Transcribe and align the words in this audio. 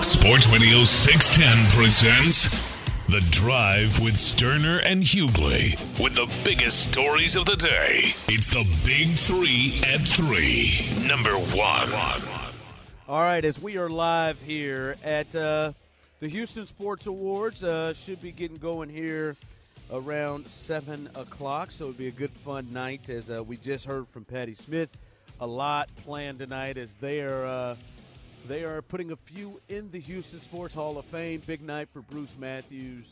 Sports 0.00 0.48
Radio 0.48 0.82
610 0.82 1.78
presents 1.78 2.60
The 3.08 3.20
Drive 3.30 4.00
with 4.00 4.14
Stoerner 4.14 4.80
and 4.84 5.04
Hughley. 5.04 5.78
With 6.02 6.16
the 6.16 6.28
biggest 6.44 6.82
stories 6.82 7.36
of 7.36 7.44
the 7.44 7.54
day. 7.54 8.14
It's 8.26 8.48
the 8.48 8.64
Big 8.84 9.16
Three 9.16 9.80
at 9.86 10.00
Three. 10.00 10.88
Number 11.06 11.32
one. 11.32 11.92
All 13.08 13.20
right, 13.20 13.44
as 13.44 13.62
we 13.62 13.76
are 13.76 13.88
live 13.88 14.40
here 14.42 14.96
at 15.04 15.32
uh, 15.36 15.72
the 16.18 16.26
Houston 16.26 16.66
Sports 16.66 17.06
Awards, 17.06 17.62
uh, 17.62 17.92
should 17.94 18.20
be 18.20 18.32
getting 18.32 18.56
going 18.56 18.88
here 18.88 19.36
around 19.92 20.48
7 20.48 21.10
o'clock, 21.14 21.70
so 21.70 21.84
it'll 21.84 21.96
be 21.96 22.08
a 22.08 22.12
good, 22.12 22.30
fun 22.30 22.72
night 22.72 23.08
as 23.08 23.30
uh, 23.30 23.44
we 23.44 23.56
just 23.56 23.84
heard 23.84 24.08
from 24.08 24.24
Patty 24.24 24.54
Smith. 24.54 24.88
A 25.40 25.46
lot 25.46 25.88
planned 25.96 26.40
tonight 26.40 26.76
as 26.76 26.96
they 26.96 27.20
are. 27.20 27.76
They 28.48 28.64
are 28.64 28.82
putting 28.82 29.12
a 29.12 29.16
few 29.16 29.60
in 29.68 29.90
the 29.92 30.00
Houston 30.00 30.40
Sports 30.40 30.74
Hall 30.74 30.98
of 30.98 31.04
Fame. 31.06 31.40
Big 31.46 31.62
night 31.62 31.88
for 31.92 32.02
Bruce 32.02 32.34
Matthews, 32.38 33.06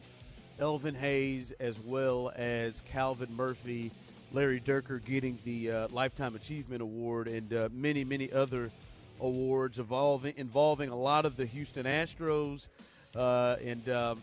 Elvin 0.59 0.95
Hayes, 0.95 1.53
as 1.61 1.78
well 1.78 2.33
as 2.34 2.83
Calvin 2.87 3.33
Murphy, 3.37 3.92
Larry 4.33 4.61
Dierker 4.61 5.03
getting 5.05 5.39
the 5.45 5.70
uh, 5.70 5.89
Lifetime 5.92 6.34
Achievement 6.34 6.83
Award, 6.83 7.28
and 7.28 7.55
uh, 7.55 7.69
many, 7.72 8.03
many 8.03 8.33
other 8.33 8.72
awards 9.20 9.78
involving 9.78 10.34
involving 10.37 10.91
a 10.91 10.97
lot 10.97 11.25
of 11.25 11.37
the 11.37 11.47
Houston 11.47 11.87
Astros. 11.87 12.67
Uh, 13.15 13.56
and 13.65 13.89
um, 13.89 14.22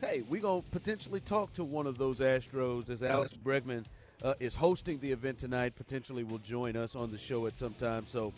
hey, 0.00 0.24
we're 0.28 0.42
gonna 0.42 0.62
potentially 0.72 1.20
talk 1.20 1.52
to 1.52 1.64
one 1.64 1.86
of 1.86 1.96
those 1.96 2.18
Astros 2.18 2.90
as 2.90 3.04
Alex 3.04 3.34
Bregman 3.34 3.84
uh, 4.24 4.34
is 4.40 4.56
hosting 4.56 4.98
the 4.98 5.12
event 5.12 5.38
tonight. 5.38 5.76
Potentially 5.76 6.24
will 6.24 6.38
join 6.38 6.76
us 6.76 6.96
on 6.96 7.12
the 7.12 7.18
show 7.18 7.46
at 7.46 7.56
some 7.56 7.74
time. 7.74 8.04
So 8.08 8.32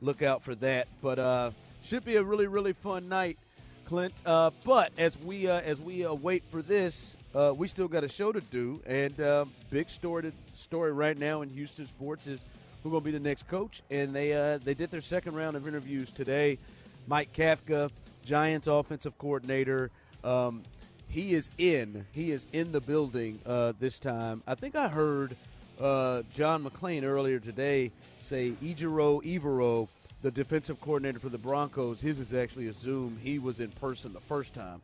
look 0.00 0.22
out 0.22 0.42
for 0.42 0.54
that. 0.56 0.88
But 1.02 1.18
uh, 1.18 1.50
should 1.82 2.04
be 2.04 2.16
a 2.16 2.22
really 2.22 2.46
really 2.46 2.72
fun 2.72 3.08
night, 3.08 3.38
Clint. 3.84 4.14
Uh, 4.24 4.50
but 4.64 4.92
as 4.98 5.18
we 5.18 5.48
uh, 5.48 5.60
as 5.60 5.80
we 5.80 6.04
uh, 6.04 6.14
wait 6.14 6.44
for 6.50 6.62
this, 6.62 7.16
uh, 7.34 7.52
we 7.56 7.68
still 7.68 7.88
got 7.88 8.04
a 8.04 8.08
show 8.08 8.32
to 8.32 8.40
do, 8.40 8.80
and 8.86 9.20
um, 9.20 9.52
big 9.70 9.88
story 9.90 10.22
to, 10.22 10.32
story 10.54 10.92
right 10.92 11.18
now 11.18 11.42
in 11.42 11.48
Houston 11.50 11.86
sports 11.86 12.26
is 12.26 12.44
who's 12.82 12.90
going 12.90 13.02
to 13.02 13.04
be 13.04 13.16
the 13.16 13.20
next 13.20 13.48
coach, 13.48 13.82
and 13.90 14.14
they 14.14 14.32
uh, 14.32 14.58
they 14.58 14.74
did 14.74 14.90
their 14.90 15.00
second 15.00 15.34
round 15.34 15.56
of 15.56 15.66
interviews 15.66 16.12
today. 16.12 16.58
Mike 17.06 17.32
Kafka, 17.32 17.90
Giants 18.24 18.66
offensive 18.66 19.16
coordinator. 19.18 19.90
Um, 20.24 20.62
he 21.08 21.32
is 21.32 21.48
in. 21.56 22.06
He 22.12 22.32
is 22.32 22.46
in 22.52 22.70
the 22.70 22.80
building 22.80 23.40
uh, 23.46 23.72
this 23.80 23.98
time. 23.98 24.42
I 24.46 24.54
think 24.54 24.76
I 24.76 24.88
heard 24.88 25.36
uh, 25.80 26.22
John 26.34 26.64
McClain 26.64 27.04
earlier 27.04 27.38
today 27.38 27.92
say 28.18 28.52
Ejiro 28.62 29.22
Evero, 29.22 29.88
the 30.22 30.30
defensive 30.30 30.80
coordinator 30.80 31.18
for 31.18 31.28
the 31.28 31.38
Broncos, 31.38 32.00
his 32.00 32.18
is 32.18 32.34
actually 32.34 32.68
a 32.68 32.72
Zoom. 32.72 33.18
He 33.22 33.38
was 33.38 33.60
in 33.60 33.70
person 33.70 34.12
the 34.12 34.20
first 34.20 34.54
time. 34.54 34.80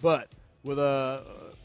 But 0.00 0.28
with 0.64 0.78
uh, 0.78 1.20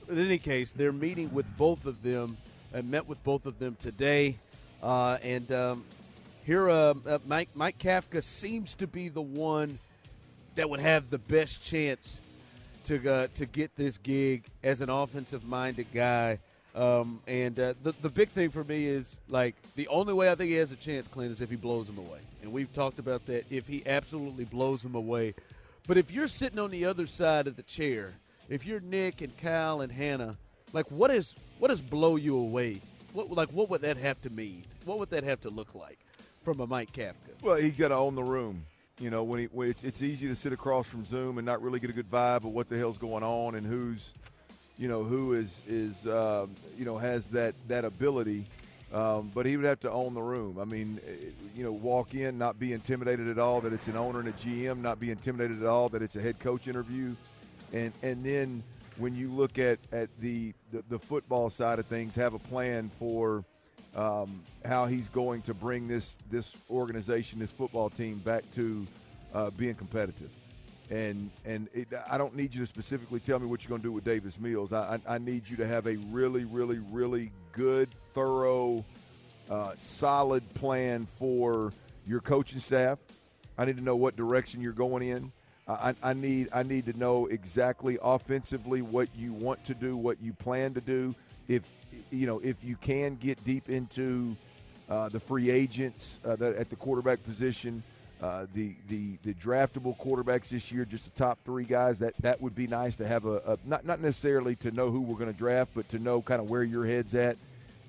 in 0.09 0.20
any 0.20 0.38
case, 0.38 0.73
they're 0.73 0.92
meeting 0.92 1.34
with 1.34 1.45
both 1.58 1.86
of 1.86 2.04
them 2.04 2.38
and 2.73 2.89
met 2.89 3.08
with 3.08 3.23
both 3.23 3.45
of 3.45 3.59
them 3.59 3.76
today. 3.80 4.38
Uh, 4.82 5.17
and 5.23 5.52
um, 5.52 5.83
here, 6.45 6.70
uh, 6.70 6.93
uh, 7.08 7.20
Mike 7.26 7.49
Mike 7.54 7.77
Kafka 7.77 8.22
seems 8.22 8.76
to 8.76 8.88
be 8.88 9.10
the 9.10 9.22
one 9.22 9.80
that 10.55 10.70
would 10.70 10.82
have 10.82 11.10
the 11.10 11.17
best 11.17 11.64
chance 11.64 12.20
to 12.86 13.10
uh, 13.10 13.27
to 13.36 13.45
get 13.45 13.76
this 13.76 13.98
gig 13.98 14.45
as 14.64 14.82
an 14.82 14.89
offensive 14.89 15.45
minded 15.45 15.88
guy. 15.93 16.39
Um, 16.76 17.22
and 17.28 17.60
uh, 17.60 17.73
the 17.84 17.94
the 18.02 18.10
big 18.10 18.30
thing 18.30 18.50
for 18.50 18.64
me 18.64 18.88
is 18.88 19.20
like 19.30 19.56
the 19.76 19.88
only 19.89 20.14
way 20.14 20.32
I 20.32 20.36
think 20.36 20.50
he 20.50 20.56
has 20.56 20.72
a 20.72 20.76
chance, 20.76 21.08
Clint, 21.08 21.32
is 21.32 21.42
if 21.42 21.50
he 21.50 21.56
blows 21.56 21.88
him 21.88 22.00
away. 22.00 22.20
And 22.42 22.52
we've 22.52 22.72
talked 22.73 22.98
about 23.00 23.26
that. 23.28 23.45
If 23.52 23.67
he 23.67 23.84
absolutely 23.86 24.45
blows 24.45 24.84
him 24.84 24.95
away, 24.95 25.36
but 25.88 25.98
if 25.98 26.11
you're 26.11 26.28
sitting 26.28 26.60
on 26.60 26.72
the 26.72 26.86
other 26.86 27.06
side 27.06 27.48
of 27.48 27.56
the 27.56 27.64
chair, 27.64 28.14
if 28.50 28.66
you're 28.66 28.80
Nick 28.80 29.22
and 29.22 29.38
Kyle 29.38 29.82
and 29.82 29.92
Hannah, 29.92 30.36
like 30.73 30.89
what 30.89 31.11
is 31.11 31.36
what 31.60 31.67
does 31.67 31.82
blow 31.82 32.16
you 32.16 32.38
away? 32.38 32.82
What 33.14 33.30
like 33.30 33.50
what 33.50 33.70
would 33.70 33.82
that 33.82 33.98
have 33.98 34.20
to 34.22 34.32
mean? 34.32 34.66
What 34.86 34.98
would 34.98 35.11
that 35.11 35.23
have 35.23 35.42
to 35.42 35.50
look 35.50 35.76
like 35.76 36.00
from 36.44 36.60
a 36.60 36.67
Mike 36.67 36.92
Kafka? 36.92 37.42
Well, 37.42 37.58
he's 37.58 37.78
got 37.78 37.90
to 37.90 37.95
own 37.95 38.16
the 38.16 38.23
room. 38.23 38.66
You 39.00 39.10
know, 39.10 39.23
when, 39.23 39.40
he, 39.40 39.45
when 39.45 39.70
it's, 39.70 39.84
it's 39.84 40.02
easy 40.04 40.28
to 40.28 40.36
sit 40.36 40.54
across 40.54 40.86
from 40.86 41.04
Zoom 41.04 41.38
and 41.40 41.45
not 41.45 41.61
really 41.61 41.80
get 41.80 41.90
a 41.90 41.94
good 41.94 42.10
vibe 42.10 42.45
of 42.45 42.45
what 42.45 42.67
the 42.67 42.78
hell's 42.78 43.00
going 43.00 43.23
on 43.23 43.55
and 43.55 43.66
who's, 43.66 44.14
you 44.78 44.88
know, 44.88 45.04
who 45.04 45.34
is 45.34 45.61
is 45.67 46.08
um, 46.08 46.52
you 46.78 46.86
know 46.86 46.98
has 46.98 47.28
that 47.28 47.56
that 47.67 47.86
ability. 47.86 48.45
Um, 48.94 49.32
but 49.34 49.48
he 49.48 49.58
would 49.58 49.66
have 49.66 49.80
to 49.80 49.92
own 49.92 50.14
the 50.14 50.22
room. 50.22 50.60
I 50.60 50.66
mean, 50.66 51.00
eh, 51.08 51.32
you 51.56 51.64
know, 51.64 51.72
walk 51.72 52.14
in, 52.14 52.38
not 52.38 52.60
be 52.60 52.73
intimidated 52.73 53.28
at 53.28 53.39
all 53.39 53.60
that 53.61 53.73
it's 53.73 53.88
an 53.88 53.98
owner 53.98 54.20
and 54.20 54.30
a 54.30 54.34
GM, 54.34 54.82
not 54.82 55.00
be 55.00 55.10
intimidated 55.10 55.64
at 55.64 55.67
all 55.67 55.89
that 55.89 56.04
it's 56.04 56.16
a 56.16 56.22
head 56.22 56.38
coach 56.38 56.67
interview, 56.67 57.16
and 57.72 57.92
and 58.04 58.23
then 58.23 58.61
when 58.98 59.16
you 59.16 59.32
look 59.32 59.58
at 59.58 59.80
at 59.92 60.10
the 60.20 60.54
the, 60.72 60.84
the 60.90 61.00
football 61.00 61.50
side 61.50 61.80
of 61.80 61.88
things, 61.88 62.16
have 62.16 62.36
a 62.36 62.40
plan 62.40 62.92
for 63.00 63.44
um, 63.95 64.42
how 64.64 64.86
he's 64.86 65.08
going 65.10 65.42
to 65.44 65.54
bring 65.55 65.88
this 65.88 66.17
this 66.30 66.54
organization, 66.70 67.40
this 67.40 67.52
football 67.52 67.90
team, 67.90 68.20
back 68.20 68.44
to 68.54 68.86
uh, 69.34 69.50
being 69.52 69.76
competitive. 69.76 70.30
And 70.89 71.32
and 71.45 71.70
it, 71.73 71.88
I 72.10 72.17
don't 72.17 72.36
need 72.36 72.54
you 72.54 72.61
to 72.61 72.67
specifically 72.67 73.20
tell 73.20 73.39
me 73.39 73.48
what 73.48 73.64
you're 73.64 73.70
going 73.70 73.82
to 73.82 73.88
do 73.88 73.92
with 73.92 74.04
Davis 74.04 74.39
Mills. 74.39 74.73
I, 74.73 74.99
I, 75.08 75.16
I 75.16 75.17
need 75.17 75.48
you 75.48 75.58
to 75.58 75.66
have 75.66 75.88
a 75.88 75.95
really, 76.11 76.44
really, 76.44 76.80
really 76.92 77.32
good, 77.54 77.89
thorough, 78.14 78.83
uh, 79.49 79.73
solid 79.77 80.54
plan 80.54 81.08
for 81.17 81.72
your 82.05 82.20
coaching 82.20 82.60
staff. 82.60 82.99
I 83.58 83.66
need 83.66 83.77
to 83.77 83.83
know 83.83 83.95
what 83.95 84.16
direction 84.16 84.61
you're 84.61 84.73
going 84.73 85.04
in. 85.04 85.32
I, 85.67 85.95
I 86.04 86.14
need 86.14 86.49
I 86.52 86.64
need 86.64 86.86
to 86.88 86.98
know 86.98 87.27
exactly 87.27 87.98
offensively 88.02 88.82
what 88.82 89.08
you 89.16 89.32
want 89.32 89.64
to 89.66 89.73
do, 89.73 89.95
what 89.95 90.22
you 90.22 90.33
plan 90.33 90.73
to 90.73 90.82
do. 90.82 91.16
If 91.48 91.64
you 92.11 92.27
know 92.27 92.39
if 92.39 92.61
you 92.64 92.76
can 92.76 93.16
get 93.16 93.42
deep 93.45 93.70
into 93.70 94.36
uh, 94.89 95.08
the 95.10 95.20
free 95.20 95.49
agents 95.49 96.20
uh, 96.26 96.36
that 96.36 96.58
at 96.58 96.70
the 96.70 96.76
quarterback 96.76 97.23
position, 97.23 97.82
uh, 98.21 98.45
the 98.53 98.75
the 98.87 99.17
the 99.23 99.33
draftable 99.33 99.97
quarterbacks 99.97 100.49
this 100.49 100.71
year, 100.71 100.85
just 100.85 101.05
the 101.05 101.11
top 101.11 101.39
three 101.43 101.65
guys. 101.65 101.99
That 101.99 102.13
that 102.21 102.41
would 102.41 102.55
be 102.55 102.67
nice 102.67 102.95
to 102.97 103.07
have 103.07 103.25
a, 103.25 103.37
a 103.37 103.57
not 103.65 103.85
not 103.85 103.99
necessarily 103.99 104.55
to 104.57 104.71
know 104.71 104.91
who 104.91 105.01
we're 105.01 105.17
going 105.17 105.31
to 105.31 105.37
draft, 105.37 105.71
but 105.75 105.89
to 105.89 105.99
know 105.99 106.21
kind 106.21 106.41
of 106.41 106.49
where 106.49 106.63
your 106.63 106.85
head's 106.85 107.15
at 107.15 107.37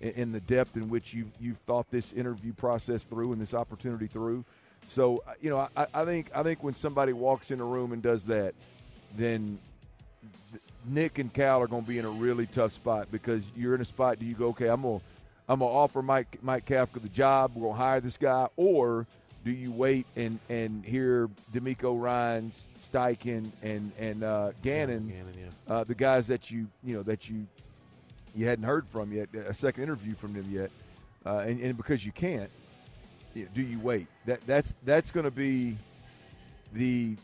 in, 0.00 0.10
in 0.10 0.32
the 0.32 0.40
depth 0.40 0.76
in 0.76 0.88
which 0.88 1.14
you've 1.14 1.30
you've 1.40 1.58
thought 1.58 1.90
this 1.90 2.12
interview 2.12 2.52
process 2.52 3.04
through 3.04 3.32
and 3.32 3.40
this 3.40 3.54
opportunity 3.54 4.06
through. 4.06 4.44
So 4.86 5.22
uh, 5.26 5.34
you 5.40 5.50
know, 5.50 5.68
I, 5.76 5.86
I 5.94 6.04
think 6.04 6.30
I 6.34 6.42
think 6.42 6.62
when 6.62 6.74
somebody 6.74 7.12
walks 7.12 7.50
in 7.50 7.60
a 7.60 7.64
room 7.64 7.92
and 7.92 8.02
does 8.02 8.26
that, 8.26 8.54
then 9.16 9.58
Nick 10.86 11.18
and 11.18 11.32
Cal 11.32 11.62
are 11.62 11.66
going 11.66 11.82
to 11.82 11.88
be 11.88 11.98
in 11.98 12.04
a 12.04 12.10
really 12.10 12.46
tough 12.46 12.72
spot 12.72 13.08
because 13.10 13.46
you're 13.56 13.74
in 13.74 13.80
a 13.80 13.84
spot. 13.84 14.18
Do 14.18 14.26
you 14.26 14.34
go, 14.34 14.48
okay, 14.48 14.68
I'm 14.68 14.82
to 14.82 15.00
I'm 15.48 15.60
to 15.60 15.64
offer 15.64 16.02
Mike 16.02 16.38
Mike 16.42 16.66
Kafka 16.66 17.00
the 17.02 17.08
job. 17.08 17.52
We're 17.54 17.62
going 17.62 17.76
to 17.76 17.82
hire 17.82 18.00
this 18.00 18.16
guy, 18.16 18.48
or 18.56 19.06
do 19.44 19.50
you 19.50 19.70
wait 19.70 20.06
and 20.16 20.38
and 20.48 20.84
hear 20.84 21.28
DeMeco 21.52 22.00
Ryans, 22.00 22.66
Steichen, 22.80 23.50
and 23.62 23.92
and 23.98 24.24
uh, 24.24 24.52
Gannon, 24.62 25.08
Gannon, 25.08 25.34
yeah. 25.38 25.74
uh, 25.74 25.84
the 25.84 25.94
guys 25.94 26.26
that 26.28 26.50
you 26.50 26.66
you 26.82 26.96
know 26.96 27.02
that 27.02 27.28
you 27.28 27.46
you 28.34 28.46
hadn't 28.46 28.64
heard 28.64 28.88
from 28.88 29.12
yet, 29.12 29.28
a 29.34 29.54
second 29.54 29.84
interview 29.84 30.14
from 30.14 30.32
them 30.32 30.46
yet, 30.50 30.70
uh, 31.24 31.44
and, 31.46 31.60
and 31.60 31.76
because 31.76 32.04
you 32.04 32.10
can't, 32.10 32.50
you 33.34 33.44
know, 33.44 33.48
do 33.54 33.62
you 33.62 33.78
wait? 33.78 34.06
That 34.26 34.40
that's 34.46 34.74
that's 34.84 35.10
going 35.10 35.24
to 35.24 35.30
be 35.30 35.76
the 36.72 37.14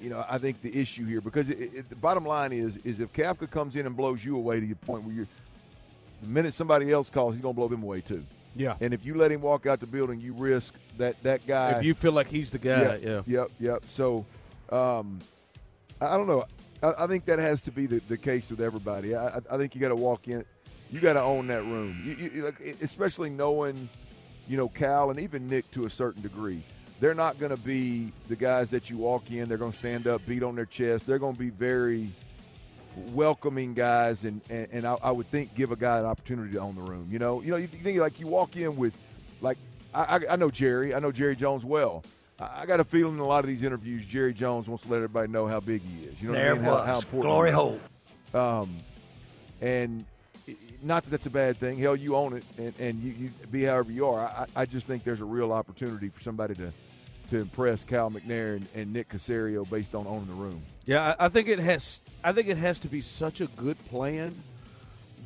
you 0.00 0.10
know 0.10 0.24
I 0.28 0.38
think 0.38 0.60
the 0.60 0.78
issue 0.78 1.06
here 1.06 1.22
because 1.22 1.48
it, 1.48 1.58
it, 1.58 1.88
the 1.88 1.96
bottom 1.96 2.26
line 2.26 2.52
is 2.52 2.76
is 2.78 3.00
if 3.00 3.12
Kafka 3.14 3.50
comes 3.50 3.76
in 3.76 3.86
and 3.86 3.96
blows 3.96 4.22
you 4.22 4.36
away 4.36 4.60
to 4.60 4.66
the 4.66 4.74
point 4.74 5.04
where 5.04 5.14
you're 5.14 5.28
the 6.20 6.28
minute 6.28 6.54
somebody 6.54 6.92
else 6.92 7.08
calls, 7.10 7.34
he's 7.34 7.40
going 7.40 7.54
to 7.54 7.58
blow 7.58 7.68
them 7.68 7.82
away 7.82 8.02
too. 8.02 8.22
Yeah. 8.54 8.76
And 8.80 8.92
if 8.92 9.04
you 9.04 9.14
let 9.14 9.30
him 9.32 9.40
walk 9.40 9.66
out 9.66 9.80
the 9.80 9.86
building, 9.86 10.20
you 10.20 10.34
risk 10.34 10.74
that 10.98 11.22
that 11.22 11.46
guy. 11.46 11.72
If 11.78 11.84
you 11.84 11.94
feel 11.94 12.12
like 12.12 12.28
he's 12.28 12.50
the 12.50 12.58
guy, 12.58 12.98
yeah. 13.02 13.22
Yep. 13.26 13.50
Yep. 13.60 13.82
So, 13.86 14.26
um, 14.70 15.20
I, 16.00 16.16
don't 16.16 16.26
know. 16.26 16.44
I, 16.82 17.04
I 17.04 17.06
think 17.06 17.24
that 17.26 17.38
has 17.38 17.60
to 17.62 17.70
be 17.72 17.86
the, 17.86 18.00
the 18.08 18.16
case 18.18 18.50
with 18.50 18.60
everybody. 18.60 19.14
I, 19.14 19.38
I- 19.50 19.56
think 19.56 19.74
you 19.74 19.80
got 19.80 19.88
to 19.88 19.96
walk 19.96 20.28
in. 20.28 20.44
You 20.90 21.00
got 21.00 21.14
to 21.14 21.22
own 21.22 21.46
that 21.46 21.62
room. 21.62 22.00
You, 22.04 22.30
you- 22.34 22.44
like, 22.44 22.60
especially 22.82 23.30
knowing, 23.30 23.88
you 24.48 24.56
know, 24.56 24.68
Cal 24.68 25.10
and 25.10 25.18
even 25.20 25.48
Nick 25.48 25.70
to 25.72 25.86
a 25.86 25.90
certain 25.90 26.22
degree. 26.22 26.62
they're 27.00 27.14
not 27.14 27.38
going 27.38 27.50
to 27.50 27.62
be 27.62 28.12
the 28.28 28.36
guys 28.36 28.70
that 28.70 28.90
you 28.90 28.98
walk 28.98 29.30
in. 29.30 29.48
They're 29.48 29.58
going 29.58 29.72
to 29.72 29.78
stand 29.78 30.06
up, 30.06 30.20
beat 30.26 30.42
on 30.42 30.54
their 30.54 30.66
chest. 30.66 31.06
They're 31.06 31.18
going 31.18 31.32
to 31.34 31.38
be 31.38 31.50
very 31.50 32.12
welcoming 33.12 33.74
guys, 33.74 34.24
and 34.24 34.40
and, 34.50 34.68
and 34.72 34.86
I, 34.86 34.96
I, 35.02 35.10
would 35.10 35.30
think 35.30 35.54
give 35.54 35.72
a 35.72 35.76
guy 35.76 35.98
an 35.98 36.06
opportunity 36.06 36.52
to 36.52 36.58
own 36.58 36.74
the 36.74 36.82
room. 36.82 37.08
You 37.10 37.18
know, 37.18 37.42
you 37.42 37.50
know, 37.50 37.56
you 37.56 37.66
think 37.66 37.98
like 37.98 38.20
you 38.20 38.26
walk 38.26 38.56
in 38.56 38.76
with, 38.76 38.94
like 39.40 39.58
I, 39.94 40.20
I 40.30 40.36
know 40.36 40.50
Jerry, 40.50 40.94
I 40.94 41.00
know 41.00 41.12
Jerry 41.12 41.36
Jones 41.36 41.64
well. 41.64 42.04
I, 42.40 42.66
got 42.66 42.80
a 42.80 42.84
feeling 42.84 43.14
in 43.14 43.20
a 43.20 43.26
lot 43.26 43.44
of 43.44 43.46
these 43.46 43.62
interviews, 43.62 44.04
Jerry 44.04 44.34
Jones 44.34 44.68
wants 44.68 44.84
to 44.84 44.90
let 44.90 44.96
everybody 44.96 45.30
know 45.30 45.46
how 45.46 45.60
big 45.60 45.82
he 45.82 46.06
is. 46.06 46.20
You 46.20 46.32
know 46.32 46.38
what 46.38 46.48
I 46.48 46.54
mean? 46.54 46.62
How, 46.62 46.82
how, 46.82 46.96
important. 46.96 47.22
Glory 47.22 47.50
hole. 47.52 47.80
Um, 48.34 48.78
and 49.60 50.04
not 50.82 51.04
that 51.04 51.10
that's 51.10 51.26
a 51.26 51.30
bad 51.30 51.58
thing. 51.58 51.78
Hell, 51.78 51.94
you 51.94 52.16
own 52.16 52.36
it, 52.36 52.44
and, 52.58 52.74
and 52.80 53.02
you, 53.02 53.12
you 53.12 53.30
be 53.50 53.64
however 53.64 53.92
you 53.92 54.08
are. 54.08 54.20
I, 54.20 54.46
I 54.56 54.66
just 54.66 54.86
think 54.86 55.04
there's 55.04 55.20
a 55.20 55.24
real 55.24 55.52
opportunity 55.52 56.08
for 56.08 56.20
somebody 56.20 56.54
to 56.54 56.72
to 57.30 57.38
impress 57.38 57.84
Cal 57.84 58.10
McNair 58.10 58.56
and, 58.56 58.66
and 58.74 58.92
Nick 58.92 59.08
Caserio 59.08 59.68
based 59.68 59.94
on 59.94 60.06
owning 60.06 60.26
the 60.26 60.34
room. 60.34 60.62
Yeah, 60.86 61.14
I, 61.18 61.26
I 61.26 61.28
think 61.28 61.48
it 61.48 61.58
has. 61.58 62.02
I 62.22 62.32
think 62.32 62.48
it 62.48 62.56
has 62.56 62.78
to 62.80 62.88
be 62.88 63.00
such 63.00 63.40
a 63.40 63.46
good 63.46 63.78
plan 63.86 64.34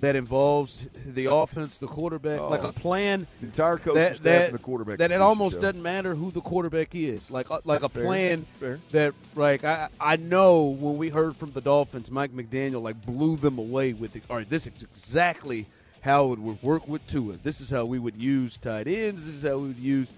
that 0.01 0.15
involves 0.15 0.87
the 1.07 1.27
offense, 1.27 1.79
the 1.79 1.87
quarterback, 1.87 2.39
oh, 2.39 2.49
like 2.49 2.63
a 2.63 2.73
plan. 2.73 3.27
The 3.41 3.47
entire 3.47 3.79
coaching 3.79 3.95
that, 3.95 4.17
staff 4.17 4.25
that, 4.25 4.45
and 4.47 4.55
the 4.55 4.63
quarterback. 4.63 4.99
That 4.99 5.13
it 5.13 5.21
almost 5.21 5.61
doesn't 5.61 5.83
matter 5.83 6.15
who 6.15 6.31
the 6.31 6.41
quarterback 6.41 6.95
is. 6.95 7.31
Like 7.31 7.51
uh, 7.51 7.61
like 7.65 7.83
a 7.83 7.89
Fair. 7.89 8.05
plan 8.05 8.47
Fair. 8.61 8.79
that 8.93 9.15
like 9.35 9.65
I 9.65 9.89
I 10.01 10.17
know 10.17 10.65
when 10.65 10.99
we 10.99 11.09
heard 11.09 11.37
from 11.37 11.53
the 11.53 11.61
Dolphins, 11.61 12.11
Mike 12.11 12.33
McDaniel 12.33 12.83
like 12.83 13.05
blew 13.05 13.37
them 13.37 13.59
away 13.59 13.93
with 13.93 14.13
the, 14.13 14.21
all 14.29 14.37
right. 14.37 14.49
This 14.49 14.67
is 14.67 14.83
exactly 14.83 15.67
how 16.03 16.33
it 16.33 16.39
would 16.39 16.63
work 16.63 16.87
with 16.87 17.07
Tua. 17.07 17.35
This 17.43 17.61
is 17.61 17.71
how 17.71 17.85
we 17.85 17.99
would 17.99 18.21
use 18.21 18.59
tight 18.59 18.87
ends. 18.87 19.25
This 19.25 19.35
is 19.35 19.43
how 19.43 19.57
we 19.59 19.69
would 19.69 19.79
use 19.79 20.09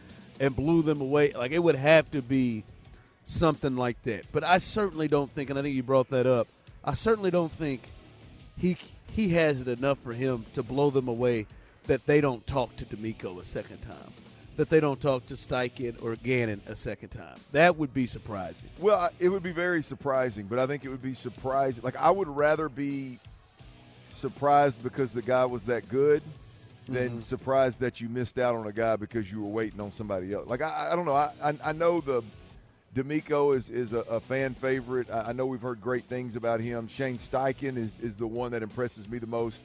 and 0.40 0.54
blew 0.54 0.82
them 0.82 1.00
away. 1.00 1.32
Like 1.32 1.52
it 1.52 1.58
would 1.58 1.76
have 1.76 2.10
to 2.12 2.22
be 2.22 2.64
something 3.24 3.76
like 3.76 4.02
that. 4.02 4.26
But 4.32 4.44
I 4.44 4.58
certainly 4.58 5.08
don't 5.08 5.30
think, 5.30 5.50
and 5.50 5.58
I 5.58 5.62
think 5.62 5.74
you 5.74 5.82
brought 5.82 6.10
that 6.10 6.26
up. 6.26 6.48
I 6.84 6.94
certainly 6.94 7.30
don't 7.30 7.52
think 7.52 7.82
he 8.56 8.76
he 9.12 9.30
has 9.30 9.60
it 9.60 9.68
enough 9.68 9.98
for 9.98 10.12
him 10.12 10.44
to 10.54 10.62
blow 10.62 10.90
them 10.90 11.08
away 11.08 11.46
that 11.86 12.06
they 12.06 12.20
don't 12.20 12.46
talk 12.46 12.74
to 12.76 12.84
DeMeco 12.84 13.40
a 13.40 13.44
second 13.44 13.78
time, 13.78 14.12
that 14.56 14.68
they 14.68 14.78
don't 14.78 15.00
talk 15.00 15.26
to 15.26 15.34
Steichen 15.34 16.02
or 16.02 16.16
Gannon 16.16 16.60
a 16.66 16.76
second 16.76 17.08
time. 17.08 17.38
That 17.52 17.76
would 17.76 17.92
be 17.94 18.06
surprising. 18.06 18.70
Well, 18.78 19.08
it 19.18 19.28
would 19.30 19.42
be 19.42 19.52
very 19.52 19.82
surprising, 19.82 20.46
but 20.46 20.58
I 20.58 20.66
think 20.66 20.84
it 20.84 20.88
would 20.88 21.02
be 21.02 21.14
surprising. 21.14 21.82
Like 21.82 21.96
I 21.96 22.10
would 22.10 22.28
rather 22.28 22.68
be 22.68 23.18
surprised 24.10 24.82
because 24.82 25.12
the 25.12 25.22
guy 25.22 25.44
was 25.44 25.64
that 25.64 25.88
good 25.88 26.22
than 26.88 27.08
mm-hmm. 27.08 27.20
surprised 27.20 27.80
that 27.80 28.00
you 28.00 28.08
missed 28.08 28.38
out 28.38 28.56
on 28.56 28.66
a 28.66 28.72
guy 28.72 28.96
because 28.96 29.30
you 29.30 29.42
were 29.42 29.48
waiting 29.48 29.80
on 29.80 29.92
somebody 29.92 30.32
else. 30.32 30.48
Like 30.48 30.62
I, 30.62 30.90
I 30.92 30.96
don't 30.96 31.04
know. 31.04 31.14
I, 31.14 31.30
I, 31.42 31.54
I 31.64 31.72
know 31.72 32.00
the 32.00 32.22
DeMeco 32.94 33.54
is 33.54 33.68
is 33.68 33.92
a, 33.92 33.98
a 33.98 34.20
fan 34.20 34.54
favorite. 34.54 35.10
I, 35.10 35.28
I, 35.28 35.32
know 35.32 35.46
we've 35.46 35.60
heard 35.60 35.80
great 35.80 36.04
things 36.04 36.36
about 36.36 36.60
him. 36.60 36.88
Shane 36.88 37.18
Steichen 37.18 37.76
is 37.76 37.98
is 37.98 38.16
the 38.16 38.26
one 38.26 38.52
that 38.52 38.62
impresses 38.62 39.08
me 39.08 39.18
the 39.18 39.26
most 39.26 39.62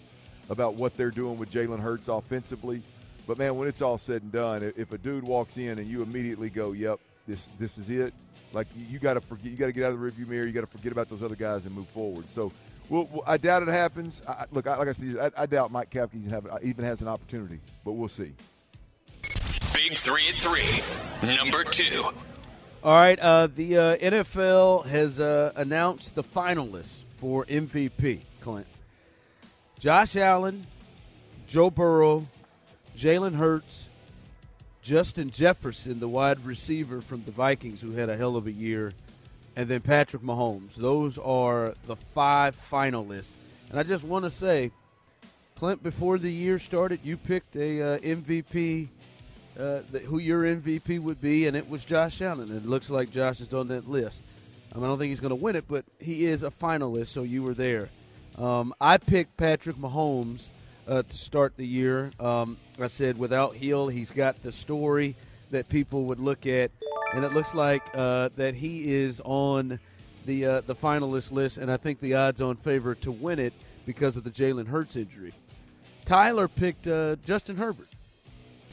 about 0.50 0.75
what 0.75 0.98
they're 0.98 1.12
doing 1.12 1.38
with 1.38 1.50
Jalen 1.50 1.80
Hurts 1.80 2.10
offensively. 2.10 2.84
But 3.26 3.38
man, 3.38 3.56
when 3.56 3.69
it's 3.69 3.81
all 3.81 3.98
said 3.98 4.22
and 4.22 4.31
done, 4.31 4.74
if 4.76 4.92
a 4.92 4.98
dude 4.98 5.24
walks 5.24 5.58
in 5.58 5.80
and 5.80 5.88
you 5.88 6.04
immediately 6.04 6.50
go, 6.50 6.74
"Yep, 6.74 7.00
this 7.26 7.50
this 7.58 7.78
is 7.78 7.90
it," 7.90 8.14
like 8.52 8.68
you, 8.76 8.86
you 8.86 9.00
got 9.00 9.14
to 9.14 9.22
forget, 9.22 9.46
you 9.46 9.56
got 9.56 9.68
to 9.68 9.72
get 9.72 9.86
out 9.86 9.94
of 9.94 10.00
the 10.00 10.06
rearview 10.06 10.28
mirror. 10.28 10.46
You 10.46 10.52
got 10.52 10.62
to 10.62 10.78
forget 10.78 10.92
about 10.92 11.10
those 11.10 11.24
other 11.24 11.36
guys 11.36 11.66
and 11.66 11.74
move 11.74 11.88
forward. 11.90 12.30
So 12.30 12.52
well, 12.89 13.24
I 13.25 13.38
doubt 13.38 13.63
it 13.63 13.69
happens. 13.69 14.21
I, 14.27 14.45
look, 14.51 14.68
I, 14.68 14.77
like 14.77 14.88
I 14.88 14.91
said, 14.91 15.18
I, 15.38 15.44
I 15.44 15.45
doubt 15.45 15.71
Mike 15.71 15.89
Kafka 15.89 16.63
even 16.63 16.85
has 16.85 17.01
an 17.01 17.07
opportunity, 17.07 17.59
but 17.83 17.94
we'll 17.94 18.07
see. 18.07 18.33
Big 19.74 19.95
three 19.95 20.27
and 20.27 20.38
three, 20.38 21.35
number 21.35 21.63
two. 21.63 22.03
All 22.83 22.95
right, 22.95 23.18
uh, 23.19 23.47
the 23.47 23.77
uh, 23.77 23.97
NFL 23.97 24.85
has 24.88 25.19
uh, 25.19 25.53
announced 25.56 26.15
the 26.15 26.24
finalists 26.24 27.03
for 27.18 27.45
MVP. 27.45 28.19
Clint, 28.41 28.68
Josh 29.80 30.18
Allen, 30.18 30.68
Joe 31.47 31.69
Burrow, 31.69 32.27
Jalen 32.97 33.35
Hurts, 33.35 33.88
Justin 34.81 35.30
Jefferson, 35.30 36.01
the 36.01 36.09
wide 36.09 36.45
receiver 36.45 37.00
from 37.00 37.24
the 37.24 37.31
Vikings, 37.31 37.80
who 37.80 37.91
had 37.91 38.09
a 38.09 38.18
hell 38.18 38.35
of 38.35 38.47
a 38.47 38.51
year, 38.51 38.91
and 39.56 39.68
then 39.68 39.82
Patrick 39.82 40.24
Mahomes. 40.24 40.76
Those 40.76 41.18
are 41.18 41.76
the 41.86 41.96
five 41.96 42.58
finalists. 42.70 43.36
And 43.70 43.80
I 43.80 43.84
just 43.84 44.04
want 44.04 44.26
to 44.26 44.30
say, 44.30 44.72
Clint, 45.56 45.84
before 45.84 46.18
the 46.18 46.32
year 46.32 46.60
started, 46.60 47.00
you 47.04 47.18
picked 47.18 47.56
a 47.56 47.82
uh, 47.82 47.98
MVP, 48.00 48.88
uh, 49.60 49.80
who 50.06 50.20
your 50.20 50.42
MVP 50.42 51.00
would 51.00 51.22
be, 51.22 51.48
and 51.48 51.56
it 51.56 51.70
was 51.70 51.86
Josh 51.86 52.22
Allen. 52.22 52.56
It 52.56 52.66
looks 52.66 52.90
like 52.90 53.12
Josh 53.12 53.42
is 53.42 53.54
on 53.54 53.68
that 53.70 53.88
list. 53.88 54.24
I, 54.72 54.78
mean, 54.78 54.86
I 54.86 54.88
don't 54.88 54.98
think 54.98 55.10
he's 55.10 55.20
going 55.20 55.30
to 55.30 55.36
win 55.36 55.56
it, 55.56 55.66
but 55.68 55.86
he 56.00 56.26
is 56.26 56.44
a 56.44 56.50
finalist, 56.50 57.08
so 57.08 57.24
you 57.24 57.44
were 57.44 57.54
there. 57.54 57.90
Um, 58.38 58.74
I 58.82 58.98
picked 58.98 59.38
Patrick 59.38 59.76
Mahomes 59.76 60.50
uh, 60.88 61.04
to 61.04 61.18
start 61.18 61.56
the 61.56 61.68
year. 61.68 62.12
Um, 62.20 62.58
I 62.80 62.88
said 62.88 63.18
without 63.18 63.56
Hill, 63.56 63.88
he's 63.88 64.12
got 64.12 64.42
the 64.42 64.52
story 64.52 65.16
that 65.52 65.70
people 65.70 66.06
would 66.06 66.20
look 66.20 66.48
at 66.48 66.72
and 67.13 67.24
it 67.24 67.33
looks 67.33 67.54
like 67.54 67.83
uh, 67.94 68.30
that 68.36 68.56
he 68.56 68.94
is 68.94 69.21
on 69.24 69.80
the 70.25 70.45
uh, 70.45 70.62
the 70.62 70.75
finalist 70.75 71.31
list, 71.31 71.57
and 71.57 71.71
I 71.71 71.77
think 71.77 72.00
the 72.00 72.15
odds-on 72.15 72.56
favorite 72.57 73.01
to 73.01 73.12
win 73.12 73.39
it 73.39 73.54
because 73.86 74.18
of 74.18 74.24
the 74.24 74.31
Jalen 74.31 74.68
Hurts 74.68 74.95
injury. 74.95 75.33
Tyler 76.06 76.48
picked 76.48 76.88
uh, 76.88 77.15
Justin 77.25 77.57
Herbert. 77.57 77.88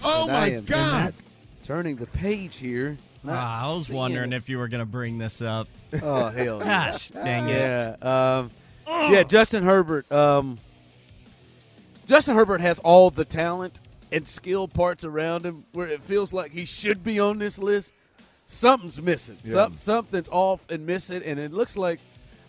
Oh 0.03 0.29
and 0.29 0.33
my 0.33 0.61
God! 0.61 1.15
Turning 1.63 1.97
the 1.97 2.07
page 2.07 2.57
here. 2.57 2.97
Uh, 3.27 3.33
I 3.33 3.73
was 3.75 3.91
wondering 3.91 4.33
it. 4.33 4.37
if 4.37 4.49
you 4.49 4.59
were 4.59 4.69
going 4.69 4.81
to 4.81 4.87
bring 4.87 5.19
this 5.19 5.43
up. 5.43 5.69
Oh 6.03 6.29
hell! 6.29 6.59
Gosh, 6.61 7.09
dang 7.09 7.49
it! 7.49 7.99
Yeah, 8.03 8.39
um, 8.39 8.51
yeah. 8.87 9.23
Justin 9.23 9.63
Herbert. 9.63 10.11
Um, 10.11 10.59
Justin 12.07 12.35
Herbert 12.35 12.61
has 12.61 12.79
all 12.81 13.11
the 13.11 13.25
talent 13.25 13.81
and 14.11 14.27
skill 14.27 14.67
parts 14.67 15.05
around 15.05 15.45
him 15.45 15.65
where 15.73 15.87
it 15.87 16.03
feels 16.03 16.33
like 16.33 16.53
he 16.53 16.65
should 16.65 17.05
be 17.05 17.21
on 17.21 17.39
this 17.39 17.59
list 17.59 17.93
something's 18.51 19.01
missing. 19.01 19.39
Yeah. 19.45 19.53
Some, 19.53 19.79
something's 19.79 20.29
off 20.29 20.69
and 20.69 20.87
missing, 20.87 21.23
and 21.23 21.39
it 21.39 21.53
looks 21.53 21.77
like 21.77 22.01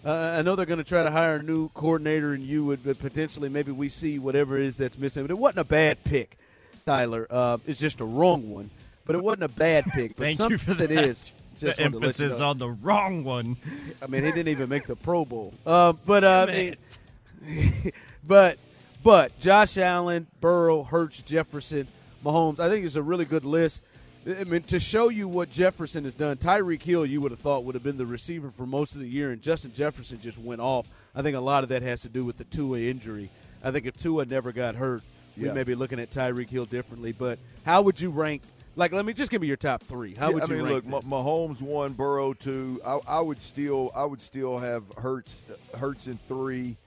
uh, 0.04 0.36
I 0.38 0.42
know 0.42 0.56
they're 0.56 0.66
going 0.66 0.80
to 0.80 0.84
try 0.84 1.04
to 1.04 1.12
hire 1.12 1.36
a 1.36 1.44
new 1.44 1.70
coordinator, 1.70 2.34
and 2.34 2.44
you 2.44 2.66
would, 2.66 2.84
but 2.84 3.00
potentially 3.00 3.50
maybe 3.50 3.72
we 3.72 3.88
see 3.88 4.18
whatever 4.20 4.58
it 4.58 4.66
is 4.66 4.78
that's 4.78 4.98
missing. 4.98 5.24
But 5.24 5.32
it 5.32 5.38
wasn't 5.38 5.60
a 5.60 5.64
bad 5.64 6.04
pick, 6.04 6.38
Tyler. 6.86 7.28
Uh, 7.30 7.58
it's 7.68 7.80
just 7.80 8.02
a 8.02 8.06
wrong 8.06 8.50
one, 8.50 8.72
but 9.06 9.16
it 9.16 9.24
wasn't 9.24 9.44
a 9.44 9.50
bad 9.50 9.86
pick. 9.86 10.16
But 10.16 10.24
Thank 10.24 10.38
something 10.38 10.54
you 10.54 10.58
for 10.58 10.74
that. 10.74 10.90
that 10.90 11.06
is. 11.06 11.34
the 11.60 11.80
emphasis 11.80 12.34
you 12.34 12.40
know. 12.40 12.50
on 12.50 12.58
the 12.58 12.70
wrong 12.70 13.24
one. 13.24 13.58
I 14.02 14.08
mean, 14.08 14.24
he 14.24 14.32
didn't 14.32 14.48
even 14.48 14.70
make 14.70 14.88
the 14.88 14.96
Pro 14.96 15.24
Bowl. 15.24 15.54
Uh, 15.66 15.94
but 15.94 16.24
uh, 16.24 16.48
I 16.50 16.52
mean, 16.52 17.92
but 18.28 18.58
but 19.04 19.40
Josh 19.40 19.78
Allen, 19.78 20.26
Burrow, 20.40 20.82
Hurts, 20.82 21.22
Jefferson, 21.22 21.88
Mahomes. 22.26 22.60
I 22.60 22.70
think 22.70 22.88
it's 22.88 22.96
a 22.96 23.04
really 23.04 23.26
good 23.26 23.46
list. 23.46 23.84
I 24.28 24.44
mean, 24.44 24.62
to 24.64 24.80
show 24.80 25.10
you 25.10 25.28
what 25.28 25.50
Jefferson 25.50 26.04
has 26.04 26.14
done, 26.14 26.38
Tyreek 26.38 26.84
Hill, 26.84 27.06
you 27.06 27.22
would 27.22 27.32
have 27.32 27.40
thought 27.40 27.64
would 27.64 27.74
have 27.74 27.84
been 27.84 27.98
the 27.98 28.06
receiver 28.06 28.52
for 28.52 28.68
most 28.68 28.94
of 28.94 29.02
the 29.02 29.08
year, 29.08 29.32
and 29.32 29.42
Justin 29.42 29.74
Jefferson 29.74 30.20
just 30.22 30.38
went 30.38 30.62
off. 30.62 30.88
I 31.16 31.24
think 31.24 31.36
a 31.36 31.40
lot 31.40 31.64
of 31.64 31.70
that 31.70 31.82
has 31.82 32.02
to 32.04 32.10
do 32.10 32.24
with 32.24 32.38
the 32.38 32.44
Tua 32.44 32.80
injury. 32.80 33.32
I 33.64 33.72
think 33.72 33.88
if 33.88 33.98
Tua 33.98 34.26
never 34.26 34.52
got 34.52 34.76
hurt, 34.76 35.02
yeah. 35.36 35.50
we 35.50 35.54
may 35.56 35.64
be 35.64 35.74
looking 35.74 36.00
at 36.00 36.12
Tyreek 36.12 36.50
Hill 36.50 36.66
differently. 36.66 37.12
But 37.14 37.40
how 37.66 37.82
would 37.82 38.00
you 38.00 38.12
rank? 38.12 38.44
Like, 38.76 38.92
let 38.92 39.06
me 39.06 39.14
just 39.14 39.32
give 39.32 39.42
me 39.42 39.48
your 39.48 39.58
top 39.58 39.84
three. 39.84 40.14
How 40.14 40.28
yeah, 40.28 40.36
would 40.36 40.50
you 40.50 40.56
I 40.56 40.58
mean, 40.60 40.66
rank 40.66 40.86
look, 40.88 41.04
this? 41.04 41.12
Mahomes 41.12 41.62
one, 41.62 41.94
Burrow 41.94 42.34
two. 42.34 42.80
I, 42.86 43.00
I, 43.08 43.20
would 43.22 43.42
still, 43.42 43.92
I 43.96 44.06
would 44.06 44.22
still 44.22 44.60
have 44.60 44.84
Hurts, 44.98 45.42
Hurts 45.78 46.08
in 46.08 46.20
three. 46.28 46.78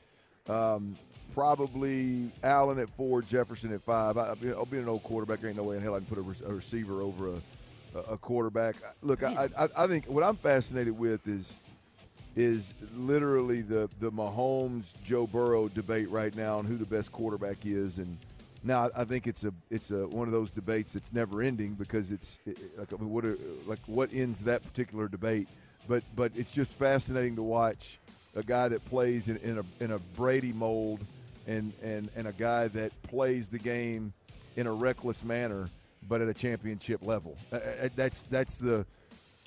Um, 0.48 0.96
probably 1.34 2.30
Allen 2.44 2.78
at 2.78 2.88
four, 2.90 3.20
Jefferson 3.20 3.74
at 3.74 3.82
five. 3.82 4.16
I, 4.16 4.34
will 4.34 4.66
be 4.66 4.78
an 4.78 4.88
old 4.88 5.02
quarterback. 5.02 5.40
There 5.40 5.50
ain't 5.50 5.56
no 5.56 5.64
way 5.64 5.76
in 5.76 5.82
hell 5.82 5.94
I 5.94 5.98
can 5.98 6.06
put 6.06 6.18
a, 6.18 6.48
a 6.48 6.54
receiver 6.54 7.02
over 7.02 7.34
a, 7.94 7.98
a 8.12 8.16
quarterback. 8.16 8.76
Look, 9.02 9.22
I, 9.22 9.48
I, 9.58 9.68
I, 9.76 9.86
think 9.88 10.06
what 10.06 10.22
I'm 10.22 10.36
fascinated 10.36 10.96
with 10.96 11.26
is 11.26 11.54
is 12.36 12.72
literally 12.96 13.62
the 13.62 13.90
the 14.00 14.10
Mahomes 14.10 14.84
Joe 15.04 15.26
Burrow 15.26 15.68
debate 15.68 16.08
right 16.08 16.34
now 16.34 16.58
on 16.58 16.64
who 16.64 16.76
the 16.76 16.86
best 16.86 17.10
quarterback 17.10 17.66
is, 17.66 17.98
and 17.98 18.16
now 18.62 18.90
I 18.96 19.04
think 19.04 19.26
it's 19.26 19.44
a 19.44 19.52
it's 19.70 19.90
a 19.90 20.06
one 20.06 20.28
of 20.28 20.32
those 20.32 20.50
debates 20.50 20.92
that's 20.92 21.12
never 21.12 21.42
ending 21.42 21.74
because 21.74 22.12
it's 22.12 22.38
it, 22.46 22.58
like 22.78 22.92
I 22.92 22.96
mean, 22.96 23.10
what 23.10 23.24
are, 23.24 23.38
like 23.66 23.80
what 23.86 24.10
ends 24.12 24.40
that 24.44 24.62
particular 24.62 25.08
debate, 25.08 25.48
but 25.88 26.04
but 26.14 26.30
it's 26.36 26.52
just 26.52 26.72
fascinating 26.72 27.34
to 27.36 27.42
watch 27.42 27.98
a 28.36 28.42
guy 28.42 28.68
that 28.68 28.84
plays 28.86 29.28
in, 29.28 29.36
in 29.38 29.58
a 29.58 29.64
in 29.80 29.90
a 29.90 29.98
Brady 29.98 30.52
mold 30.52 31.00
and, 31.46 31.72
and, 31.82 32.10
and 32.16 32.26
a 32.26 32.32
guy 32.32 32.68
that 32.68 32.90
plays 33.02 33.48
the 33.48 33.58
game 33.58 34.12
in 34.56 34.66
a 34.66 34.72
reckless 34.72 35.24
manner, 35.24 35.68
but 36.08 36.20
at 36.20 36.28
a 36.28 36.34
championship 36.34 37.04
level. 37.06 37.36
Uh, 37.52 37.56
uh, 37.56 37.88
that's 37.96 38.22
that's 38.24 38.56
the, 38.56 38.86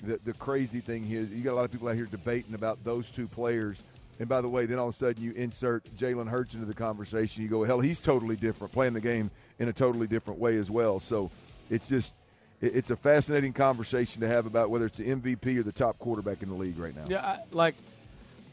the 0.04 0.18
the 0.24 0.32
crazy 0.34 0.80
thing 0.80 1.04
here. 1.04 1.22
You 1.22 1.42
got 1.42 1.52
a 1.52 1.56
lot 1.56 1.64
of 1.64 1.72
people 1.72 1.88
out 1.88 1.96
here 1.96 2.06
debating 2.06 2.54
about 2.54 2.82
those 2.84 3.10
two 3.10 3.26
players. 3.26 3.82
And 4.20 4.28
by 4.28 4.40
the 4.40 4.48
way, 4.48 4.66
then 4.66 4.78
all 4.80 4.88
of 4.88 4.94
a 4.94 4.98
sudden 4.98 5.22
you 5.22 5.32
insert 5.32 5.84
Jalen 5.96 6.28
Hurts 6.28 6.54
into 6.54 6.66
the 6.66 6.74
conversation. 6.74 7.44
You 7.44 7.48
go, 7.48 7.62
hell, 7.62 7.78
he's 7.78 8.00
totally 8.00 8.34
different, 8.34 8.72
playing 8.72 8.94
the 8.94 9.00
game 9.00 9.30
in 9.60 9.68
a 9.68 9.72
totally 9.72 10.08
different 10.08 10.40
way 10.40 10.56
as 10.56 10.70
well. 10.70 10.98
So 10.98 11.30
it's 11.70 11.88
just 11.88 12.14
it's 12.60 12.90
a 12.90 12.96
fascinating 12.96 13.52
conversation 13.52 14.20
to 14.22 14.28
have 14.28 14.46
about 14.46 14.70
whether 14.70 14.86
it's 14.86 14.98
the 14.98 15.04
MVP 15.04 15.58
or 15.58 15.62
the 15.62 15.72
top 15.72 15.98
quarterback 15.98 16.42
in 16.42 16.48
the 16.48 16.56
league 16.56 16.78
right 16.78 16.94
now. 16.94 17.04
Yeah, 17.08 17.24
I, 17.24 17.38
like 17.52 17.76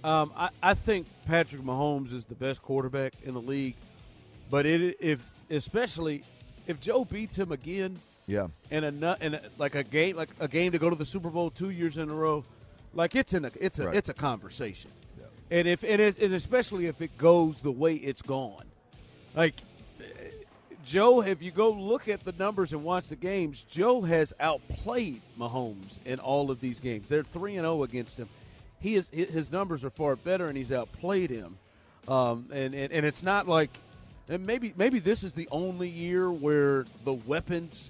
um, 0.06 0.32
I, 0.38 0.50
I 0.62 0.74
think 0.76 1.08
Patrick 1.26 1.62
Mahomes 1.64 2.14
is 2.14 2.26
the 2.26 2.36
best 2.36 2.62
quarterback 2.62 3.14
in 3.24 3.34
the 3.34 3.42
league, 3.42 3.76
but 4.52 4.66
it 4.66 4.98
if 5.00 5.28
especially 5.50 6.24
if 6.68 6.80
Joe 6.80 7.04
beats 7.06 7.38
him 7.38 7.52
again, 7.52 7.98
Yeah. 8.28 8.48
in 8.70 8.84
a 8.84 9.18
in 9.20 9.34
a, 9.34 9.42
like 9.58 9.76
a 9.76 9.84
game 9.84 10.16
like 10.16 10.30
a 10.40 10.48
game 10.48 10.72
to 10.74 10.78
go 10.80 10.90
to 10.90 10.96
the 10.96 11.06
Super 11.06 11.30
Bowl 11.30 11.50
two 11.50 11.72
years 11.72 11.98
in 11.98 12.10
a 12.10 12.14
row, 12.14 12.44
like 12.94 13.16
it's 13.16 13.34
in 13.34 13.46
a 13.46 13.52
it's 13.60 13.80
a 13.80 13.88
Right. 13.88 13.96
it's 13.96 14.10
a 14.10 14.14
conversation, 14.14 14.92
and 15.50 15.68
if 15.68 15.84
and, 15.84 16.00
it, 16.02 16.20
and 16.20 16.34
especially 16.36 16.86
if 16.86 17.02
it 17.02 17.18
goes 17.18 17.58
the 17.60 17.72
way 17.72 17.96
it's 17.96 18.22
gone, 18.22 18.66
like 19.36 19.56
Joe, 20.86 21.22
if 21.24 21.42
you 21.42 21.50
go 21.50 21.72
look 21.72 22.08
at 22.08 22.24
the 22.24 22.32
numbers 22.34 22.72
and 22.72 22.84
watch 22.84 23.08
the 23.08 23.16
games, 23.16 23.62
Joe 23.64 24.02
has 24.04 24.34
outplayed 24.40 25.22
Mahomes 25.40 25.98
in 26.06 26.20
all 26.20 26.52
of 26.52 26.60
these 26.60 26.80
games. 26.80 27.10
They're 27.10 27.24
three 27.24 27.56
and 27.58 27.64
zero 27.64 27.82
against 27.82 28.20
him. 28.20 28.30
He 28.86 28.94
is 28.94 29.10
his 29.10 29.52
numbers 29.52 29.84
are 29.84 29.90
far 29.90 30.16
better, 30.16 30.48
and 30.48 30.56
he's 30.56 30.72
outplayed 30.72 31.32
him. 31.32 31.58
Um, 32.08 32.50
and, 32.54 32.76
and 32.76 32.94
and 32.94 33.04
it's 33.04 33.24
not 33.24 33.48
like, 33.48 33.72
and 34.30 34.46
maybe 34.46 34.76
maybe 34.78 35.00
this 35.00 35.24
is 35.24 35.34
the 35.34 35.48
only 35.50 35.90
year 35.90 36.32
where 36.32 36.86
the 37.04 37.14
weapons 37.14 37.90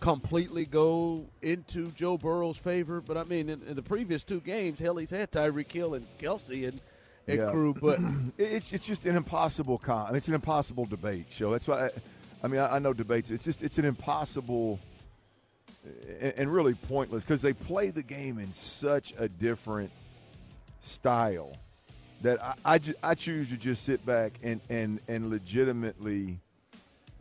completely 0.00 0.64
go 0.64 1.26
into 1.42 1.88
Joe 1.90 2.16
Burrow's 2.16 2.56
favor. 2.56 3.02
But 3.02 3.18
I 3.18 3.24
mean, 3.24 3.50
in, 3.50 3.60
in 3.68 3.76
the 3.76 3.82
previous 3.82 4.24
two 4.24 4.40
games, 4.40 4.78
hell, 4.78 4.96
he's 4.96 5.10
had 5.10 5.30
Tyreek 5.30 5.70
Hill 5.70 5.92
and 5.92 6.06
Kelce 6.18 6.66
and, 6.66 6.80
and 7.28 7.38
Yeah. 7.38 7.50
crew. 7.50 7.74
But 7.78 7.98
It's 8.38 8.72
it's 8.72 8.86
just 8.86 9.04
an 9.04 9.16
impossible 9.16 9.76
con. 9.76 10.06
I 10.06 10.08
mean, 10.08 10.16
it's 10.16 10.28
an 10.28 10.34
impossible 10.34 10.86
debate 10.86 11.26
show. 11.28 11.50
That's 11.50 11.68
why. 11.68 11.88
I, 11.88 11.90
I 12.42 12.48
mean, 12.48 12.60
I, 12.62 12.76
I 12.76 12.78
know 12.78 12.94
debates. 12.94 13.30
It's 13.30 13.44
just 13.44 13.62
it's 13.62 13.76
an 13.76 13.84
impossible 13.84 14.80
and, 16.18 16.32
and 16.38 16.50
really 16.50 16.72
pointless 16.72 17.24
because 17.24 17.42
they 17.42 17.52
play 17.52 17.90
the 17.90 18.02
game 18.02 18.38
in 18.38 18.54
such 18.54 19.12
a 19.18 19.28
different 19.28 19.90
style 20.80 21.56
that 22.22 22.42
I, 22.42 22.54
I, 22.64 22.80
I 23.02 23.14
choose 23.14 23.48
to 23.50 23.56
just 23.56 23.84
sit 23.84 24.04
back 24.04 24.32
and, 24.42 24.60
and, 24.68 25.00
and 25.08 25.30
legitimately 25.30 26.38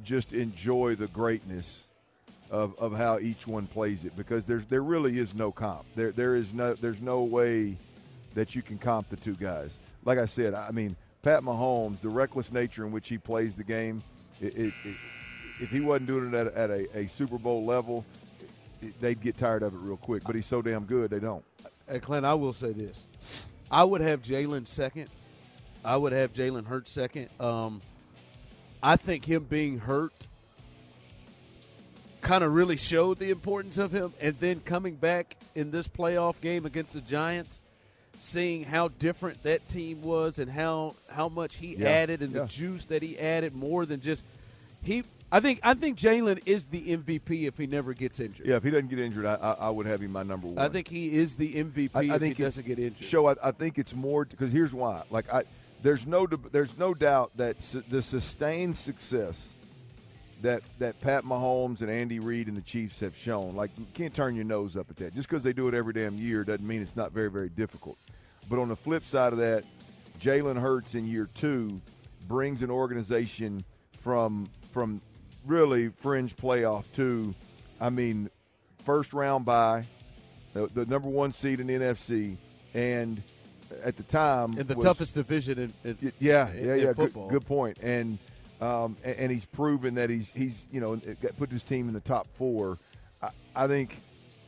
just 0.03 0.33
enjoy 0.33 0.95
the 0.95 1.07
greatness 1.07 1.85
of, 2.51 2.77
of 2.79 2.97
how 2.97 3.19
each 3.19 3.47
one 3.47 3.67
plays 3.67 4.05
it 4.05 4.15
because 4.15 4.45
there's 4.45 4.65
there 4.65 4.81
really 4.81 5.19
is 5.19 5.35
no 5.35 5.51
comp. 5.51 5.85
There 5.95 6.11
there 6.11 6.35
is 6.35 6.53
no 6.53 6.73
there's 6.73 7.01
no 7.01 7.21
way 7.21 7.77
that 8.33 8.55
you 8.55 8.61
can 8.61 8.77
comp 8.77 9.07
the 9.09 9.17
two 9.17 9.35
guys. 9.35 9.79
Like 10.03 10.17
I 10.17 10.25
said, 10.25 10.53
I 10.53 10.71
mean 10.71 10.95
Pat 11.21 11.43
Mahomes, 11.43 11.99
the 12.01 12.09
reckless 12.09 12.51
nature 12.51 12.85
in 12.85 12.91
which 12.91 13.09
he 13.09 13.17
plays 13.17 13.55
the 13.55 13.63
game, 13.63 14.01
it, 14.41 14.55
it, 14.55 14.73
it, 14.85 14.95
if 15.59 15.69
he 15.69 15.81
wasn't 15.81 16.07
doing 16.07 16.33
it 16.33 16.33
at, 16.33 16.47
a, 16.47 16.57
at 16.57 16.69
a, 16.69 16.97
a 16.99 17.07
Super 17.07 17.37
Bowl 17.37 17.65
level, 17.65 18.05
they'd 19.01 19.21
get 19.21 19.37
tired 19.37 19.61
of 19.61 19.73
it 19.73 19.79
real 19.79 19.97
quick. 19.97 20.23
But 20.23 20.35
he's 20.35 20.45
so 20.45 20.61
damn 20.61 20.85
good, 20.85 21.11
they 21.11 21.19
don't. 21.19 21.43
Hey, 21.87 21.99
Clint, 21.99 22.25
I 22.25 22.33
will 22.35 22.53
say 22.53 22.71
this. 22.71 23.05
I 23.71 23.83
would 23.83 24.01
have 24.01 24.21
Jalen 24.21 24.67
second. 24.67 25.09
I 25.83 25.95
would 25.95 26.11
have 26.11 26.33
Jalen 26.33 26.65
Hurts 26.65 26.91
second. 26.91 27.29
Um, 27.39 27.81
I 28.81 28.95
think 28.95 29.25
him 29.25 29.43
being 29.43 29.79
hurt 29.79 30.13
kind 32.21 32.43
of 32.43 32.53
really 32.53 32.77
showed 32.77 33.17
the 33.19 33.29
importance 33.29 33.77
of 33.77 33.91
him. 33.91 34.13
And 34.19 34.37
then 34.39 34.59
coming 34.59 34.95
back 34.95 35.37
in 35.55 35.71
this 35.71 35.87
playoff 35.87 36.41
game 36.41 36.65
against 36.65 36.93
the 36.93 37.01
Giants, 37.01 37.61
seeing 38.17 38.65
how 38.65 38.89
different 38.89 39.43
that 39.43 39.67
team 39.67 40.01
was 40.01 40.39
and 40.39 40.51
how, 40.51 40.95
how 41.09 41.29
much 41.29 41.55
he 41.55 41.75
Yeah, 41.75 41.87
added 41.89 42.21
and 42.21 42.33
yeah. 42.33 42.41
the 42.41 42.47
juice 42.47 42.85
that 42.85 43.01
he 43.01 43.17
added 43.17 43.55
more 43.55 43.85
than 43.85 44.01
just 44.01 44.23
he. 44.83 45.03
I 45.31 45.39
think 45.39 45.59
I 45.63 45.75
think 45.75 45.97
Jalen 45.97 46.41
is 46.45 46.65
the 46.65 46.97
MVP 46.97 47.47
if 47.47 47.57
he 47.57 47.67
never 47.67 47.93
gets 47.93 48.19
injured. 48.19 48.47
Yeah, 48.47 48.55
if 48.55 48.63
he 48.63 48.71
doesn't 48.71 48.89
get 48.89 48.99
injured, 48.99 49.25
I, 49.25 49.35
I, 49.35 49.51
I 49.51 49.69
would 49.69 49.85
have 49.85 50.01
him 50.01 50.11
my 50.11 50.23
number 50.23 50.47
one. 50.47 50.57
I 50.57 50.69
think 50.69 50.87
he 50.87 51.15
is 51.15 51.35
the 51.35 51.53
MVP 51.53 51.91
I, 51.93 51.99
I 51.99 52.15
if 52.15 52.19
think 52.19 52.37
he 52.37 52.43
doesn't 52.43 52.65
get 52.65 52.79
injured. 52.79 53.05
Show, 53.05 53.27
I, 53.27 53.35
I 53.43 53.51
think 53.51 53.77
it's 53.77 53.93
more 53.93 54.25
because 54.25 54.51
here's 54.51 54.73
why. 54.73 55.03
Like 55.11 55.31
I, 55.31 55.43
there's 55.83 56.07
no 56.07 56.25
there's 56.25 56.77
no 56.77 56.93
doubt 56.93 57.31
that 57.37 57.61
su- 57.61 57.83
the 57.89 58.01
sustained 58.01 58.75
success 58.75 59.53
that 60.41 60.63
that 60.79 60.99
Pat 60.99 61.25
Mahomes 61.25 61.81
and 61.81 61.91
Andy 61.91 62.19
Reid 62.19 62.47
and 62.47 62.57
the 62.57 62.61
Chiefs 62.61 62.99
have 63.01 63.15
shown. 63.15 63.55
Like 63.55 63.69
you 63.77 63.85
can't 63.93 64.13
turn 64.13 64.35
your 64.35 64.45
nose 64.45 64.75
up 64.75 64.89
at 64.89 64.97
that. 64.97 65.13
Just 65.13 65.29
because 65.29 65.43
they 65.43 65.53
do 65.53 65.67
it 65.67 65.75
every 65.75 65.93
damn 65.93 66.17
year 66.17 66.43
doesn't 66.43 66.65
mean 66.65 66.81
it's 66.81 66.95
not 66.95 67.11
very 67.11 67.29
very 67.29 67.49
difficult. 67.49 67.97
But 68.49 68.57
on 68.57 68.67
the 68.67 68.75
flip 68.75 69.05
side 69.05 69.31
of 69.31 69.37
that, 69.39 69.63
Jalen 70.19 70.59
Hurts 70.59 70.95
in 70.95 71.05
year 71.05 71.29
two 71.35 71.79
brings 72.27 72.63
an 72.63 72.71
organization 72.71 73.63
from 73.99 74.49
from 74.71 75.01
really 75.49 75.89
fringe 75.89 76.35
playoff 76.35 76.85
to, 76.93 77.33
I 77.81 77.89
mean, 77.89 78.29
first 78.85 79.13
round 79.13 79.45
by 79.45 79.85
the, 80.53 80.67
the 80.67 80.85
number 80.85 81.09
one 81.09 81.31
seed 81.31 81.59
in 81.59 81.67
the 81.67 81.73
NFC, 81.73 82.37
and 82.73 83.21
at 83.83 83.97
the 83.97 84.03
time 84.03 84.57
in 84.57 84.67
the 84.67 84.75
was- 84.75 84.85
toughest 84.85 85.15
division 85.15 85.73
in, 85.83 85.97
in 86.01 86.13
Yeah, 86.19 86.49
in- 86.51 86.65
yeah, 86.65 86.75
yeah. 86.75 86.93
Good, 86.93 87.13
good 87.13 87.45
point. 87.45 87.77
And 87.81 88.17
um, 88.61 88.97
and, 89.03 89.15
and 89.17 89.31
he's 89.31 89.45
proven 89.45 89.95
that 89.95 90.09
he's 90.09 90.31
he's 90.31 90.67
you 90.71 90.81
know 90.81 90.99
put 91.37 91.51
his 91.51 91.63
team 91.63 91.87
in 91.87 91.93
the 91.93 92.01
top 92.01 92.27
four. 92.33 92.77
I, 93.21 93.29
I 93.55 93.67
think 93.67 94.01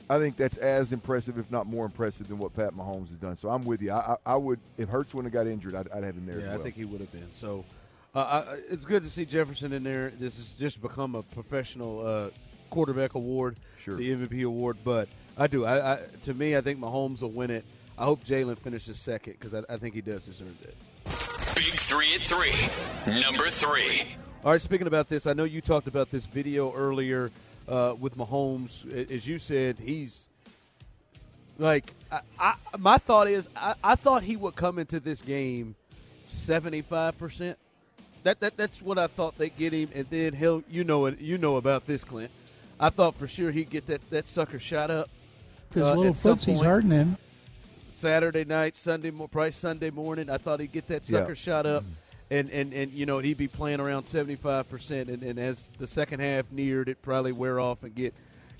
I 0.09 0.17
think 0.19 0.35
that's 0.35 0.57
as 0.57 0.91
impressive, 0.91 1.37
if 1.37 1.49
not 1.49 1.65
more 1.65 1.85
impressive, 1.85 2.27
than 2.27 2.37
what 2.37 2.53
Pat 2.53 2.73
Mahomes 2.73 3.09
has 3.09 3.17
done. 3.17 3.35
So 3.37 3.49
I'm 3.49 3.63
with 3.63 3.81
you. 3.81 3.91
I, 3.91 4.15
I, 4.25 4.33
I 4.33 4.35
would 4.35 4.59
if 4.77 4.89
Hurts 4.89 5.13
wouldn't 5.13 5.33
have 5.33 5.45
got 5.45 5.49
injured, 5.49 5.75
I'd, 5.75 5.89
I'd 5.91 6.03
have 6.03 6.15
him 6.15 6.25
there. 6.25 6.39
Yeah, 6.39 6.47
well. 6.49 6.59
I 6.59 6.63
think 6.63 6.75
he 6.75 6.85
would 6.85 6.99
have 6.99 7.11
been. 7.11 7.31
So 7.31 7.63
uh, 8.19 8.55
it's 8.69 8.85
good 8.85 9.03
to 9.03 9.09
see 9.09 9.25
Jefferson 9.25 9.73
in 9.73 9.83
there. 9.83 10.11
This 10.19 10.37
has 10.37 10.53
just 10.53 10.81
become 10.81 11.15
a 11.15 11.23
professional 11.23 12.05
uh, 12.05 12.29
quarterback 12.69 13.15
award, 13.15 13.57
Sure. 13.79 13.95
the 13.95 14.11
MVP 14.11 14.45
award. 14.45 14.77
But 14.83 15.07
I 15.37 15.47
do. 15.47 15.65
I, 15.65 15.93
I 15.93 15.99
to 16.23 16.33
me, 16.33 16.55
I 16.57 16.61
think 16.61 16.79
Mahomes 16.79 17.21
will 17.21 17.29
win 17.31 17.51
it. 17.51 17.65
I 17.97 18.05
hope 18.05 18.23
Jalen 18.25 18.57
finishes 18.59 18.97
second 18.99 19.33
because 19.33 19.53
I, 19.53 19.61
I 19.69 19.77
think 19.77 19.95
he 19.95 20.01
does 20.01 20.23
deserve 20.23 20.55
it. 20.63 20.75
Big 21.55 21.73
three 21.79 22.15
at 22.15 22.21
three. 22.21 23.21
Number 23.21 23.47
three. 23.47 24.03
All 24.43 24.51
right, 24.51 24.61
speaking 24.61 24.87
about 24.87 25.07
this, 25.07 25.27
I 25.27 25.33
know 25.33 25.43
you 25.43 25.61
talked 25.61 25.87
about 25.87 26.09
this 26.09 26.25
video 26.25 26.73
earlier 26.73 27.29
uh, 27.67 27.93
with 27.99 28.17
Mahomes. 28.17 28.91
A- 28.91 29.13
As 29.13 29.27
you 29.27 29.37
said, 29.37 29.77
he's 29.77 30.27
like 31.59 31.93
I, 32.11 32.21
I, 32.39 32.53
my 32.79 32.97
thought 32.97 33.27
is 33.27 33.47
I, 33.55 33.75
I 33.83 33.95
thought 33.95 34.23
he 34.23 34.35
would 34.35 34.55
come 34.55 34.79
into 34.79 34.99
this 34.99 35.21
game 35.21 35.75
seventy 36.27 36.81
five 36.81 37.17
percent. 37.17 37.57
That, 38.23 38.39
that 38.41 38.55
that's 38.57 38.81
what 38.81 38.99
I 38.99 39.07
thought 39.07 39.37
they'd 39.37 39.55
get 39.57 39.73
him, 39.73 39.89
and 39.95 40.05
then 40.09 40.33
he'll 40.33 40.63
you 40.69 40.83
know 40.83 41.07
it 41.07 41.19
you 41.19 41.37
know 41.37 41.57
about 41.57 41.87
this, 41.87 42.03
Clint. 42.03 42.31
I 42.79 42.89
thought 42.89 43.15
for 43.15 43.27
sure 43.27 43.51
he'd 43.51 43.69
get 43.69 43.85
that, 43.87 44.07
that 44.11 44.27
sucker 44.27 44.59
shot 44.59 44.89
up 44.91 45.09
His 45.73 45.83
uh, 45.83 45.89
little 45.95 46.07
at 46.07 46.17
some 46.17 46.33
footsy's 46.37 46.55
point. 46.59 46.67
hurting 46.67 46.91
him. 46.91 47.17
Saturday 47.77 48.43
night, 48.45 48.75
Sunday, 48.75 49.11
mo- 49.11 49.27
probably 49.27 49.51
Sunday 49.51 49.91
morning. 49.91 50.29
I 50.29 50.37
thought 50.37 50.59
he'd 50.59 50.71
get 50.71 50.87
that 50.87 51.07
Yeah. 51.07 51.19
sucker 51.19 51.35
shot 51.35 51.65
up, 51.65 51.83
and, 52.31 52.49
and, 52.49 52.73
and 52.73 52.91
you 52.91 53.05
know 53.05 53.19
he'd 53.19 53.37
be 53.37 53.47
playing 53.47 53.79
around 53.79 54.05
seventy 54.05 54.35
five 54.35 54.69
percent, 54.69 55.09
and 55.09 55.23
and 55.23 55.39
as 55.39 55.69
the 55.79 55.87
second 55.87 56.19
half 56.19 56.51
neared, 56.51 56.89
it 56.89 57.01
probably 57.01 57.31
wear 57.31 57.59
off 57.59 57.83
and 57.83 57.93
get 57.95 58.13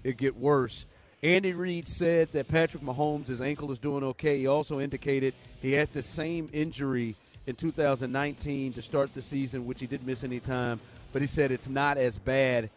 it 0.03 0.17
get 0.17 0.35
worse. 0.37 0.85
Andy 1.23 1.53
Reid 1.53 1.87
said 1.87 2.31
that 2.31 2.47
Patrick 2.47 2.81
Mahomes' 2.81 3.27
his 3.27 3.41
ankle 3.41 3.71
is 3.71 3.77
doing 3.77 4.03
okay. 4.03 4.39
He 4.39 4.47
also 4.47 4.79
indicated 4.79 5.35
he 5.61 5.73
had 5.73 5.93
the 5.93 6.01
same 6.01 6.49
injury 6.51 7.15
in 7.47 7.55
2019 7.55 8.73
to 8.73 8.81
start 8.81 9.13
the 9.13 9.21
season, 9.21 9.65
which 9.65 9.79
he 9.79 9.87
didn't 9.87 10.05
miss 10.05 10.23
any 10.23 10.39
time, 10.39 10.79
but 11.11 11.21
he 11.21 11.27
said 11.27 11.51
it's 11.51 11.69
not 11.69 11.97
as 11.97 12.17
bad 12.17 12.69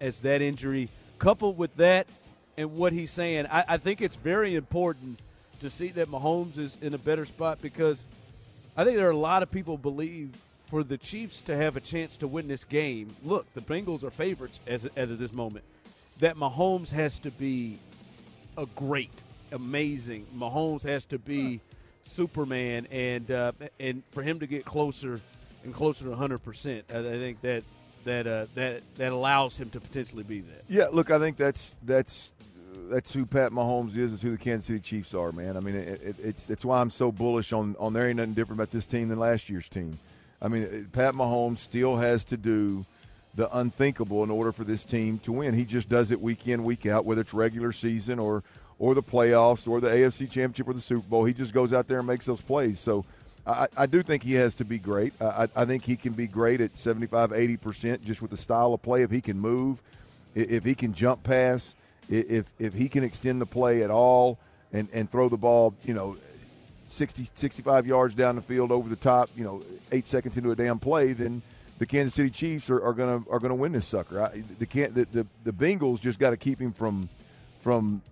as 0.00 0.20
that 0.20 0.42
injury. 0.42 0.88
Coupled 1.18 1.58
with 1.58 1.74
that 1.76 2.06
and 2.56 2.74
what 2.74 2.92
he's 2.92 3.10
saying, 3.10 3.46
I, 3.50 3.64
I 3.68 3.76
think 3.76 4.00
it's 4.00 4.16
very 4.16 4.54
important 4.54 5.20
to 5.60 5.70
see 5.70 5.88
that 5.90 6.10
Mahomes 6.10 6.58
is 6.58 6.76
in 6.80 6.94
a 6.94 6.98
better 6.98 7.24
spot 7.24 7.58
because 7.62 8.04
I 8.76 8.84
think 8.84 8.96
there 8.96 9.08
are 9.08 9.12
a 9.12 9.16
lot 9.16 9.42
of 9.42 9.50
people 9.50 9.78
believe 9.78 10.30
for 10.66 10.82
the 10.82 10.96
Chiefs 10.98 11.42
to 11.42 11.56
have 11.56 11.76
a 11.76 11.80
chance 11.80 12.16
to 12.18 12.26
win 12.26 12.48
this 12.48 12.64
game. 12.64 13.14
Look, 13.24 13.52
the 13.54 13.60
Bengals 13.60 14.02
are 14.02 14.10
favorites 14.10 14.60
as 14.66 14.86
as 14.96 15.10
of 15.10 15.18
this 15.18 15.32
moment. 15.32 15.64
That 16.18 16.36
Mahomes 16.36 16.88
has 16.90 17.18
to 17.20 17.30
be 17.30 17.78
a 18.56 18.66
great, 18.66 19.22
amazing. 19.50 20.26
Mahomes 20.36 20.82
has 20.82 21.04
to 21.06 21.18
be 21.18 21.60
Superman, 22.04 22.86
and 22.90 23.30
uh, 23.30 23.52
and 23.80 24.02
for 24.10 24.22
him 24.22 24.40
to 24.40 24.46
get 24.46 24.64
closer 24.64 25.20
and 25.64 25.72
closer 25.72 26.04
to 26.04 26.10
100, 26.10 26.42
percent 26.42 26.84
I 26.90 27.02
think 27.02 27.40
that 27.42 27.64
that 28.04 28.26
uh, 28.26 28.46
that 28.54 28.82
that 28.96 29.12
allows 29.12 29.56
him 29.56 29.70
to 29.70 29.80
potentially 29.80 30.22
be 30.22 30.40
that. 30.40 30.64
Yeah, 30.68 30.86
look, 30.92 31.10
I 31.10 31.18
think 31.18 31.36
that's 31.36 31.76
that's 31.82 32.32
that's 32.90 33.12
who 33.12 33.26
Pat 33.26 33.52
Mahomes 33.52 33.96
is. 33.96 34.12
Is 34.12 34.22
who 34.22 34.32
the 34.32 34.38
Kansas 34.38 34.66
City 34.66 34.80
Chiefs 34.80 35.14
are, 35.14 35.32
man. 35.32 35.56
I 35.56 35.60
mean, 35.60 35.74
it, 35.74 36.02
it, 36.02 36.16
it's 36.22 36.46
that's 36.46 36.64
why 36.64 36.80
I'm 36.80 36.90
so 36.90 37.12
bullish 37.12 37.52
on 37.52 37.76
on 37.78 37.92
there 37.92 38.08
ain't 38.08 38.16
nothing 38.16 38.34
different 38.34 38.60
about 38.60 38.70
this 38.70 38.86
team 38.86 39.08
than 39.08 39.18
last 39.18 39.48
year's 39.48 39.68
team. 39.68 39.98
I 40.40 40.48
mean, 40.48 40.88
Pat 40.92 41.14
Mahomes 41.14 41.58
still 41.58 41.96
has 41.96 42.24
to 42.26 42.36
do 42.36 42.84
the 43.34 43.54
unthinkable 43.56 44.24
in 44.24 44.30
order 44.30 44.52
for 44.52 44.64
this 44.64 44.84
team 44.84 45.18
to 45.20 45.32
win. 45.32 45.54
He 45.54 45.64
just 45.64 45.88
does 45.88 46.10
it 46.10 46.20
week 46.20 46.46
in, 46.48 46.64
week 46.64 46.84
out, 46.84 47.04
whether 47.04 47.22
it's 47.22 47.32
regular 47.32 47.72
season 47.72 48.18
or 48.18 48.42
or 48.82 48.96
the 48.96 49.02
playoffs 49.02 49.68
or 49.68 49.80
the 49.80 49.88
AFC 49.88 50.28
Championship 50.28 50.66
or 50.66 50.72
the 50.74 50.80
Super 50.80 51.06
Bowl. 51.08 51.24
He 51.24 51.32
just 51.32 51.54
goes 51.54 51.72
out 51.72 51.86
there 51.86 51.98
and 51.98 52.06
makes 52.06 52.26
those 52.26 52.42
plays. 52.42 52.78
So. 52.78 53.04
I, 53.44 53.66
I 53.76 53.86
do 53.86 54.04
think 54.04 54.22
he 54.22 54.34
has 54.34 54.54
to 54.54 54.64
be 54.64 54.78
great. 54.78 55.14
I, 55.20 55.48
I 55.56 55.64
think 55.64 55.82
he 55.82 55.96
can 55.96 56.12
be 56.12 56.28
great 56.28 56.60
at 56.60 56.78
75, 56.78 57.30
80% 57.30 58.04
just 58.04 58.22
with 58.22 58.30
the 58.30 58.36
style 58.36 58.72
of 58.72 58.80
play. 58.82 59.02
If 59.02 59.10
he 59.10 59.20
can 59.20 59.40
move, 59.40 59.82
if 60.36 60.64
he 60.64 60.76
can 60.76 60.94
jump 60.94 61.24
pass, 61.24 61.74
if 62.08 62.46
if 62.60 62.72
he 62.72 62.88
can 62.88 63.02
extend 63.02 63.40
the 63.40 63.46
play 63.46 63.82
at 63.82 63.90
all 63.90 64.38
and 64.72 64.88
and 64.92 65.10
throw 65.10 65.28
the 65.28 65.36
ball, 65.36 65.74
you 65.82 65.92
know, 65.92 66.16
60 66.90 67.30
65 67.34 67.84
yards 67.84 68.14
down 68.14 68.36
the 68.36 68.42
field 68.42 68.70
over 68.70 68.88
the 68.88 68.94
top, 68.94 69.28
you 69.36 69.42
know, 69.42 69.64
8 69.90 70.06
seconds 70.06 70.36
into 70.36 70.52
a 70.52 70.54
damn 70.54 70.78
play, 70.78 71.12
then 71.12 71.42
the 71.78 71.86
Kansas 71.86 72.14
City 72.14 72.30
Chiefs 72.30 72.70
are, 72.70 72.80
are 72.80 72.92
gonna 72.92 73.24
are 73.28 73.40
gonna 73.40 73.56
win 73.56 73.72
this 73.72 73.86
sucker. 73.86 74.22
I, 74.22 74.44
the, 74.60 74.66
the, 74.66 75.04
the 75.10 75.26
the 75.42 75.52
Bengals 75.52 75.98
just 75.98 76.20
got 76.20 76.30
to 76.30 76.36
keep 76.36 76.60
him 76.60 76.72
from 76.72 77.08
from 77.60 78.02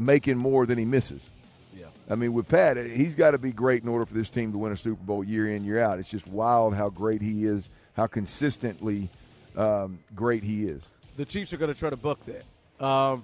making 0.00 0.38
more 0.38 0.66
than 0.66 0.78
he 0.78 0.84
misses. 0.84 1.30
Yeah. 1.76 1.86
I 2.08 2.14
mean, 2.14 2.32
with 2.32 2.48
Pat, 2.48 2.76
he's 2.76 3.14
got 3.14 3.32
to 3.32 3.38
be 3.38 3.52
great 3.52 3.82
in 3.82 3.88
order 3.88 4.06
for 4.06 4.14
this 4.14 4.30
team 4.30 4.50
to 4.52 4.58
win 4.58 4.72
a 4.72 4.76
Super 4.76 5.02
Bowl 5.04 5.22
year 5.22 5.54
in 5.54 5.64
year 5.64 5.80
out. 5.80 5.98
It's 5.98 6.08
just 6.08 6.26
wild 6.26 6.74
how 6.74 6.88
great 6.88 7.22
he 7.22 7.44
is, 7.44 7.70
how 7.94 8.06
consistently 8.06 9.10
um, 9.56 9.98
great 10.14 10.42
he 10.42 10.64
is. 10.64 10.88
The 11.16 11.24
Chiefs 11.24 11.52
are 11.52 11.58
going 11.58 11.72
to 11.72 11.78
try 11.78 11.90
to 11.90 11.96
buck 11.96 12.18
that 12.24 12.84
um, 12.84 13.22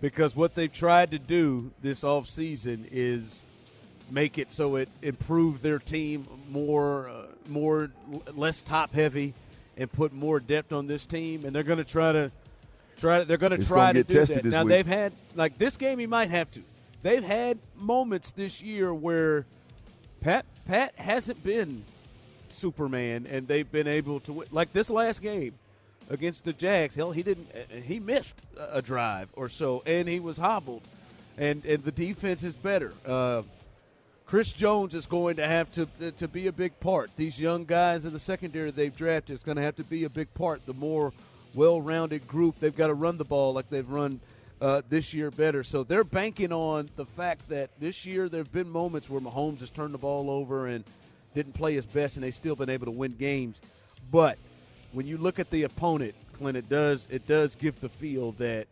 because 0.00 0.34
what 0.34 0.54
they've 0.54 0.72
tried 0.72 1.10
to 1.10 1.18
do 1.18 1.70
this 1.82 2.02
offseason 2.02 2.88
is 2.90 3.44
make 4.10 4.38
it 4.38 4.50
so 4.50 4.76
it 4.76 4.88
improve 5.02 5.60
their 5.60 5.78
team 5.78 6.26
more, 6.48 7.08
uh, 7.08 7.26
more 7.48 7.90
less 8.34 8.62
top 8.62 8.94
heavy, 8.94 9.34
and 9.76 9.92
put 9.92 10.12
more 10.12 10.40
depth 10.40 10.72
on 10.72 10.86
this 10.86 11.04
team. 11.04 11.44
And 11.44 11.54
they're 11.54 11.62
going 11.62 11.78
to 11.78 11.84
try 11.84 12.12
to 12.12 12.32
try. 12.98 13.24
They're 13.24 13.36
going 13.36 13.58
to 13.58 13.66
try 13.66 13.92
to 13.92 14.02
do 14.02 14.24
that. 14.24 14.44
Now 14.44 14.64
week. 14.64 14.70
they've 14.70 14.86
had 14.86 15.12
like 15.34 15.58
this 15.58 15.76
game. 15.76 15.98
He 15.98 16.06
might 16.06 16.30
have 16.30 16.50
to. 16.52 16.62
They've 17.02 17.24
had 17.24 17.58
moments 17.76 18.32
this 18.32 18.60
year 18.60 18.92
where 18.92 19.46
Pat 20.20 20.44
Pat 20.66 20.94
hasn't 20.96 21.42
been 21.42 21.84
Superman, 22.48 23.26
and 23.30 23.46
they've 23.46 23.70
been 23.70 23.86
able 23.86 24.20
to 24.20 24.32
win. 24.32 24.48
Like 24.50 24.72
this 24.72 24.90
last 24.90 25.22
game 25.22 25.54
against 26.10 26.44
the 26.44 26.52
Jags, 26.52 26.94
hell, 26.94 27.12
he 27.12 27.22
didn't. 27.22 27.48
He 27.84 28.00
missed 28.00 28.46
a 28.58 28.82
drive 28.82 29.28
or 29.34 29.48
so, 29.48 29.82
and 29.86 30.08
he 30.08 30.20
was 30.20 30.36
hobbled, 30.38 30.82
and 31.36 31.64
and 31.64 31.84
the 31.84 31.92
defense 31.92 32.42
is 32.42 32.56
better. 32.56 32.92
Uh, 33.06 33.42
Chris 34.26 34.52
Jones 34.52 34.94
is 34.94 35.06
going 35.06 35.36
to 35.36 35.46
have 35.46 35.70
to 35.72 35.86
to 36.16 36.28
be 36.28 36.48
a 36.48 36.52
big 36.52 36.78
part. 36.80 37.10
These 37.16 37.40
young 37.40 37.64
guys 37.64 38.04
in 38.04 38.12
the 38.12 38.18
secondary 38.18 38.70
they've 38.70 38.94
drafted 38.94 39.36
is 39.36 39.42
going 39.42 39.56
to 39.56 39.62
have 39.62 39.76
to 39.76 39.84
be 39.84 40.04
a 40.04 40.10
big 40.10 40.32
part. 40.34 40.66
The 40.66 40.74
more 40.74 41.12
well-rounded 41.58 42.26
group, 42.28 42.58
they've 42.60 42.76
got 42.76 42.86
to 42.86 42.94
run 42.94 43.18
the 43.18 43.24
ball 43.24 43.52
like 43.52 43.68
they've 43.68 43.88
run 43.88 44.20
uh, 44.60 44.82
this 44.88 45.12
year 45.12 45.30
better. 45.30 45.62
So 45.62 45.84
they're 45.84 46.04
banking 46.04 46.52
on 46.52 46.88
the 46.96 47.04
fact 47.04 47.48
that 47.48 47.70
this 47.78 48.06
year 48.06 48.28
there 48.28 48.40
have 48.40 48.52
been 48.52 48.68
moments 48.68 49.10
where 49.10 49.20
Mahomes 49.20 49.60
has 49.60 49.70
turned 49.70 49.92
the 49.92 49.98
ball 49.98 50.30
over 50.30 50.66
and 50.68 50.84
didn't 51.34 51.54
play 51.54 51.74
his 51.74 51.86
best, 51.86 52.16
and 52.16 52.24
they've 52.24 52.34
still 52.34 52.56
been 52.56 52.70
able 52.70 52.86
to 52.86 52.92
win 52.92 53.12
games. 53.12 53.60
But 54.10 54.38
when 54.92 55.06
you 55.06 55.18
look 55.18 55.38
at 55.38 55.50
the 55.50 55.64
opponent, 55.64 56.14
Clint, 56.32 56.56
it 56.56 56.68
does 56.68 57.08
it 57.10 57.26
does 57.26 57.56
give 57.56 57.80
the 57.80 57.88
feel 57.88 58.32
that 58.32 58.66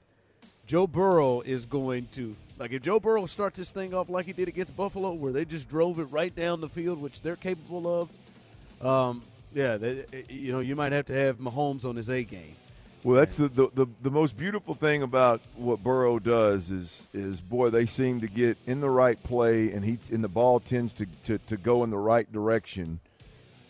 Joe 0.66 0.87
Burrow 0.87 1.40
is 1.40 1.66
going 1.66 2.09
to 2.12 2.35
like 2.59 2.73
if 2.73 2.83
Joe 2.83 3.00
Burrow 3.00 3.26
starts 3.26 3.59
this 3.59 3.71
thing 3.71 3.93
off 3.95 4.09
like 4.09 4.26
he 4.26 4.33
did 4.33 4.49
against 4.49 4.76
Buffalo, 4.76 5.12
where 5.12 5.33
they 5.33 5.45
just 5.45 5.69
drove 5.69 5.99
it 5.99 6.05
right 6.05 6.35
down 6.35 6.61
the 6.61 6.69
field, 6.69 7.00
which 7.00 7.21
they're 7.23 7.37
capable 7.37 8.00
of. 8.00 8.87
Um, 8.87 9.23
yeah, 9.52 9.76
they, 9.76 10.05
you 10.28 10.52
know, 10.52 10.61
you 10.61 10.76
might 10.76 10.93
have 10.93 11.07
to 11.07 11.14
have 11.14 11.38
Mahomes 11.38 11.85
on 11.85 11.97
his 11.97 12.11
A 12.11 12.23
game. 12.25 12.57
Well, 13.06 13.14
that's 13.14 13.36
the, 13.36 13.46
the, 13.46 13.68
the, 13.72 13.86
the, 14.00 14.10
most 14.10 14.36
beautiful 14.36 14.75
thing 14.75 15.04
about 15.04 15.40
what 15.54 15.80
Burrow 15.80 16.18
does 16.18 16.72
is 16.72 17.06
is 17.14 17.40
boy 17.40 17.70
they 17.70 17.86
seem 17.86 18.20
to 18.20 18.26
get 18.26 18.58
in 18.66 18.80
the 18.80 18.90
right 18.90 19.22
play 19.22 19.70
and 19.70 19.84
he 19.84 19.96
and 20.12 20.25
the 20.25 20.28
ball 20.28 20.58
tends 20.58 20.92
to, 20.94 21.06
to, 21.22 21.38
to 21.38 21.56
go 21.56 21.84
in 21.84 21.90
the 21.90 21.98
right 21.98 22.30
direction 22.32 22.98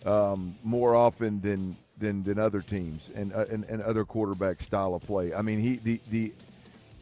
um, 0.06 0.54
more 0.64 0.96
often 0.96 1.42
than 1.42 1.76
than, 1.98 2.24
than 2.24 2.38
other 2.38 2.62
teams 2.62 3.10
and, 3.14 3.34
uh, 3.34 3.44
and 3.50 3.66
and 3.66 3.82
other 3.82 4.06
quarterback 4.06 4.62
style 4.62 4.94
of 4.94 5.02
play. 5.02 5.34
I 5.34 5.42
mean 5.42 5.58
he 5.58 5.76
the 5.76 6.00
the 6.08 6.32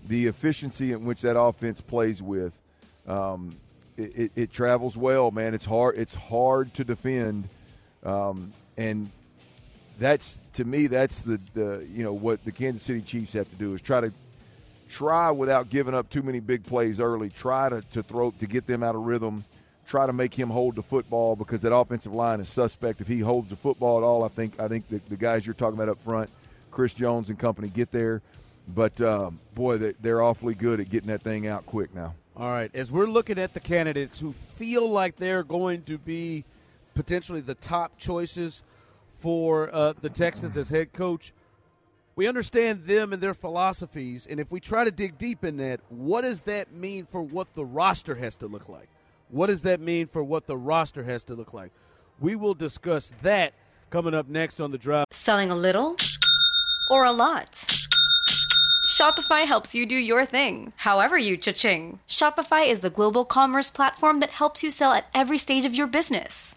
the 0.08 0.26
efficiency 0.26 0.90
in 0.90 1.04
which 1.04 1.20
that 1.20 1.38
offense 1.38 1.80
plays 1.80 2.20
with 2.20 2.60
um, 3.06 3.54
it, 3.96 4.18
it, 4.18 4.32
it, 4.34 4.52
travels 4.52 4.96
well, 4.96 5.30
man. 5.30 5.54
It's 5.54 5.66
hard 5.66 5.96
it's 5.96 6.16
hard 6.16 6.74
to 6.74 6.82
defend 6.82 7.48
um, 8.02 8.52
and 8.76 9.08
that's 9.98 10.38
to 10.54 10.64
me 10.64 10.86
that's 10.86 11.22
the, 11.22 11.40
the 11.54 11.86
you 11.92 12.02
know 12.04 12.12
what 12.12 12.44
the 12.44 12.52
Kansas 12.52 12.82
City 12.82 13.00
Chiefs 13.00 13.32
have 13.34 13.48
to 13.50 13.56
do 13.56 13.74
is 13.74 13.82
try 13.82 14.00
to 14.00 14.12
try 14.88 15.30
without 15.30 15.70
giving 15.70 15.94
up 15.94 16.08
too 16.10 16.22
many 16.22 16.40
big 16.40 16.64
plays 16.64 17.00
early. 17.00 17.30
Try 17.30 17.68
to, 17.68 17.80
to 17.92 18.02
throw 18.02 18.30
to 18.32 18.46
get 18.46 18.66
them 18.66 18.82
out 18.82 18.94
of 18.94 19.02
rhythm. 19.02 19.44
Try 19.86 20.06
to 20.06 20.12
make 20.12 20.34
him 20.34 20.48
hold 20.48 20.76
the 20.76 20.82
football 20.82 21.36
because 21.36 21.62
that 21.62 21.74
offensive 21.74 22.14
line 22.14 22.40
is 22.40 22.48
suspect. 22.48 23.00
If 23.00 23.08
he 23.08 23.20
holds 23.20 23.50
the 23.50 23.56
football 23.56 23.98
at 23.98 24.04
all, 24.04 24.24
I 24.24 24.28
think 24.28 24.58
I 24.60 24.68
think 24.68 24.88
the, 24.88 25.00
the 25.08 25.16
guys 25.16 25.46
you're 25.46 25.54
talking 25.54 25.74
about 25.74 25.88
up 25.88 26.00
front, 26.02 26.30
Chris 26.70 26.94
Jones 26.94 27.28
and 27.28 27.38
company, 27.38 27.68
get 27.68 27.90
there. 27.92 28.22
But 28.66 28.98
um, 29.00 29.40
boy, 29.54 29.76
they, 29.78 29.92
they're 30.00 30.22
awfully 30.22 30.54
good 30.54 30.80
at 30.80 30.88
getting 30.88 31.08
that 31.08 31.22
thing 31.22 31.46
out 31.46 31.66
quick 31.66 31.94
now. 31.94 32.14
All 32.36 32.50
right, 32.50 32.70
as 32.74 32.90
we're 32.90 33.06
looking 33.06 33.38
at 33.38 33.52
the 33.52 33.60
candidates 33.60 34.18
who 34.18 34.32
feel 34.32 34.88
like 34.88 35.16
they're 35.16 35.44
going 35.44 35.82
to 35.82 35.98
be 35.98 36.44
potentially 36.94 37.40
the 37.40 37.54
top 37.54 37.96
choices 37.98 38.62
for 39.24 39.74
uh, 39.74 39.94
the 40.02 40.10
Texans 40.10 40.54
as 40.54 40.68
head 40.68 40.92
coach. 40.92 41.32
We 42.14 42.28
understand 42.28 42.84
them 42.84 43.14
and 43.14 43.22
their 43.22 43.32
philosophies, 43.32 44.26
and 44.28 44.38
if 44.38 44.52
we 44.52 44.60
try 44.60 44.84
to 44.84 44.90
dig 44.90 45.16
deep 45.16 45.44
in 45.44 45.56
that, 45.56 45.80
what 45.88 46.20
does 46.20 46.42
that 46.42 46.72
mean 46.72 47.06
for 47.06 47.22
what 47.22 47.54
the 47.54 47.64
roster 47.64 48.16
has 48.16 48.36
to 48.36 48.46
look 48.46 48.68
like? 48.68 48.90
What 49.30 49.46
does 49.46 49.62
that 49.62 49.80
mean 49.80 50.08
for 50.08 50.22
what 50.22 50.46
the 50.46 50.58
roster 50.58 51.02
has 51.04 51.24
to 51.24 51.34
look 51.34 51.54
like? 51.54 51.72
We 52.20 52.36
will 52.36 52.52
discuss 52.52 53.14
that 53.22 53.54
coming 53.88 54.12
up 54.12 54.28
next 54.28 54.60
on 54.60 54.72
the 54.72 54.78
drive. 54.78 55.06
Selling 55.10 55.50
a 55.50 55.56
little 55.56 55.96
or 56.90 57.06
a 57.06 57.10
lot? 57.10 57.66
Shopify 58.94 59.44
helps 59.44 59.74
you 59.74 59.86
do 59.86 59.96
your 59.96 60.24
thing, 60.24 60.72
however 60.76 61.18
you 61.18 61.36
cha-ching. 61.36 61.98
Shopify 62.06 62.68
is 62.68 62.80
the 62.80 62.90
global 62.90 63.24
commerce 63.24 63.70
platform 63.70 64.20
that 64.20 64.30
helps 64.30 64.62
you 64.62 64.70
sell 64.70 64.92
at 64.92 65.08
every 65.14 65.38
stage 65.38 65.64
of 65.64 65.74
your 65.74 65.88
business. 65.88 66.56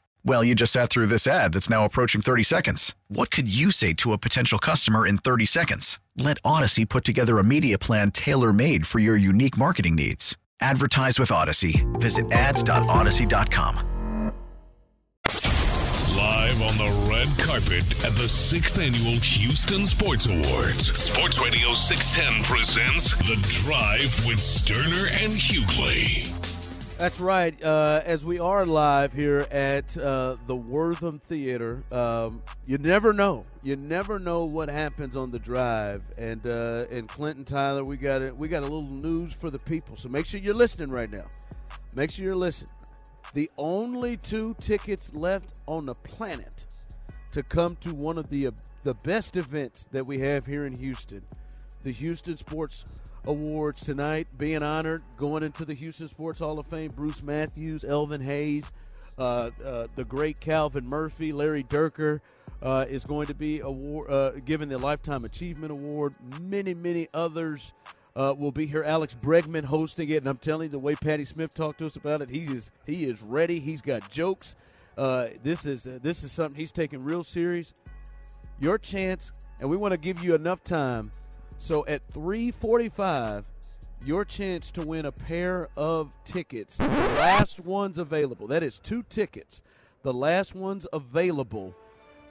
Well, 0.23 0.43
you 0.43 0.53
just 0.53 0.73
sat 0.73 0.89
through 0.89 1.07
this 1.07 1.25
ad 1.25 1.53
that's 1.53 1.69
now 1.69 1.83
approaching 1.83 2.21
30 2.21 2.43
seconds. 2.43 2.93
What 3.07 3.31
could 3.31 3.53
you 3.53 3.71
say 3.71 3.93
to 3.93 4.13
a 4.13 4.17
potential 4.17 4.59
customer 4.59 5.07
in 5.07 5.17
30 5.17 5.45
seconds? 5.45 5.99
Let 6.15 6.37
Odyssey 6.45 6.85
put 6.85 7.03
together 7.03 7.39
a 7.39 7.43
media 7.43 7.79
plan 7.79 8.11
tailor 8.11 8.53
made 8.53 8.85
for 8.85 8.99
your 8.99 9.15
unique 9.15 9.57
marketing 9.57 9.95
needs. 9.95 10.37
Advertise 10.59 11.19
with 11.19 11.31
Odyssey. 11.31 11.85
Visit 11.93 12.31
ads.odyssey.com. 12.31 13.87
Live 16.15 16.61
on 16.61 16.77
the 16.77 17.07
red 17.09 17.27
carpet 17.39 18.05
at 18.05 18.15
the 18.15 18.27
sixth 18.27 18.79
annual 18.79 19.13
Houston 19.13 19.87
Sports 19.87 20.27
Awards. 20.27 20.95
Sports 20.97 21.39
Radio 21.39 21.73
610 21.73 22.43
presents 22.43 23.15
The 23.27 23.37
Drive 23.63 24.25
with 24.27 24.37
Stoerner 24.37 25.07
and 25.23 25.33
Hughley. 25.33 26.40
That's 27.01 27.19
right. 27.19 27.63
Uh, 27.63 28.01
as 28.05 28.23
we 28.23 28.37
are 28.37 28.63
live 28.63 29.11
here 29.11 29.47
at 29.49 29.97
uh, 29.97 30.35
the 30.45 30.55
Wortham 30.55 31.17
Theater, 31.17 31.83
um, 31.91 32.43
you 32.67 32.77
never 32.77 33.11
know. 33.11 33.41
You 33.63 33.75
never 33.75 34.19
know 34.19 34.45
what 34.45 34.69
happens 34.69 35.15
on 35.15 35.31
the 35.31 35.39
drive. 35.39 36.03
And 36.19 36.45
uh, 36.45 36.85
and 36.91 37.09
Clinton 37.09 37.43
Tyler, 37.43 37.83
we 37.83 37.97
got 37.97 38.21
it. 38.21 38.37
We 38.37 38.47
got 38.47 38.59
a 38.59 38.67
little 38.67 38.83
news 38.83 39.33
for 39.33 39.49
the 39.49 39.57
people. 39.57 39.95
So 39.95 40.09
make 40.09 40.27
sure 40.27 40.39
you're 40.39 40.53
listening 40.53 40.91
right 40.91 41.09
now. 41.09 41.25
Make 41.95 42.11
sure 42.11 42.23
you're 42.23 42.35
listening. 42.35 42.69
The 43.33 43.49
only 43.57 44.15
two 44.15 44.53
tickets 44.61 45.11
left 45.15 45.59
on 45.65 45.87
the 45.87 45.95
planet 45.95 46.67
to 47.31 47.41
come 47.41 47.77
to 47.77 47.95
one 47.95 48.19
of 48.19 48.29
the 48.29 48.51
the 48.83 48.93
best 48.93 49.37
events 49.37 49.87
that 49.91 50.05
we 50.05 50.19
have 50.19 50.45
here 50.45 50.67
in 50.67 50.77
Houston, 50.77 51.23
the 51.81 51.93
Houston 51.93 52.37
Sports 52.37 52.85
Awards 53.25 53.81
tonight. 53.81 54.27
Being 54.37 54.63
honored, 54.63 55.03
going 55.15 55.43
into 55.43 55.65
the 55.65 55.73
Houston 55.73 56.07
Sports 56.07 56.39
Hall 56.39 56.59
of 56.59 56.65
Fame, 56.67 56.91
Bruce 56.95 57.21
Matthews, 57.21 57.83
Elvin 57.83 58.21
Hayes, 58.21 58.71
uh, 59.17 59.51
uh, 59.63 59.87
the 59.95 60.05
great 60.05 60.39
Calvin 60.39 60.87
Murphy, 60.87 61.31
Larry 61.31 61.63
Dierker. 61.63 62.19
Uh, 62.63 62.85
is 62.87 63.03
going 63.05 63.25
to 63.25 63.33
be 63.33 63.59
award, 63.61 64.11
uh, 64.11 64.29
given 64.45 64.69
the 64.69 64.77
Lifetime 64.77 65.25
Achievement 65.25 65.71
Award. 65.71 66.13
Many, 66.39 66.75
many 66.75 67.07
others 67.11 67.73
uh, 68.15 68.35
will 68.37 68.51
be 68.51 68.67
here. 68.67 68.83
Alex 68.83 69.15
Bregman 69.19 69.63
hosting 69.63 70.09
it, 70.09 70.17
and 70.17 70.27
I'm 70.27 70.37
telling 70.37 70.67
you, 70.67 70.69
the 70.69 70.79
way 70.79 70.95
Patty 70.95 71.25
Smith 71.25 71.53
talked 71.53 71.79
to 71.79 71.87
us 71.87 71.95
about 71.95 72.21
it, 72.21 72.29
he 72.29 72.41
is 72.41 72.71
he 72.85 73.05
is 73.05 73.21
ready. 73.23 73.59
He's 73.59 73.81
got 73.81 74.09
jokes. 74.11 74.55
Uh, 74.97 75.29
this 75.43 75.65
is 75.65 75.83
this 75.83 76.23
is 76.23 76.31
something 76.31 76.59
he's 76.59 76.71
taking 76.71 77.03
real 77.03 77.23
serious. 77.23 77.73
Your 78.59 78.77
chance, 78.77 79.31
and 79.59 79.69
we 79.69 79.77
want 79.77 79.93
to 79.93 79.99
give 79.99 80.23
you 80.23 80.35
enough 80.35 80.63
time. 80.63 81.09
So 81.61 81.85
at 81.85 82.07
3:45, 82.07 83.47
your 84.03 84.25
chance 84.25 84.71
to 84.71 84.81
win 84.81 85.05
a 85.05 85.11
pair 85.11 85.69
of 85.77 86.17
tickets, 86.25 86.77
the 86.77 86.87
last 86.87 87.59
ones 87.59 87.99
available. 87.99 88.47
That 88.47 88.63
is 88.63 88.79
two 88.79 89.03
tickets, 89.03 89.61
the 90.01 90.11
last 90.11 90.55
ones 90.55 90.87
available 90.91 91.75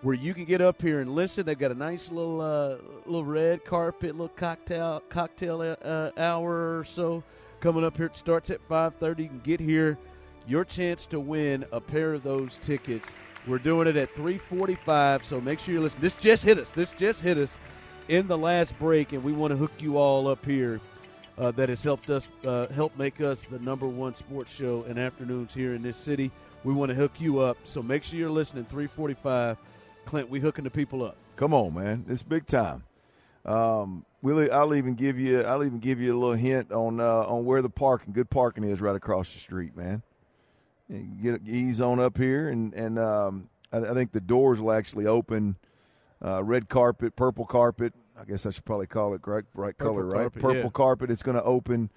where 0.02 0.16
you 0.16 0.34
can 0.34 0.46
get 0.46 0.60
up 0.60 0.82
here 0.82 0.98
and 0.98 1.14
listen. 1.14 1.46
They've 1.46 1.56
got 1.56 1.70
a 1.70 1.76
nice 1.76 2.10
little 2.10 2.40
uh, 2.40 2.78
little 3.06 3.24
red 3.24 3.64
carpet, 3.64 4.16
little 4.16 4.28
cocktail 4.30 5.00
cocktail 5.08 5.76
uh, 5.80 6.10
hour 6.18 6.80
or 6.80 6.84
so 6.84 7.22
coming 7.60 7.84
up 7.84 7.96
here. 7.96 8.06
It 8.06 8.16
starts 8.16 8.50
at 8.50 8.68
5:30. 8.68 9.22
You 9.22 9.28
can 9.28 9.40
get 9.44 9.60
here. 9.60 9.96
Your 10.48 10.64
chance 10.64 11.06
to 11.06 11.20
win 11.20 11.64
a 11.70 11.80
pair 11.80 12.14
of 12.14 12.24
those 12.24 12.58
tickets. 12.58 13.14
We're 13.46 13.58
doing 13.58 13.86
it 13.86 13.96
at 13.96 14.12
3:45, 14.12 15.22
so 15.22 15.40
make 15.40 15.60
sure 15.60 15.72
you 15.72 15.80
listen. 15.80 16.00
This 16.00 16.16
just 16.16 16.42
hit 16.42 16.58
us. 16.58 16.70
This 16.70 16.90
just 16.98 17.20
hit 17.20 17.38
us 17.38 17.60
in 18.10 18.26
the 18.26 18.36
last 18.36 18.76
break, 18.78 19.12
and 19.12 19.22
we 19.22 19.32
want 19.32 19.52
to 19.52 19.56
hook 19.56 19.70
you 19.78 19.96
all 19.96 20.26
up 20.26 20.44
here. 20.44 20.80
Uh, 21.38 21.50
that 21.52 21.70
has 21.70 21.82
helped 21.82 22.10
us 22.10 22.28
uh, 22.46 22.66
help 22.68 22.94
make 22.98 23.18
us 23.22 23.46
the 23.46 23.58
number 23.60 23.86
one 23.86 24.14
sports 24.14 24.52
show 24.52 24.82
in 24.82 24.98
afternoons 24.98 25.54
here 25.54 25.72
in 25.72 25.80
this 25.80 25.96
city. 25.96 26.30
We 26.64 26.74
want 26.74 26.90
to 26.90 26.94
hook 26.94 27.12
you 27.18 27.38
up, 27.38 27.56
so 27.64 27.82
make 27.82 28.02
sure 28.02 28.18
you're 28.18 28.28
listening. 28.28 28.64
345 28.64 29.56
Clint, 30.04 30.28
we 30.28 30.38
hooking 30.38 30.64
the 30.64 30.70
people 30.70 31.02
up. 31.02 31.16
Come 31.36 31.54
on, 31.54 31.72
man, 31.72 32.04
it's 32.10 32.22
big 32.22 32.44
time. 32.44 32.82
Um, 33.46 34.04
we'll, 34.20 34.52
I'll 34.52 34.74
even 34.74 34.94
give 34.94 35.18
you 35.18 35.40
I'll 35.40 35.64
even 35.64 35.78
give 35.78 35.98
you 35.98 36.14
a 36.14 36.18
little 36.18 36.34
hint 36.34 36.72
on 36.72 37.00
uh, 37.00 37.24
on 37.26 37.46
where 37.46 37.62
the 37.62 37.70
parking 37.70 38.12
good 38.12 38.28
parking 38.28 38.64
is 38.64 38.82
right 38.82 38.96
across 38.96 39.32
the 39.32 39.38
street, 39.38 39.74
man. 39.74 40.02
Get 41.22 41.40
ease 41.46 41.80
on 41.80 42.00
up 42.00 42.18
here, 42.18 42.48
and 42.48 42.74
and 42.74 42.98
um, 42.98 43.48
I, 43.72 43.78
I, 43.78 43.94
think 43.94 44.12
the 44.12 44.20
doors 44.20 44.60
will 44.60 44.72
actually 44.72 45.06
open. 45.06 45.56
Uh, 46.22 46.42
red 46.44 46.68
carpet, 46.68 47.16
purple 47.16 47.46
carpet. 47.46 47.94
I 48.18 48.24
guess 48.24 48.44
I 48.44 48.50
should 48.50 48.64
probably 48.64 48.86
call 48.86 49.14
it 49.14 49.22
right, 49.26 49.44
right 49.54 49.76
purple 49.76 49.94
color, 49.94 50.04
right? 50.04 50.20
Carpet, 50.20 50.42
purple 50.42 50.62
yeah. 50.62 50.68
carpet. 50.68 51.10
It's 51.10 51.22
going 51.22 51.36
to 51.36 51.42
open 51.42 51.90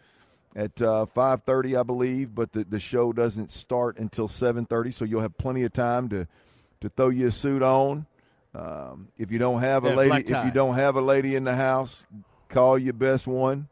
at 0.55 0.81
uh, 0.81 1.05
5:30, 1.15 1.79
I 1.79 1.83
believe, 1.83 2.33
but 2.33 2.53
the, 2.53 2.63
the 2.63 2.79
show 2.79 3.11
doesn't 3.11 3.51
start 3.51 3.97
until 3.97 4.27
7:30, 4.27 4.93
so 4.93 5.05
you'll 5.05 5.21
have 5.21 5.37
plenty 5.37 5.63
of 5.63 5.73
time 5.73 6.07
to 6.09 6.27
to 6.79 6.89
throw 6.89 7.09
your 7.09 7.31
suit 7.31 7.61
on. 7.61 8.05
Um, 8.55 9.09
if 9.17 9.31
you 9.31 9.39
don't 9.39 9.61
have 9.61 9.83
a 9.83 9.89
yeah, 9.89 9.95
lady, 9.95 10.31
if 10.31 10.45
you 10.45 10.51
don't 10.51 10.75
have 10.75 10.95
a 10.95 11.01
lady 11.01 11.35
in 11.35 11.43
the 11.43 11.55
house, 11.55 12.05
call 12.49 12.77
your 12.77 12.93
best 12.93 13.25
one 13.27 13.67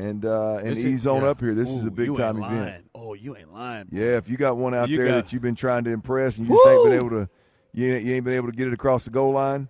and 0.00 0.24
uh, 0.24 0.56
and 0.56 0.68
this 0.68 0.78
ease 0.78 1.00
is, 1.00 1.06
on 1.06 1.22
yeah. 1.22 1.28
up 1.28 1.40
here. 1.40 1.54
This 1.54 1.70
Ooh, 1.70 1.78
is 1.78 1.84
a 1.84 1.90
big 1.90 2.16
time 2.16 2.42
event. 2.42 2.84
Oh, 2.94 3.14
you 3.14 3.36
ain't 3.36 3.52
lying. 3.52 3.86
Bro. 3.86 4.00
Yeah, 4.00 4.16
if 4.16 4.28
you 4.28 4.36
got 4.36 4.56
one 4.56 4.74
out 4.74 4.88
you 4.88 4.96
there 4.96 5.08
got, 5.08 5.14
that 5.14 5.32
you've 5.32 5.42
been 5.42 5.54
trying 5.54 5.84
to 5.84 5.90
impress 5.90 6.38
and 6.38 6.48
you 6.48 6.54
just 6.54 6.68
ain't 6.68 6.84
been 6.84 6.92
able 6.92 7.10
to, 7.10 7.28
you 7.72 7.94
ain't, 7.94 8.04
you 8.04 8.14
ain't 8.14 8.24
been 8.24 8.34
able 8.34 8.50
to 8.50 8.56
get 8.56 8.66
it 8.66 8.72
across 8.72 9.04
the 9.04 9.10
goal 9.10 9.32
line. 9.32 9.68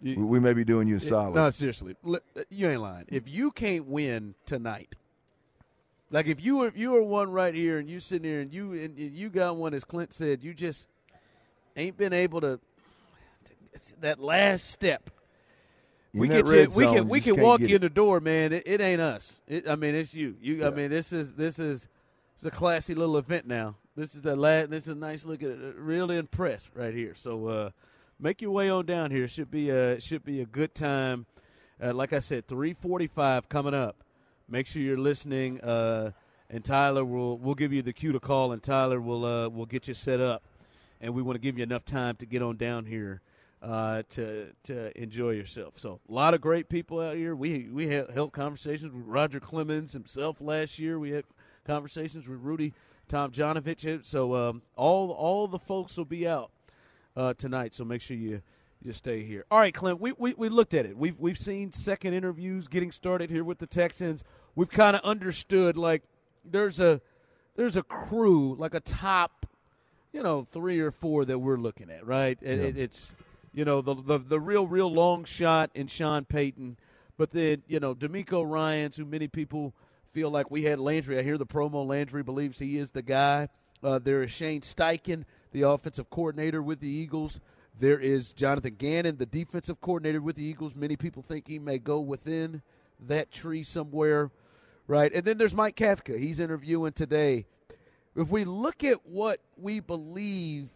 You, 0.00 0.26
we 0.26 0.38
may 0.38 0.52
be 0.52 0.64
doing 0.64 0.86
you 0.88 0.96
a 0.96 1.00
solid. 1.00 1.34
No, 1.34 1.50
seriously, 1.50 1.96
you 2.50 2.68
ain't 2.68 2.80
lying. 2.80 3.06
If 3.08 3.28
you 3.28 3.50
can't 3.50 3.86
win 3.86 4.34
tonight, 4.46 4.96
like 6.10 6.26
if 6.26 6.42
you 6.42 6.58
were 6.58 6.68
if 6.68 6.76
you 6.76 6.92
were 6.92 7.02
one 7.02 7.32
right 7.32 7.54
here 7.54 7.78
and 7.78 7.88
you 7.88 8.00
sitting 8.00 8.28
here 8.28 8.40
and 8.40 8.52
you 8.52 8.72
and 8.72 8.98
you 8.98 9.28
got 9.28 9.56
one, 9.56 9.74
as 9.74 9.84
Clint 9.84 10.12
said, 10.12 10.42
you 10.42 10.54
just 10.54 10.86
ain't 11.76 11.96
been 11.96 12.12
able 12.12 12.40
to 12.40 12.60
that 14.00 14.20
last 14.20 14.70
step. 14.70 15.10
In 16.14 16.20
we 16.20 16.28
get 16.28 16.46
you, 16.46 16.68
we 16.74 16.86
can 16.86 17.08
we 17.08 17.20
can 17.20 17.40
walk 17.40 17.60
you 17.60 17.76
in 17.76 17.82
the 17.82 17.90
door, 17.90 18.20
man. 18.20 18.52
It, 18.52 18.62
it 18.66 18.80
ain't 18.80 19.00
us. 19.00 19.38
It, 19.46 19.68
I 19.68 19.76
mean, 19.76 19.94
it's 19.94 20.14
you. 20.14 20.36
You. 20.40 20.56
Yeah. 20.56 20.68
I 20.68 20.70
mean, 20.70 20.90
this 20.90 21.12
is 21.12 21.34
this 21.34 21.58
is 21.58 21.88
it's 22.36 22.44
a 22.44 22.50
classy 22.50 22.94
little 22.94 23.18
event 23.18 23.46
now. 23.46 23.76
This 23.94 24.14
is 24.14 24.22
the 24.22 24.36
last. 24.36 24.70
This 24.70 24.84
is 24.84 24.90
a 24.90 24.94
nice 24.94 25.26
look 25.26 25.42
at 25.42 25.50
it. 25.50 25.74
Really 25.76 26.16
impressed 26.16 26.70
right 26.74 26.94
here. 26.94 27.14
So 27.14 27.46
uh, 27.48 27.70
make 28.18 28.42
your 28.42 28.50
way 28.50 28.70
on 28.70 28.86
down 28.86 29.10
here. 29.10 29.28
Should 29.28 29.50
be 29.50 29.70
a 29.70 30.00
should 30.00 30.24
be 30.24 30.40
a 30.40 30.46
good 30.46 30.74
time. 30.74 31.26
Uh, 31.82 31.94
like 31.94 32.12
I 32.12 32.18
said, 32.18 32.46
three 32.46 32.72
forty 32.72 33.06
five 33.06 33.48
coming 33.48 33.74
up. 33.74 33.96
Make 34.48 34.66
sure 34.66 34.82
you're 34.82 34.98
listening. 34.98 35.60
Uh, 35.60 36.12
and 36.50 36.64
Tyler 36.64 37.04
will 37.04 37.38
we'll 37.38 37.54
give 37.54 37.72
you 37.72 37.82
the 37.82 37.92
cue 37.92 38.12
to 38.12 38.20
call, 38.20 38.52
and 38.52 38.62
Tyler 38.62 39.00
will 39.00 39.24
uh, 39.24 39.48
will 39.48 39.66
get 39.66 39.88
you 39.88 39.94
set 39.94 40.20
up 40.20 40.42
and 41.00 41.14
we 41.14 41.22
want 41.22 41.36
to 41.36 41.40
give 41.40 41.56
you 41.56 41.62
enough 41.62 41.84
time 41.84 42.16
to 42.16 42.26
get 42.26 42.42
on 42.42 42.56
down 42.56 42.86
here 42.86 43.20
uh, 43.62 44.02
to 44.10 44.52
to 44.64 45.00
enjoy 45.00 45.30
yourself. 45.30 45.78
So 45.78 46.00
a 46.08 46.12
lot 46.12 46.34
of 46.34 46.40
great 46.40 46.68
people 46.68 47.00
out 47.00 47.16
here. 47.16 47.34
We 47.34 47.68
we 47.72 47.88
held 47.88 48.32
conversations 48.32 48.92
with 48.92 49.04
Roger 49.06 49.40
Clemens 49.40 49.92
himself 49.92 50.40
last 50.40 50.78
year. 50.78 50.98
We 50.98 51.10
had 51.10 51.24
conversations 51.64 52.28
with 52.28 52.40
Rudy 52.40 52.74
Tom 53.08 53.30
Tomjanovich. 53.30 54.04
So 54.04 54.34
um, 54.34 54.62
all 54.76 55.10
all 55.10 55.46
the 55.48 55.58
folks 55.58 55.96
will 55.96 56.04
be 56.04 56.26
out 56.26 56.50
uh, 57.18 57.34
tonight. 57.34 57.74
So 57.74 57.84
make 57.84 58.00
sure 58.00 58.16
you 58.16 58.40
you 58.82 58.92
stay 58.92 59.24
here. 59.24 59.44
All 59.50 59.58
right, 59.58 59.74
Clint. 59.74 60.00
We, 60.00 60.12
we 60.12 60.34
we 60.34 60.48
looked 60.48 60.72
at 60.72 60.86
it. 60.86 60.96
We've 60.96 61.18
we've 61.18 61.38
seen 61.38 61.72
second 61.72 62.14
interviews 62.14 62.68
getting 62.68 62.92
started 62.92 63.30
here 63.30 63.44
with 63.44 63.58
the 63.58 63.66
Texans. 63.66 64.24
We've 64.54 64.70
kind 64.70 64.96
of 64.96 65.02
understood 65.02 65.76
like 65.76 66.04
there's 66.44 66.80
a 66.80 67.00
there's 67.56 67.76
a 67.76 67.82
crew 67.82 68.54
like 68.54 68.74
a 68.74 68.80
top 68.80 69.46
you 70.12 70.22
know, 70.22 70.46
three 70.50 70.80
or 70.80 70.90
four 70.90 71.24
that 71.24 71.38
we're 71.38 71.56
looking 71.56 71.90
at, 71.90 72.06
right? 72.06 72.38
Yeah. 72.40 72.52
It, 72.52 72.78
it's, 72.78 73.14
you 73.52 73.64
know, 73.64 73.80
the, 73.80 73.94
the 73.94 74.18
the 74.18 74.40
real, 74.40 74.66
real 74.66 74.92
long 74.92 75.24
shot 75.24 75.70
in 75.74 75.86
Sean 75.86 76.24
Payton, 76.24 76.76
but 77.16 77.30
then 77.30 77.62
you 77.66 77.80
know, 77.80 77.94
DeMeco 77.94 78.48
Ryans, 78.48 78.96
who 78.96 79.04
many 79.04 79.28
people 79.28 79.74
feel 80.12 80.30
like 80.30 80.50
we 80.50 80.64
had 80.64 80.78
Landry. 80.78 81.18
I 81.18 81.22
hear 81.22 81.38
the 81.38 81.46
promo 81.46 81.86
Landry 81.86 82.22
believes 82.22 82.58
he 82.58 82.78
is 82.78 82.92
the 82.92 83.02
guy. 83.02 83.48
Uh, 83.82 83.98
there 83.98 84.22
is 84.22 84.30
Shane 84.30 84.60
Steichen, 84.62 85.24
the 85.52 85.62
offensive 85.62 86.10
coordinator 86.10 86.62
with 86.62 86.80
the 86.80 86.88
Eagles. 86.88 87.40
There 87.78 87.98
is 87.98 88.32
Jonathan 88.32 88.74
Gannon, 88.76 89.16
the 89.16 89.26
defensive 89.26 89.80
coordinator 89.80 90.20
with 90.20 90.36
the 90.36 90.44
Eagles. 90.44 90.74
Many 90.74 90.96
people 90.96 91.22
think 91.22 91.46
he 91.46 91.58
may 91.58 91.78
go 91.78 92.00
within 92.00 92.62
that 93.06 93.30
tree 93.30 93.62
somewhere, 93.62 94.30
right? 94.86 95.12
And 95.12 95.24
then 95.24 95.38
there's 95.38 95.54
Mike 95.54 95.76
Kafka. 95.76 96.18
He's 96.18 96.40
interviewing 96.40 96.92
today 96.92 97.46
if 98.18 98.30
we 98.30 98.44
look 98.44 98.82
at 98.82 99.06
what 99.06 99.38
we 99.56 99.78
believe 99.78 100.70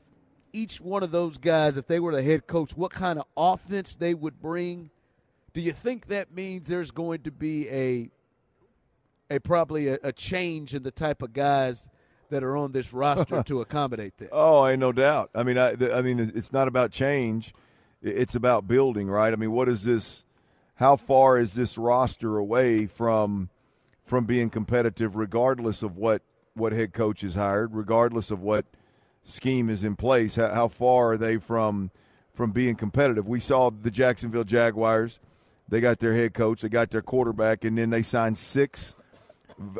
each 0.52 0.80
one 0.80 1.02
of 1.02 1.10
those 1.10 1.38
guys, 1.38 1.76
if 1.76 1.88
they 1.88 1.98
were 1.98 2.14
the 2.14 2.22
head 2.22 2.46
coach, 2.46 2.76
what 2.76 2.92
kind 2.92 3.18
of 3.18 3.24
offense 3.36 3.96
they 3.96 4.14
would 4.14 4.40
bring, 4.40 4.90
do 5.52 5.60
you 5.60 5.72
think 5.72 6.06
that 6.06 6.32
means 6.32 6.68
there's 6.68 6.92
going 6.92 7.22
to 7.22 7.32
be 7.32 7.68
a 7.68 8.10
a 9.30 9.40
probably 9.40 9.88
a, 9.88 9.98
a 10.04 10.12
change 10.12 10.74
in 10.74 10.82
the 10.82 10.90
type 10.90 11.22
of 11.22 11.32
guys 11.32 11.88
that 12.32 12.42
are 12.42 12.56
on 12.56 12.72
this 12.72 12.92
roster 12.92 13.42
to 13.44 13.60
accommodate 13.60 14.16
that? 14.18 14.30
Oh, 14.32 14.66
ain't 14.66 14.80
no 14.80 14.90
doubt. 14.90 15.30
I 15.34 15.42
mean, 15.42 15.58
I, 15.58 15.76
I 15.92 16.02
mean, 16.02 16.18
it's 16.18 16.52
not 16.52 16.66
about 16.66 16.90
change; 16.90 17.54
it's 18.02 18.34
about 18.34 18.66
building, 18.66 19.08
right? 19.08 19.32
I 19.32 19.36
mean, 19.36 19.52
what 19.52 19.68
is 19.68 19.84
this? 19.84 20.24
How 20.76 20.96
far 20.96 21.38
is 21.38 21.54
this 21.54 21.78
roster 21.78 22.38
away 22.38 22.86
from 22.86 23.50
from 24.04 24.24
being 24.24 24.50
competitive, 24.50 25.14
regardless 25.14 25.82
of 25.82 25.96
what 25.96 26.22
what 26.54 26.72
head 26.72 26.92
coach 26.92 27.22
is 27.22 27.34
hired, 27.34 27.74
regardless 27.74 28.30
of 28.30 28.40
what 28.40 28.64
scheme 29.22 29.70
is 29.70 29.84
in 29.84 29.96
place. 29.96 30.36
How, 30.36 30.48
how, 30.48 30.68
far 30.68 31.12
are 31.12 31.16
they 31.16 31.36
from 31.36 31.90
from 32.34 32.50
being 32.50 32.74
competitive? 32.74 33.28
We 33.28 33.40
saw 33.40 33.70
the 33.70 33.90
Jacksonville 33.90 34.44
Jaguars; 34.44 35.20
they 35.68 35.80
got 35.80 35.98
their 35.98 36.14
head 36.14 36.32
coach, 36.32 36.62
they 36.62 36.68
got 36.70 36.90
their 36.90 37.02
quarterback, 37.02 37.64
and 37.64 37.76
then 37.76 37.90
they 37.90 38.02
signed 38.02 38.38
six 38.38 38.94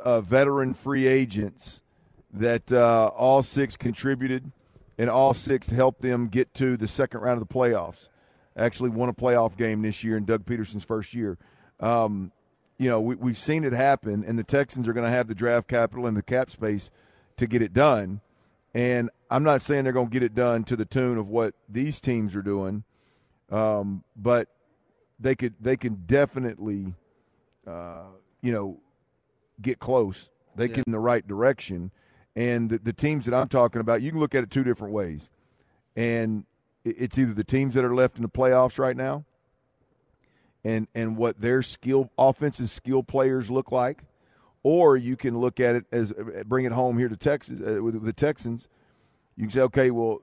uh, 0.05 0.21
veteran 0.21 0.75
free 0.75 1.07
agents 1.07 1.82
that 2.33 2.73
uh, 2.73 3.11
all 3.17 3.43
six 3.43 3.77
contributed 3.77 4.51
and 4.99 5.11
all 5.11 5.35
six 5.35 5.69
helped 5.69 6.03
them 6.03 6.29
get 6.29 6.55
to 6.55 6.77
the 6.77 6.89
second 6.89 7.21
round 7.21 7.41
of 7.41 7.47
the 7.47 7.55
playoffs. 7.55 8.09
Actually, 8.57 8.91
won 8.91 9.09
a 9.09 9.15
playoff 9.15 9.57
game 9.57 9.83
this 9.83 10.05
year 10.05 10.17
in 10.17 10.25
Doug 10.25 10.45
Pederson's 10.45 10.85
first 10.85 11.15
year. 11.15 11.39
Um, 11.81 12.33
you 12.79 12.89
know, 12.89 13.01
we, 13.01 13.15
we've 13.15 13.39
seen 13.39 13.65
it 13.65 13.73
happen, 13.73 14.25
and 14.27 14.39
the 14.39 14.45
Texans 14.45 14.89
are 14.89 14.93
going 14.93 15.07
to 15.07 15.11
have 15.11 15.27
the 15.27 15.35
draft 15.35 15.69
capital 15.69 16.07
and 16.07 16.17
the 16.17 16.23
cap 16.23 16.51
space 16.51 16.91
to 17.37 17.47
get 17.47 17.63
it 17.63 17.73
done. 17.73 18.21
And 18.75 19.11
I'm 19.31 19.43
not 19.43 19.63
saying 19.63 19.85
they're 19.85 19.93
going 19.93 20.09
to 20.09 20.13
get 20.13 20.23
it 20.23 20.35
done 20.35 20.65
to 20.65 20.77
the 20.77 20.85
tune 20.85 21.19
of 21.19 21.29
what 21.29 21.55
these 21.69 22.01
teams 22.01 22.35
are 22.37 22.43
doing, 22.43 22.85
um, 23.51 24.05
but 24.17 24.49
they 25.21 25.35
could 25.35 25.55
they 25.61 25.77
can 25.77 26.03
definitely, 26.07 26.95
uh, 27.67 28.05
you 28.41 28.53
know, 28.53 28.81
get 29.61 29.79
close. 29.79 30.29
They 30.57 30.67
Yeah. 30.67 30.75
get 30.77 30.87
in 30.87 30.93
the 30.93 30.99
right 30.99 31.27
direction. 31.27 31.91
And 32.35 32.71
the, 32.71 32.79
the 32.79 32.93
teams 32.93 33.27
that 33.27 33.35
I'm 33.35 33.49
talking 33.49 33.81
about, 33.81 34.03
you 34.03 34.11
can 34.11 34.21
look 34.21 34.35
at 34.35 34.43
it 34.43 34.51
two 34.51 34.65
different 34.65 34.95
ways. 34.95 35.31
And 35.97 36.45
it's 36.85 37.19
either 37.19 37.35
the 37.35 37.45
teams 37.45 37.75
that 37.75 37.85
are 37.85 37.95
left 37.95 38.17
in 38.17 38.23
the 38.23 38.29
playoffs 38.29 38.79
right 38.79 38.97
now 38.97 39.25
and 40.65 40.87
and 40.95 41.17
what 41.17 41.41
their 41.41 41.63
skill 41.63 42.11
offensive 42.19 42.71
skill 42.71 43.03
players 43.03 43.51
look 43.51 43.73
like, 43.73 44.05
or 44.63 44.97
you 44.97 45.17
can 45.17 45.39
look 45.39 45.61
at 45.61 45.75
it 45.75 45.85
as 45.93 46.13
bring 46.47 46.65
it 46.65 46.73
home 46.73 46.99
here 46.99 47.09
to 47.09 47.17
Texas 47.17 47.61
uh, 47.61 47.83
with 47.83 48.03
the 48.05 48.13
Texans. 48.13 48.69
You 49.37 49.45
can 49.45 49.51
say, 49.51 49.61
okay, 49.63 49.91
well, 49.91 50.23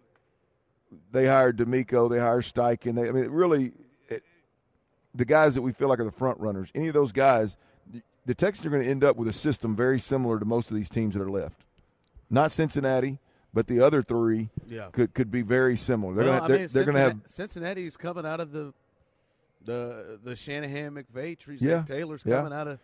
they 1.12 1.26
hired 1.26 1.58
DeMeco, 1.58 2.10
they 2.10 2.20
hired 2.20 2.44
Steichen. 2.44 2.96
They, 2.96 3.10
I 3.10 3.12
mean, 3.12 3.30
really, 3.30 3.74
it, 4.08 4.24
the 5.14 5.26
guys 5.26 5.56
that 5.56 5.62
we 5.62 5.74
feel 5.74 5.90
like 5.90 6.00
are 6.00 6.06
the 6.06 6.12
front 6.12 6.40
runners. 6.40 6.72
Any 6.76 6.88
of 6.88 6.94
those 6.94 7.12
guys, 7.12 7.58
the 8.26 8.36
Texans 8.36 8.66
are 8.66 8.70
going 8.70 8.84
to 8.84 8.90
end 8.90 9.04
up 9.04 9.18
with 9.18 9.28
a 9.28 9.34
system 9.34 9.76
very 9.76 10.00
similar 10.00 10.40
to 10.40 10.46
most 10.46 10.70
of 10.70 10.76
these 10.76 10.90
teams 10.90 11.16
that 11.16 11.22
are 11.22 11.30
left. 11.30 11.66
Not 12.30 12.52
Cincinnati, 12.52 13.20
but 13.54 13.68
the 13.68 13.80
other 13.82 14.02
three 14.04 14.50
Yeah. 14.68 14.90
could 14.92 15.14
could 15.14 15.32
be 15.32 15.42
very 15.42 15.76
similar. 15.78 16.14
They're 16.14 16.26
Well, 16.26 16.40
gonna 16.42 16.58
they're, 16.58 16.68
they're 16.68 16.84
going 16.86 16.96
to 16.96 17.02
have 17.02 17.18
Cincinnati's 17.26 17.98
coming 17.98 18.26
out 18.26 18.40
of 18.40 18.52
the 18.52 18.74
the 19.66 20.20
the 20.24 20.36
Shanahan 20.36 20.94
McVay 20.96 21.38
tree. 21.38 21.58
Yeah. 21.60 21.84
Taylor's 21.84 22.24
Yeah. 22.26 22.38
coming 22.38 22.54
out 22.54 22.68
of 22.68 22.80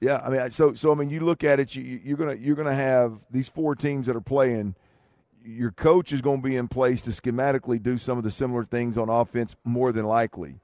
Yeah, 0.00 0.20
I 0.24 0.30
mean, 0.30 0.50
so 0.50 0.74
so 0.74 0.92
I 0.92 0.94
mean, 0.94 1.10
you 1.10 1.20
look 1.20 1.42
at 1.44 1.58
it, 1.60 1.74
you, 1.74 1.82
you're 1.82 2.16
gonna 2.16 2.34
you're 2.34 2.56
gonna 2.56 2.74
have 2.74 3.24
these 3.30 3.48
four 3.48 3.74
teams 3.74 4.06
that 4.06 4.16
are 4.16 4.20
playing. 4.20 4.74
Your 5.44 5.70
coach 5.70 6.12
is 6.12 6.20
going 6.20 6.38
to 6.38 6.42
be 6.42 6.56
in 6.56 6.66
place 6.66 7.00
to 7.02 7.10
schematically 7.10 7.80
do 7.80 7.98
some 7.98 8.18
of 8.18 8.24
the 8.24 8.32
similar 8.32 8.64
things 8.64 8.98
on 8.98 9.08
offense, 9.08 9.54
more 9.64 9.92
than 9.92 10.04
likely. 10.04 10.58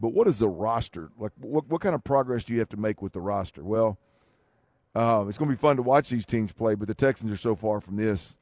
But 0.00 0.08
what 0.08 0.26
is 0.26 0.40
the 0.40 0.48
roster 0.48 1.10
like? 1.18 1.30
What 1.40 1.68
what 1.68 1.80
kind 1.80 1.94
of 1.94 2.02
progress 2.02 2.42
do 2.44 2.52
you 2.52 2.58
have 2.58 2.68
to 2.70 2.76
make 2.76 3.00
with 3.00 3.12
the 3.12 3.20
roster? 3.20 3.62
Well, 3.62 3.96
um, 4.94 5.28
it's 5.28 5.38
going 5.38 5.50
to 5.50 5.56
be 5.56 5.60
fun 5.60 5.76
to 5.76 5.82
watch 5.82 6.08
these 6.08 6.26
teams 6.26 6.52
play, 6.52 6.74
but 6.74 6.88
the 6.88 6.94
Texans 6.94 7.30
are 7.32 7.36
so 7.36 7.54
far 7.54 7.80
from 7.80 7.96
this 7.96 8.36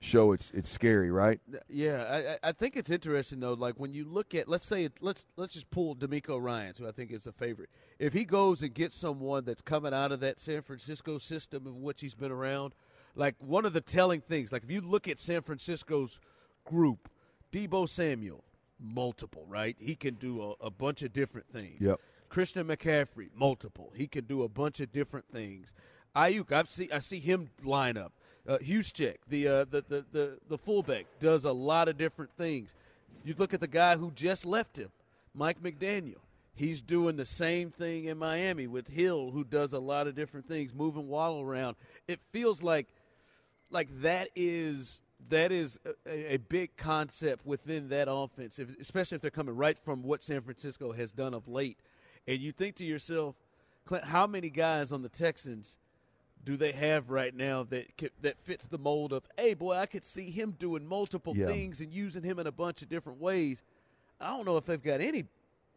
show. 0.00 0.32
It's 0.32 0.50
it's 0.52 0.70
scary, 0.70 1.10
right? 1.10 1.40
Yeah, 1.68 2.02
I, 2.02 2.16
I- 2.46 2.48
I 2.50 2.52
think 2.52 2.76
it's 2.76 2.90
interesting 2.90 3.40
though. 3.40 3.52
Like 3.52 3.74
when 3.78 3.92
you 3.92 4.04
look 4.04 4.34
at, 4.34 4.48
let's 4.48 4.64
say, 4.66 4.84
it, 4.84 4.94
let's 5.02 5.26
let's 5.36 5.52
just 5.54 5.70
pull 5.70 5.94
DeMeco 5.94 6.40
Ryans, 6.40 6.78
who 6.78 6.88
I 6.88 6.92
think 6.92 7.10
is 7.12 7.26
a 7.26 7.32
favorite. 7.32 7.68
If 7.98 8.12
he 8.14 8.24
goes 8.24 8.62
and 8.62 8.72
gets 8.72 8.96
someone 8.96 9.44
that's 9.44 9.60
coming 9.60 9.92
out 9.92 10.10
of 10.12 10.20
that 10.20 10.40
San 10.40 10.62
Francisco 10.62 11.18
system 11.18 11.66
of 11.66 11.76
which 11.76 12.00
he's 12.00 12.14
been 12.14 12.32
around, 12.32 12.72
like 13.14 13.34
one 13.38 13.66
of 13.66 13.72
the 13.74 13.82
telling 13.82 14.22
things, 14.22 14.52
like 14.52 14.62
if 14.64 14.70
you 14.70 14.80
look 14.80 15.06
at 15.06 15.18
San 15.18 15.42
Francisco's 15.42 16.18
group, 16.64 17.10
Deebo 17.52 17.86
Samuel, 17.86 18.42
multiple, 18.80 19.44
right? 19.48 19.76
He 19.78 19.94
can 19.96 20.14
do 20.14 20.42
a, 20.60 20.66
a 20.66 20.70
bunch 20.70 21.02
of 21.02 21.12
different 21.12 21.46
things. 21.52 21.80
Yep. 21.82 22.00
Christian 22.30 22.66
McCaffrey, 22.68 23.28
multiple. 23.34 23.92
He 23.94 24.06
can 24.06 24.24
do 24.24 24.42
a 24.42 24.48
bunch 24.48 24.80
of 24.80 24.92
different 24.92 25.26
things. 25.30 25.72
Aiyuk, 26.16 26.52
I 26.52 26.64
see, 26.66 26.88
I 26.90 27.00
see 27.00 27.18
him 27.18 27.50
line 27.62 27.98
up. 27.98 28.12
Uh, 28.48 28.56
Juszczyk, 28.58 29.16
the, 29.28 29.46
uh, 29.46 29.64
the 29.64 29.84
the 29.86 30.04
the 30.10 30.38
the 30.48 30.58
fullback, 30.58 31.04
does 31.20 31.44
a 31.44 31.52
lot 31.52 31.88
of 31.88 31.98
different 31.98 32.30
things. 32.36 32.74
You 33.22 33.34
look 33.36 33.52
at 33.52 33.60
the 33.60 33.68
guy 33.68 33.96
who 33.96 34.10
just 34.12 34.46
left 34.46 34.78
him, 34.78 34.90
Mike 35.34 35.62
McDaniel. 35.62 36.22
He's 36.54 36.80
doing 36.80 37.16
the 37.16 37.24
same 37.24 37.70
thing 37.70 38.06
in 38.06 38.18
Miami 38.18 38.66
with 38.66 38.88
Hill, 38.88 39.30
who 39.30 39.44
does 39.44 39.72
a 39.72 39.78
lot 39.78 40.06
of 40.06 40.14
different 40.14 40.48
things, 40.48 40.72
moving 40.74 41.08
Waddle 41.08 41.42
around. 41.42 41.76
It 42.08 42.20
feels 42.32 42.62
like 42.62 42.86
like 43.70 43.88
that 44.00 44.28
is 44.34 45.02
that 45.28 45.52
is 45.52 45.78
a, 46.06 46.34
a 46.34 46.36
big 46.38 46.76
concept 46.76 47.44
within 47.44 47.88
that 47.90 48.08
offense, 48.10 48.58
if, 48.58 48.78
especially 48.80 49.16
if 49.16 49.22
they're 49.22 49.30
coming 49.30 49.56
right 49.56 49.78
from 49.78 50.02
what 50.02 50.22
San 50.22 50.40
Francisco 50.40 50.92
has 50.92 51.12
done 51.12 51.34
of 51.34 51.46
late. 51.46 51.78
And 52.28 52.38
you 52.38 52.52
think 52.52 52.76
to 52.76 52.84
yourself, 52.84 53.34
Clint, 53.84 54.04
how 54.04 54.26
many 54.26 54.50
guys 54.50 54.92
on 54.92 55.02
the 55.02 55.08
Texans 55.08 55.76
do 56.44 56.56
they 56.56 56.72
have 56.72 57.10
right 57.10 57.34
now 57.34 57.64
that 57.64 57.86
that 58.22 58.38
fits 58.40 58.66
the 58.66 58.78
mold 58.78 59.12
of, 59.12 59.24
hey, 59.36 59.54
boy, 59.54 59.74
I 59.76 59.86
could 59.86 60.04
see 60.04 60.30
him 60.30 60.54
doing 60.58 60.86
multiple 60.86 61.36
Yeah. 61.36 61.46
things 61.46 61.80
and 61.80 61.92
using 61.92 62.22
him 62.22 62.38
in 62.38 62.46
a 62.46 62.52
bunch 62.52 62.82
of 62.82 62.88
different 62.88 63.20
ways. 63.20 63.62
I 64.20 64.28
don't 64.28 64.46
know 64.46 64.56
if 64.56 64.66
they've 64.66 64.82
got 64.82 65.00
any 65.00 65.24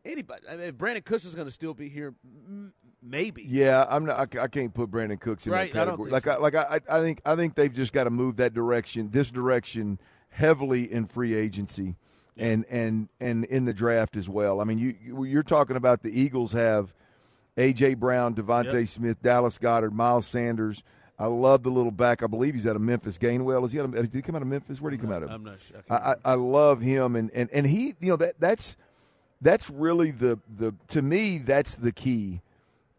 anybody. 0.05 0.41
I 0.49 0.57
mean, 0.57 0.67
if 0.67 0.75
Brandin 0.75 1.03
Cooks 1.03 1.23
is 1.25 1.33
going 1.33 1.47
to 1.47 1.51
still 1.51 1.73
be 1.73 1.87
here, 1.89 2.13
m- 2.25 2.73
maybe. 3.01 3.43
Yeah, 3.47 3.85
I'm 3.89 4.05
not. 4.05 4.35
I, 4.35 4.41
I 4.41 4.47
can't 4.47 4.73
put 4.73 4.91
Brandin 4.91 5.19
Cooks 5.19 5.47
in 5.47 5.53
Right, 5.53 5.71
that 5.73 5.85
category. 5.87 6.11
think 6.11 6.13
like, 6.13 6.23
so. 6.23 6.31
I, 6.31 6.35
like 6.37 6.55
I, 6.55 6.79
I 6.89 6.99
think, 7.01 7.21
I 7.25 7.35
think 7.37 7.55
they've 7.55 7.73
just 7.73 7.93
got 7.93 8.03
to 8.05 8.09
move 8.09 8.35
that 8.37 8.53
direction, 8.53 9.09
this 9.11 9.31
direction, 9.31 9.99
heavily 10.29 10.91
in 10.91 11.05
free 11.07 11.33
agency, 11.35 11.95
and 12.37 12.65
and 12.69 13.09
and 13.19 13.45
in 13.45 13.65
the 13.65 13.73
draft 13.73 14.17
as 14.17 14.27
well. 14.27 14.59
I 14.61 14.63
mean, 14.63 14.77
you 14.79 14.95
you- 15.03 15.23
you're 15.25 15.43
talking 15.43 15.75
about 15.75 16.01
the 16.03 16.09
Eagles 16.19 16.51
have 16.53 16.93
A.J. 17.57 17.93
Brown, 17.95 18.33
DeVonta 18.35 18.73
Yep. 18.79 18.87
Smith, 18.87 19.21
Dallas 19.21 19.57
Goedert, 19.59 19.91
Miles 19.93 20.25
Sanders. 20.27 20.83
I 21.19 21.27
love 21.27 21.61
the 21.61 21.69
little 21.69 21.91
back. 21.91 22.23
I 22.23 22.27
believe 22.27 22.55
he's 22.55 22.65
out 22.65 22.75
of 22.75 22.81
Memphis. 22.81 23.19
Gainwell 23.19 23.63
is 23.65 23.71
he? 23.71 23.79
Out 23.79 23.85
of, 23.85 23.91
did 23.93 24.13
he 24.13 24.21
come 24.23 24.35
out 24.35 24.41
of 24.41 24.47
Memphis? 24.47 24.81
Where 24.81 24.89
did 24.89 24.99
he 24.99 25.05
come 25.05 25.13
out 25.15 25.21
of? 25.21 25.29
I'm 25.29 25.43
not 25.43 25.61
sure. 25.61 25.77
I, 25.89 25.95
I, 25.95 26.15
I 26.25 26.33
love 26.33 26.81
him, 26.81 27.15
and, 27.15 27.29
and, 27.35 27.49
and 27.53 27.67
he, 27.67 27.93
you 27.99 28.09
know, 28.09 28.15
that 28.15 28.39
that's 28.39 28.75
that's 29.41 29.69
really 29.69 30.09
the 30.11 30.39
the 30.57 30.73
to 30.87 31.01
me 31.03 31.37
that's 31.37 31.75
the 31.75 31.91
key 31.91 32.41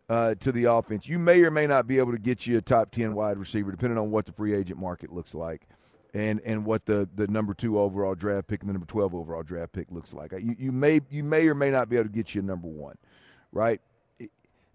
uh, 0.08 0.36
to 0.36 0.52
the 0.52 0.64
offense. 0.64 1.08
You 1.08 1.18
may 1.18 1.42
or 1.42 1.50
may 1.50 1.66
not 1.66 1.88
be 1.88 1.98
able 1.98 2.12
to 2.12 2.18
get 2.18 2.46
you 2.46 2.56
a 2.58 2.62
top 2.62 2.92
ten 2.92 3.14
wide 3.14 3.36
receiver, 3.36 3.72
depending 3.72 3.98
on 3.98 4.12
what 4.12 4.26
the 4.26 4.32
free 4.32 4.54
agent 4.54 4.78
market 4.78 5.12
looks 5.12 5.34
like, 5.34 5.66
and 6.14 6.40
and 6.44 6.64
what 6.64 6.86
the, 6.86 7.08
the 7.16 7.26
number 7.26 7.52
two 7.52 7.78
overall 7.78 8.14
draft 8.14 8.46
pick 8.46 8.60
and 8.60 8.68
the 8.68 8.72
number 8.72 8.86
twelve 8.86 9.14
overall 9.14 9.42
draft 9.42 9.72
pick 9.72 9.90
looks 9.90 10.14
like. 10.14 10.32
You 10.32 10.54
you 10.58 10.72
may 10.72 11.00
you 11.10 11.24
may 11.24 11.46
or 11.48 11.54
may 11.54 11.70
not 11.70 11.88
be 11.88 11.96
able 11.96 12.08
to 12.08 12.14
get 12.14 12.34
you 12.34 12.40
a 12.40 12.44
number 12.44 12.68
one, 12.68 12.96
right? 13.52 13.80
It- 14.18 14.30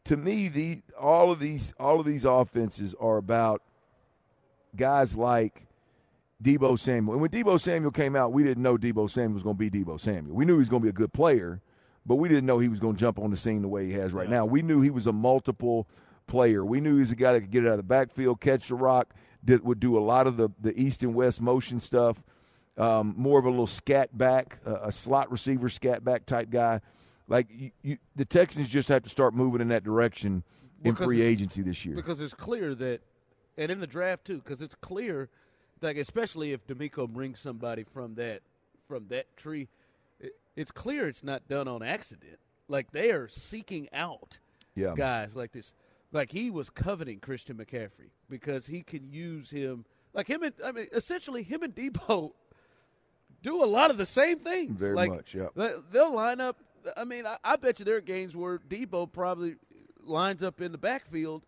to 0.06 0.18
me, 0.18 0.50
the 0.50 0.82
all 1.00 1.32
of 1.32 1.40
these 1.40 1.74
all 1.80 2.00
of 2.00 2.06
these 2.06 2.26
offenses 2.26 2.94
are 3.00 3.18
about 3.18 3.62
guys 4.76 5.16
like 5.16 5.66
Deebo 6.44 6.78
Samuel. 6.78 7.14
And 7.14 7.22
when 7.22 7.32
Deebo 7.32 7.60
Samuel 7.60 7.92
came 7.92 8.16
out, 8.16 8.32
we 8.34 8.44
didn't 8.44 8.64
know 8.64 8.78
Deebo 8.78 9.10
Samuel 9.10 9.34
was 9.36 9.44
going 9.44 9.58
to 9.58 9.70
be 9.70 9.70
Deebo 9.70 10.00
Samuel. 10.00 10.36
We 10.36 10.46
knew 10.46 10.54
he 10.54 10.60
was 10.60 10.70
going 10.70 10.82
to 10.82 10.86
be 10.86 10.90
a 10.90 10.94
good 10.94 11.14
player, 11.14 11.62
but 12.06 12.16
we 12.16 12.30
didn't 12.30 12.46
know 12.46 12.60
he 12.60 12.70
was 12.70 12.80
going 12.80 12.96
to 12.96 13.00
jump 13.00 13.20
on 13.20 13.32
the 13.32 13.38
scene 13.38 13.62
the 13.62 13.68
way 13.68 13.86
he 13.86 13.94
has 13.94 14.14
right 14.14 14.30
now. 14.30 14.46
We 14.46 14.62
knew 14.62 14.82
he 14.82 14.90
was 14.90 15.08
a 15.08 15.12
multiple 15.14 15.88
player. 16.28 16.64
We 16.64 16.80
knew 16.82 16.96
he 16.96 17.02
was 17.02 17.12
a 17.12 17.16
guy 17.16 17.34
that 17.34 17.42
could 17.42 17.52
get 17.52 17.64
it 17.64 17.68
out 17.68 17.74
of 17.74 17.78
the 17.78 17.84
backfield, 17.84 18.40
catch 18.40 18.68
the 18.70 18.76
rock, 18.76 19.14
did, 19.44 19.64
would 19.64 19.80
do 19.80 19.98
a 19.98 20.02
lot 20.02 20.28
of 20.28 20.38
the, 20.38 20.50
the 20.60 20.78
east 20.80 21.04
and 21.04 21.14
west 21.16 21.42
motion 21.42 21.80
stuff, 21.80 22.22
um, 22.78 23.14
more 23.18 23.40
of 23.40 23.46
a 23.46 23.50
little 23.50 23.68
scat 23.68 24.18
back, 24.18 24.60
uh, 24.66 24.80
a 24.84 24.92
slot 24.92 25.32
receiver, 25.32 25.70
scat 25.70 26.04
back 26.04 26.26
type 26.26 26.50
guy. 26.50 26.82
Like 27.28 27.48
you, 27.52 27.72
you, 27.84 27.98
the 28.16 28.26
Texans 28.26 28.68
just 28.68 28.88
have 28.90 29.04
to 29.04 29.10
start 29.10 29.34
moving 29.34 29.62
in 29.62 29.68
that 29.70 29.84
direction 29.84 30.44
in 30.84 30.94
Because 30.94 31.06
free 31.06 31.22
agency 31.22 31.62
this 31.62 31.86
year. 31.86 31.96
because 31.96 32.20
it's 32.20 32.34
clear 32.34 32.74
that, 32.76 33.02
and 33.58 33.72
in 33.72 33.80
the 33.80 33.88
draft 33.88 34.26
too, 34.26 34.38
because 34.38 34.62
it's 34.62 34.76
clear, 34.76 35.30
like 35.82 35.98
especially 35.98 36.54
if 36.54 36.66
DeMeco 36.68 37.08
brings 37.10 37.40
somebody 37.40 37.84
from 37.84 38.16
that 38.16 38.42
from 38.88 39.08
that 39.10 39.36
tree, 39.38 39.68
it, 40.20 40.34
it's 40.56 40.72
clear 40.72 41.08
it's 41.08 41.24
not 41.24 41.48
done 41.48 41.68
on 41.68 41.84
accident. 41.84 42.40
Like 42.68 42.92
they 42.92 43.12
are 43.12 43.28
seeking 43.28 43.88
out 43.94 44.40
Yeah. 44.76 44.94
guys 44.96 45.36
like 45.36 45.52
this. 45.52 45.74
Like 46.12 46.32
he 46.32 46.50
was 46.50 46.70
coveting 46.70 47.20
Christian 47.20 47.58
McCaffrey 47.58 48.10
because 48.30 48.68
he 48.68 48.82
can 48.82 49.10
use 49.12 49.50
him. 49.52 49.86
Like 50.14 50.28
him 50.28 50.42
and 50.44 50.54
I 50.66 50.72
mean, 50.72 50.88
essentially 50.92 51.44
him 51.44 51.62
and 51.64 51.74
Deebo 51.76 52.32
do 53.42 53.64
a 53.64 53.68
lot 53.68 53.92
of 53.92 53.98
the 53.98 54.06
same 54.06 54.40
things. 54.40 54.80
Very 54.80 54.96
like, 54.96 55.12
much, 55.12 55.36
yeah. 55.36 55.48
they- 55.56 55.76
They'll 55.92 56.16
line 56.16 56.42
up. 56.42 56.58
I 56.98 57.04
mean, 57.04 57.26
I, 57.26 57.38
I 57.44 57.56
bet 57.58 57.80
you 57.80 57.86
there 57.86 57.98
are 57.98 58.02
games 58.02 58.36
where 58.36 58.58
Deebo 58.58 59.12
probably 59.12 59.56
lines 60.04 60.42
up 60.42 60.62
in 60.62 60.72
the 60.72 60.78
backfield, 60.78 61.44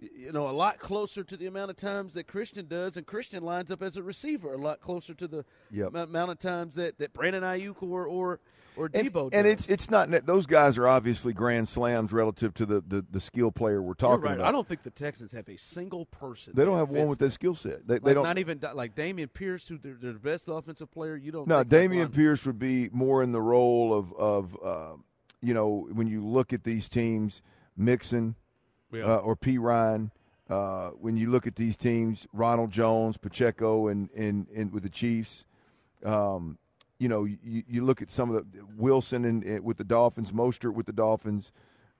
you 0.00 0.32
know, 0.32 0.48
a 0.48 0.50
lot 0.52 0.78
closer 0.78 1.22
to 1.22 1.36
the 1.36 1.46
amount 1.46 1.70
of 1.70 1.76
times 1.76 2.14
that 2.14 2.26
Christian 2.26 2.66
does, 2.66 2.96
and 2.96 3.06
Christian 3.06 3.42
lines 3.44 3.70
up 3.70 3.82
as 3.82 3.96
a 3.96 4.02
receiver 4.02 4.52
a 4.54 4.58
lot 4.58 4.80
closer 4.80 5.14
to 5.14 5.28
the 5.28 5.44
Yep. 5.70 5.88
amount- 5.88 6.10
amount 6.10 6.30
of 6.32 6.38
times 6.40 6.74
that, 6.74 6.98
that 6.98 7.12
Brandon 7.12 7.42
Aiyuk 7.44 7.82
or 7.82 8.06
or 8.06 8.40
or 8.76 8.90
and, 8.94 9.12
Deebo 9.12 9.24
and 9.32 9.44
does. 9.44 9.52
it's 9.52 9.68
it's 9.68 9.90
not 9.90 10.08
those 10.26 10.46
guys 10.46 10.78
are 10.78 10.88
obviously 10.88 11.32
grand 11.32 11.68
slams 11.68 12.12
relative 12.12 12.54
to 12.54 12.66
the 12.66 12.80
the, 12.86 13.04
the 13.10 13.20
skill 13.20 13.52
player 13.52 13.82
we're 13.82 13.94
talking 13.94 14.24
right. 14.24 14.34
about. 14.34 14.46
I 14.46 14.52
don't 14.52 14.66
think 14.66 14.82
the 14.82 14.90
Texans 14.90 15.32
have 15.32 15.48
a 15.48 15.56
single 15.58 16.06
person. 16.06 16.52
they 16.56 16.64
don't 16.64 16.78
have 16.78 16.90
one 16.90 17.08
with 17.08 17.18
that. 17.18 17.30
skill 17.30 17.54
set. 17.54 17.86
They, 17.86 17.94
Like, 17.94 18.02
they 18.04 18.14
don't. 18.14 18.24
not 18.24 18.38
even 18.38 18.60
like 18.74 18.94
Dameon 18.94 19.32
Pierce, 19.32 19.68
who 19.68 19.78
they're, 19.78 19.96
they're 20.00 20.12
the 20.14 20.18
best 20.18 20.44
offensive 20.48 20.90
player. 20.90 21.16
You 21.16 21.32
don't. 21.32 21.46
no, 21.48 21.62
Dameon 21.64 22.12
Pierce 22.14 22.46
would 22.46 22.58
be 22.58 22.88
more 22.92 23.22
in 23.22 23.32
the 23.32 23.42
role 23.42 23.92
of 23.92 24.12
of 24.14 24.56
uh, 24.64 24.96
you 25.42 25.54
know 25.54 25.88
when 25.92 26.06
you 26.06 26.24
look 26.24 26.52
at 26.52 26.64
these 26.64 26.88
teams, 26.88 27.42
Mixon 27.76 28.36
Yeah. 28.92 29.04
uh, 29.04 29.16
or 29.18 29.36
P 29.36 29.58
Ryan. 29.58 30.10
Uh, 30.50 30.90
when 30.90 31.16
you 31.16 31.30
look 31.30 31.46
at 31.46 31.56
these 31.56 31.76
teams, 31.76 32.26
Ronald 32.32 32.70
Jones, 32.70 33.16
Pacheco, 33.16 33.86
and 33.88 34.10
and, 34.10 34.46
and 34.54 34.72
with 34.72 34.82
the 34.82 34.90
Chiefs, 34.90 35.46
Um, 36.04 36.58
you 37.02 37.08
know, 37.08 37.24
you, 37.24 37.64
you 37.68 37.84
look 37.84 38.00
at 38.00 38.10
some 38.12 38.30
of 38.30 38.52
the 38.52 38.58
Wilson 38.76 39.24
and 39.24 39.64
with 39.64 39.76
the 39.76 39.84
Dolphins, 39.84 40.30
Mostert 40.30 40.74
with 40.74 40.86
the 40.86 40.92
Dolphins. 40.92 41.50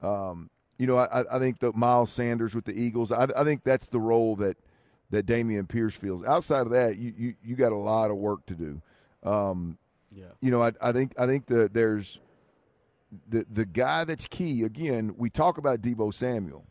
Um, 0.00 0.48
you 0.78 0.86
know, 0.86 0.96
I, 0.96 1.24
I 1.30 1.38
think 1.40 1.58
the 1.58 1.72
Miles 1.72 2.10
Sanders 2.12 2.54
with 2.54 2.64
the 2.64 2.72
Eagles. 2.80 3.10
I, 3.10 3.24
I 3.36 3.42
think 3.42 3.64
that's 3.64 3.88
the 3.88 3.98
role 3.98 4.36
that 4.36 4.56
that 5.10 5.26
Dameon 5.26 5.66
Pierce 5.68 5.94
feels. 5.96 6.24
Outside 6.24 6.62
of 6.62 6.70
that, 6.70 6.96
you 6.98 7.12
you, 7.16 7.34
you 7.44 7.56
got 7.56 7.72
a 7.72 7.76
lot 7.76 8.10
of 8.12 8.16
work 8.16 8.46
to 8.46 8.54
do. 8.54 8.80
Um, 9.24 9.76
Yeah. 10.14 10.26
you 10.40 10.50
know, 10.52 10.62
I, 10.62 10.70
I 10.80 10.92
think 10.92 11.14
I 11.18 11.26
think 11.26 11.46
the, 11.46 11.68
there's 11.72 12.20
the 13.28 13.44
the 13.52 13.66
guy 13.66 14.04
that's 14.04 14.28
key. 14.28 14.62
Again, 14.62 15.14
we 15.18 15.30
talk 15.30 15.58
about 15.58 15.82
Deebo 15.82 16.14
Samuel, 16.14 16.64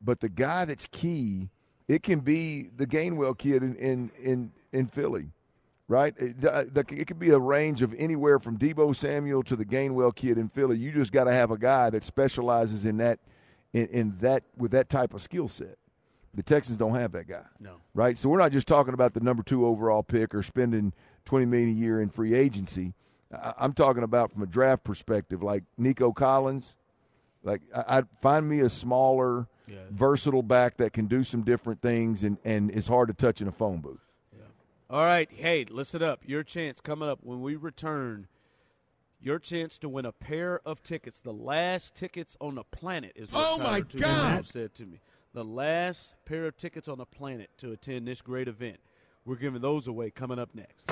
but 0.00 0.20
the 0.20 0.28
guy 0.30 0.64
that's 0.64 0.86
key, 0.90 1.50
it 1.86 2.02
can 2.02 2.20
be 2.20 2.68
the 2.76 2.86
Gainwell 2.86 3.36
kid 3.36 3.62
in 3.62 3.74
in 3.76 4.10
in, 4.22 4.52
in 4.72 4.86
Philly, 4.86 5.26
right? 5.88 6.14
It, 6.18 6.44
uh, 6.44 6.64
the- 6.72 6.84
it 6.90 7.06
could 7.06 7.18
be 7.18 7.30
a 7.30 7.38
range 7.38 7.82
of 7.82 7.94
anywhere 7.98 8.38
from 8.38 8.58
Deebo 8.58 8.94
Samuel 8.94 9.42
to 9.44 9.56
the 9.56 9.64
Gainwell 9.64 10.14
kid 10.14 10.38
in 10.38 10.48
Philly. 10.48 10.78
You 10.78 10.92
just 10.92 11.12
got 11.12 11.24
to 11.24 11.32
have 11.32 11.50
a 11.50 11.58
guy 11.58 11.90
that 11.90 12.04
specializes 12.04 12.86
in 12.86 12.96
that 12.98 13.18
in, 13.72 13.86
in 13.88 14.16
that 14.20 14.44
with 14.56 14.70
that 14.72 14.88
type 14.90 15.14
of 15.14 15.22
skill 15.22 15.48
set. 15.48 15.76
The 16.34 16.42
Texans 16.42 16.78
don't 16.78 16.94
have 16.94 17.12
that 17.12 17.26
guy 17.28 17.44
No. 17.60 17.76
right? 17.94 18.16
So 18.16 18.28
we're 18.30 18.38
not 18.38 18.52
just 18.52 18.66
talking 18.66 18.94
about 18.94 19.12
the 19.12 19.20
number 19.20 19.42
two 19.42 19.66
overall 19.66 20.02
pick 20.02 20.34
or 20.34 20.42
spending 20.42 20.92
twenty 21.24 21.46
million 21.46 21.68
a 21.70 21.72
year 21.72 22.00
in 22.00 22.08
free 22.08 22.34
agency. 22.34 22.94
I- 23.34 23.54
I'm 23.58 23.72
talking 23.74 24.02
about 24.02 24.32
from 24.32 24.42
a 24.42 24.46
draft 24.46 24.84
perspective, 24.84 25.42
like 25.42 25.64
Nico 25.78 26.12
Collins. 26.12 26.74
Like 27.42 27.60
I- 27.74 27.98
I'd 27.98 28.08
find 28.20 28.48
me 28.48 28.60
a 28.60 28.68
smaller, 28.70 29.46
Yeah. 29.66 29.78
versatile 29.90 30.42
back 30.42 30.76
that 30.78 30.92
can 30.92 31.06
do 31.06 31.22
some 31.24 31.42
different 31.42 31.80
things 31.82 32.22
and 32.22 32.38
and 32.44 32.70
is 32.70 32.88
hard 32.88 33.08
to 33.08 33.14
touch 33.14 33.40
in 33.42 33.48
a 33.48 33.52
phone 33.52 33.80
booth. 33.80 34.00
All 34.92 35.04
right, 35.06 35.30
hey, 35.32 35.64
listen 35.70 36.02
up. 36.02 36.20
Your 36.26 36.42
chance 36.42 36.78
coming 36.80 37.08
up 37.08 37.20
when 37.22 37.40
we 37.40 37.56
return. 37.56 38.26
Your 39.18 39.38
chance 39.38 39.78
to 39.78 39.88
win 39.88 40.04
a 40.04 40.12
pair 40.12 40.60
of 40.66 40.82
tickets, 40.82 41.20
the 41.20 41.32
last 41.32 41.94
tickets 41.94 42.36
on 42.42 42.56
the 42.56 42.64
planet, 42.64 43.12
is 43.16 43.32
what 43.32 43.42
Oh, 43.52 43.56
Tyler 43.58 43.70
my 43.70 43.80
God. 43.80 44.44
said 44.46 44.74
to 44.74 44.84
me. 44.84 45.00
The 45.32 45.44
last 45.44 46.14
pair 46.26 46.44
of 46.46 46.58
tickets 46.58 46.88
on 46.88 46.98
the 46.98 47.06
planet 47.06 47.48
to 47.58 47.72
attend 47.72 48.06
this 48.06 48.20
great 48.20 48.48
event. 48.48 48.80
We're 49.24 49.36
giving 49.36 49.62
those 49.62 49.86
away 49.86 50.10
coming 50.10 50.38
up 50.38 50.50
next. 50.54 50.84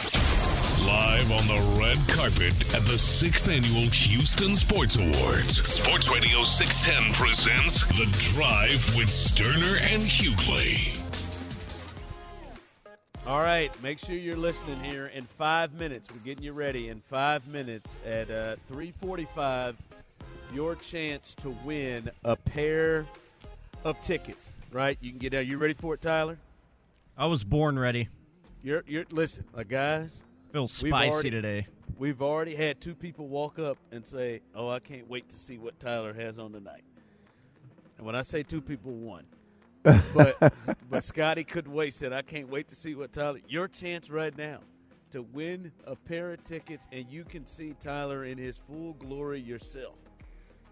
Live 0.86 1.30
on 1.30 1.46
the 1.46 1.78
red 1.78 1.98
carpet 2.08 2.74
at 2.74 2.86
the 2.86 2.96
sixth 2.96 3.50
annual 3.50 3.82
Houston 3.82 4.56
Sports 4.56 4.96
Awards. 4.96 5.68
Sports 5.68 6.08
Radio 6.10 6.42
610 6.42 7.12
presents 7.12 7.84
The 7.98 8.06
Drive 8.34 8.96
with 8.96 9.08
Stoerner 9.08 9.76
and 9.92 10.02
Hughley. 10.04 10.99
All 13.26 13.40
right, 13.40 13.70
make 13.83 13.98
sure 13.98 14.16
you're 14.16 14.37
listening 14.37 14.83
here 14.83 15.06
in 15.09 15.24
five 15.24 15.74
minutes. 15.74 16.09
We're 16.11 16.20
getting 16.24 16.42
you 16.42 16.52
ready 16.52 16.88
in 16.88 17.00
five 17.00 17.46
minutes 17.46 18.00
at 18.06 18.30
uh, 18.30 18.56
3:45. 18.70 19.76
Your 20.54 20.74
chance 20.74 21.35
to 21.37 21.50
win 21.64 22.11
a 22.24 22.35
pair 22.35 23.06
of 23.85 24.00
tickets. 24.00 24.56
Right? 24.72 24.98
You 25.00 25.11
can 25.11 25.18
get 25.18 25.35
out. 25.35 25.46
You 25.46 25.59
ready 25.59 25.74
for 25.74 25.94
it, 25.94 26.00
Tyler? 26.00 26.38
I 27.16 27.26
was 27.26 27.44
born 27.44 27.78
ready. 27.78 28.09
You're 28.62 28.85
you're 28.87 29.04
listen, 29.11 29.44
uh, 29.56 29.62
guys. 29.64 30.22
Feel 30.52 30.62
We've 30.62 30.70
spicy 30.70 31.12
already- 31.14 31.30
today. 31.30 31.66
We've 31.98 32.22
already 32.22 32.54
had 32.54 32.80
two 32.80 32.94
people 32.94 33.28
walk 33.28 33.59
up 33.59 33.76
and 33.92 34.04
say, 34.06 34.40
"Oh, 34.54 34.70
I 34.70 34.78
can't 34.80 35.09
wait 35.09 35.28
to 35.28 35.37
see 35.37 35.59
what 35.59 35.78
Tyler 35.78 36.14
has 36.14 36.38
on 36.38 36.52
tonight." 36.52 36.83
And 37.98 38.06
when 38.06 38.16
I 38.16 38.22
say 38.22 38.42
two 38.42 38.62
people, 38.62 38.92
one. 38.92 39.26
But 39.82 40.52
but 40.90 41.04
Scotty 41.04 41.44
couldn't 41.44 41.72
wait. 41.72 41.94
Said, 41.94 42.12
"I 42.12 42.22
can't 42.22 42.48
wait 42.48 42.68
to 42.68 42.74
see 42.74 42.94
what 42.94 43.12
Tyler." 43.12 43.40
Your 43.48 43.68
chance 43.68 44.10
right 44.10 44.36
now 44.36 44.58
to 45.10 45.22
win 45.22 45.72
a 45.86 45.96
pair 45.96 46.32
of 46.32 46.42
tickets, 46.44 46.86
and 46.92 47.06
you 47.10 47.24
can 47.24 47.46
see 47.46 47.74
Tyler 47.80 48.24
in 48.24 48.38
his 48.38 48.56
full 48.58 48.92
glory 48.94 49.40
yourself. 49.40 49.96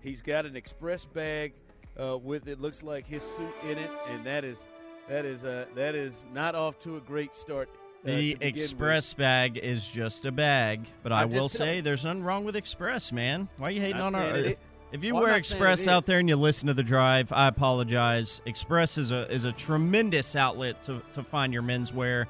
He's 0.01 0.23
got 0.23 0.47
an 0.47 0.55
express 0.57 1.05
bag 1.05 1.55
uh, 2.01 2.17
with 2.19 2.49
it 2.49 2.61
looks 2.61 2.83
like 2.83 3.07
his 3.07 3.23
suit 3.23 3.53
in 3.65 3.79
it, 3.79 3.91
and 4.11 4.25
that 4.25 4.45
is 4.45 4.69
that 5.09 5.25
is 5.25 5.45
uh, 5.45 5.67
that 5.75 5.95
is 5.95 6.25
not 6.33 6.55
off 6.55 6.79
to 6.81 6.97
a 6.97 7.01
great 7.01 7.35
start. 7.35 7.69
uh, 7.73 7.79
The 8.05 8.35
begin 8.35 8.39
with. 8.39 8.47
express 8.49 9.15
bag 9.15 9.57
is 9.57 9.89
just 9.89 10.25
a 10.27 10.31
bag, 10.33 10.87
but 11.03 11.13
I 11.13 11.23
I'm 11.23 11.31
will 11.31 11.49
say 11.49 11.77
you. 11.77 11.83
there's 11.83 12.05
nothing 12.05 12.23
wrong 12.23 12.45
with 12.45 12.55
express, 12.57 13.11
man. 13.11 13.49
Why 13.57 13.69
are 13.69 13.71
you 13.73 13.81
hating 13.81 13.97
Not 13.99 14.15
on 14.15 14.21
our? 14.21 14.37
it- 14.37 14.59
if 14.93 15.05
you 15.05 15.15
Well, 15.15 15.25
wear 15.25 15.37
express 15.37 15.87
out 15.87 16.07
there 16.07 16.19
and 16.19 16.29
you 16.29 16.37
listen 16.37 16.67
to 16.69 16.75
the 16.75 16.83
drive, 16.83 17.33
I 17.33 17.49
apologize. 17.49 18.41
Express 18.47 18.99
is 18.99 19.13
a 19.13 19.31
is 19.33 19.45
a 19.45 19.53
tremendous 19.53 20.37
outlet 20.37 20.83
to 20.85 21.03
to 21.13 21.23
find 21.23 21.53
your 21.53 21.63
menswear, 21.63 22.27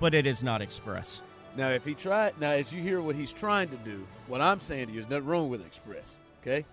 but 0.00 0.14
it 0.14 0.26
is 0.26 0.42
not 0.42 0.62
express. 0.62 1.22
Now, 1.56 1.68
if 1.68 1.84
he 1.84 1.94
tried, 1.94 2.40
now 2.40 2.52
as 2.52 2.72
you 2.72 2.80
hear 2.80 3.02
what 3.02 3.14
he's 3.14 3.32
trying 3.32 3.68
to 3.68 3.76
do, 3.76 4.06
what 4.26 4.40
I'm 4.40 4.58
saying 4.58 4.86
to 4.86 4.92
you 4.92 5.00
is 5.00 5.08
nothing 5.08 5.26
wrong 5.26 5.50
with 5.50 5.64
Express. 5.66 6.16
Okay, 6.40 6.64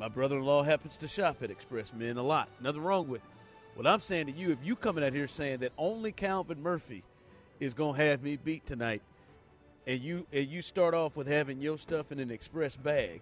my 0.00 0.08
brother-in-law 0.08 0.62
happens 0.62 0.96
to 0.98 1.08
shop 1.08 1.42
at 1.42 1.50
Express 1.50 1.92
Men 1.92 2.16
a 2.16 2.22
lot. 2.22 2.48
Nothing 2.60 2.82
wrong 2.82 3.06
with 3.06 3.20
it. 3.20 3.30
What 3.74 3.86
I'm 3.86 4.00
saying 4.00 4.26
to 4.26 4.32
you, 4.32 4.50
if 4.50 4.58
you 4.64 4.76
coming 4.76 5.04
out 5.04 5.12
here 5.12 5.28
saying 5.28 5.58
that 5.58 5.72
only 5.76 6.12
Calvin 6.12 6.62
Murphy 6.62 7.02
is 7.60 7.74
gonna 7.74 7.98
have 7.98 8.22
me 8.22 8.36
beat 8.36 8.64
tonight, 8.64 9.02
and 9.86 10.00
you 10.00 10.26
and 10.32 10.48
you 10.48 10.62
start 10.62 10.94
off 10.94 11.16
with 11.16 11.26
having 11.26 11.60
your 11.60 11.76
stuff 11.76 12.10
in 12.10 12.18
an 12.18 12.30
Express 12.30 12.76
bag, 12.76 13.20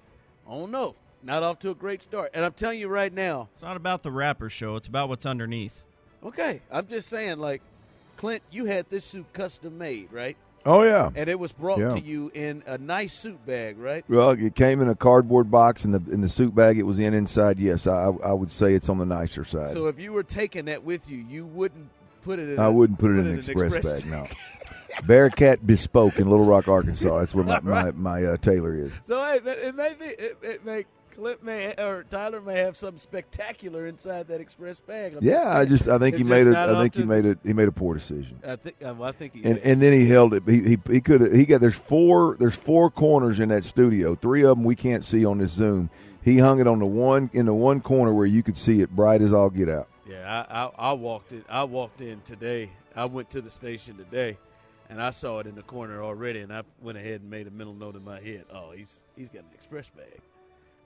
I 0.49 0.53
don't 0.53 0.71
know. 0.71 0.95
Not 1.23 1.43
off 1.43 1.59
to 1.61 1.71
a 1.71 1.75
great 1.75 2.03
start. 2.03 2.31
And 2.35 2.45
I'm 2.45 2.53
telling 2.53 2.81
you 2.81 2.89
right 2.89 3.13
now, 3.13 3.49
It's 3.53 3.63
not 3.63 3.77
about 3.77 4.03
the 4.03 4.11
rapper 4.11 4.49
show. 4.51 4.77
It's 4.77 4.89
about 4.89 5.09
what's 5.09 5.27
underneath. 5.27 5.83
okay, 6.25 6.61
I'm 6.71 6.87
just 6.87 7.09
saying, 7.09 7.39
like, 7.39 7.63
Clint, 8.17 8.43
you 8.51 8.65
had 8.67 8.89
this 8.91 9.05
suit 9.05 9.27
custom 9.33 9.79
made, 9.79 10.13
right? 10.13 10.37
Oh 10.65 10.85
yeah. 10.85 11.11
And 11.17 11.29
it 11.29 11.39
was 11.41 11.51
brought 11.51 11.81
Yeah. 11.81 11.89
to 11.89 12.01
you 12.01 12.31
in 12.35 12.63
a 12.67 12.79
nice 12.79 13.13
suit 13.13 13.45
bag, 13.45 13.79
right? 13.79 14.05
Well, 14.09 14.31
it 14.31 14.55
came 14.55 14.81
in 14.81 14.89
a 14.89 14.95
cardboard 14.95 15.51
box, 15.51 15.85
and 15.85 15.93
the 15.93 16.13
in 16.13 16.21
the 16.21 16.29
suit 16.29 16.55
bag 16.55 16.79
it 16.79 16.85
was 16.85 17.01
in 17.01 17.15
inside. 17.15 17.59
Yes, 17.59 17.89
I 17.89 18.13
I 18.25 18.33
would 18.33 18.51
say 18.51 18.75
it's 18.75 18.89
on 18.89 18.99
the 18.99 19.07
nicer 19.07 19.43
side. 19.45 19.73
So 19.73 19.87
if 19.89 19.99
you 19.99 20.13
were 20.13 20.23
taking 20.23 20.67
that 20.67 20.85
with 20.85 21.11
you, 21.11 21.19
you 21.19 21.47
wouldn't 21.47 21.89
put 22.23 22.39
it 22.39 22.49
in 22.49 22.61
I 22.61 22.67
a- 22.67 22.71
wouldn't 22.71 23.01
put 23.01 23.11
it 23.11 23.15
in 23.19 23.27
an 23.27 23.39
express, 23.39 24.03
bag. 24.03 24.09
No. 24.11 24.29
Bearcat 25.07 25.67
Bespoke 25.67 26.19
in 26.21 26.29
Little 26.31 26.47
Rock, 26.47 26.69
Arkansas. 26.69 27.19
That's 27.19 27.35
where 27.35 27.45
my 27.45 27.59
my, 27.65 27.91
my 27.93 28.25
uh, 28.25 28.37
tailor 28.37 28.77
is. 28.77 28.93
So 29.05 29.25
hey, 29.25 29.41
but 29.43 29.59
it 29.59 29.75
may 29.75 29.95
be 29.99 30.05
it, 30.05 30.39
it 30.43 30.65
may 30.65 30.85
Clint 31.15 31.43
may 31.43 31.75
or 31.79 32.05
Tyler 32.09 32.41
may 32.41 32.59
have 32.59 32.77
some 32.77 32.97
spectacular 32.99 33.87
inside 33.87 34.29
that 34.29 34.41
express 34.41 34.81
bag. 34.81 35.15
I'm 35.15 35.21
just 35.21 35.25
Yeah, 35.25 35.49
I 35.57 35.65
just 35.65 35.89
I 35.89 35.99
think 35.99 36.17
he 36.17 36.25
made 36.25 36.45
just 36.45 36.49
a 36.49 36.53
not 36.53 36.71
I 36.71 36.81
think 36.83 36.95
he 36.95 37.03
made 37.05 37.23
this- 37.25 37.37
a 37.45 37.49
he 37.49 37.53
made 37.53 37.69
a 37.69 37.73
poor 37.73 37.95
decision. 37.95 38.39
I 38.47 38.57
think 38.57 38.77
uh, 38.85 38.95
well, 38.95 39.09
I 39.09 39.13
think 39.13 39.35
he 39.35 39.45
And 39.45 39.59
is. 39.59 39.65
and 39.65 39.81
then 39.83 39.93
he 39.93 40.09
held 40.09 40.35
it. 40.35 40.43
He 40.47 40.63
he, 40.63 40.79
he 40.91 41.01
could 41.01 41.35
he 41.35 41.45
got 41.45 41.61
there's 41.61 41.79
four 41.79 42.37
there's 42.39 42.55
four 42.57 42.91
corners 42.91 43.41
in 43.41 43.51
that 43.51 43.65
studio. 43.65 44.15
Three 44.15 44.43
of 44.43 44.57
them 44.57 44.65
we 44.65 44.75
can't 44.75 45.05
see 45.05 45.25
on 45.25 45.39
this 45.39 45.53
Zoom. 45.53 45.91
He 46.25 46.39
hung 46.39 46.61
it 46.61 46.67
on 46.67 46.79
the 46.79 46.87
one 46.87 47.31
in 47.33 47.47
the 47.47 47.55
one 47.55 47.81
corner 47.81 48.13
where 48.15 48.27
you 48.27 48.43
could 48.43 48.57
see 48.57 48.81
it 48.81 48.91
bright 48.91 49.21
as 49.23 49.33
all 49.33 49.51
get 49.51 49.69
out. 49.69 49.89
Yeah, 50.09 50.45
I, 50.51 50.65
I 50.65 50.91
I 50.91 50.93
walked 50.95 51.33
in. 51.33 51.45
I 51.49 51.65
walked 51.65 52.01
in 52.01 52.21
today. 52.23 52.71
I 52.95 53.05
went 53.07 53.31
to 53.31 53.41
the 53.41 53.51
station 53.51 53.97
today, 53.97 54.37
and 54.91 55.01
I 55.01 55.11
saw 55.11 55.39
it 55.41 55.47
in 55.47 55.55
the 55.55 55.63
corner 55.63 56.03
already. 56.03 56.41
And 56.41 56.53
I 56.53 56.63
went 56.81 56.99
ahead 56.99 57.21
and 57.23 57.31
made 57.31 57.47
a 57.47 57.51
mental 57.51 57.75
note 57.75 57.97
in 57.97 58.05
my 58.05 58.21
head. 58.21 58.45
Oh, 58.53 58.71
he's 58.73 59.05
he's 59.17 59.29
got 59.29 59.41
an 59.43 59.51
express 59.55 59.89
bag. 59.91 60.21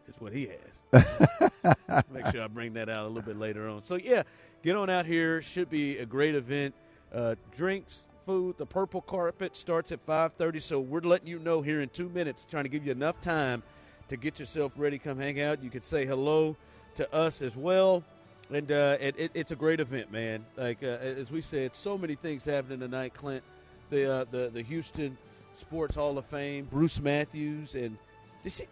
That's 0.06 0.20
what 0.20 0.32
he 0.32 0.48
has. 0.48 2.04
Make 2.10 2.26
sure 2.28 2.42
I 2.42 2.46
bring 2.46 2.74
that 2.74 2.88
out 2.88 3.06
a 3.06 3.08
little 3.08 3.22
bit 3.22 3.36
later 3.36 3.68
on. 3.68 3.82
So 3.82 3.96
yeah, 3.96 4.22
get 4.62 4.76
on 4.76 4.88
out 4.88 5.06
here. 5.06 5.42
Should 5.42 5.68
be 5.68 5.98
a 5.98 6.06
great 6.06 6.34
event. 6.34 6.74
Uh, 7.12 7.34
drinks, 7.56 8.06
food. 8.24 8.56
The 8.58 8.66
purple 8.66 9.00
carpet 9.00 9.56
starts 9.56 9.92
at 9.92 10.04
5:30. 10.06 10.60
So 10.60 10.80
we're 10.80 11.00
letting 11.00 11.28
you 11.28 11.38
know 11.38 11.62
here 11.62 11.80
in 11.80 11.88
two 11.88 12.08
minutes, 12.08 12.44
trying 12.44 12.64
to 12.64 12.70
give 12.70 12.84
you 12.86 12.92
enough 12.92 13.20
time 13.20 13.62
to 14.08 14.16
get 14.16 14.38
yourself 14.38 14.72
ready. 14.76 14.98
Come 14.98 15.18
hang 15.18 15.40
out. 15.40 15.62
You 15.62 15.70
could 15.70 15.84
say 15.84 16.06
hello 16.06 16.56
to 16.96 17.12
us 17.14 17.42
as 17.42 17.56
well. 17.56 18.04
And 18.52 18.70
uh, 18.70 18.96
it, 19.00 19.14
it, 19.18 19.30
it's 19.34 19.50
a 19.50 19.56
great 19.56 19.80
event, 19.80 20.12
man. 20.12 20.44
Like 20.56 20.82
uh, 20.82 20.98
as 21.02 21.30
we 21.30 21.40
said, 21.40 21.74
so 21.74 21.98
many 21.98 22.14
things 22.14 22.44
happening 22.44 22.78
tonight. 22.78 23.14
Clint, 23.14 23.42
the 23.90 24.12
uh, 24.12 24.24
the 24.30 24.50
the 24.52 24.62
Houston 24.62 25.16
Sports 25.54 25.96
Hall 25.96 26.16
of 26.18 26.26
Fame, 26.26 26.68
Bruce 26.70 27.00
Matthews, 27.00 27.74
and 27.74 27.96
this 28.42 28.62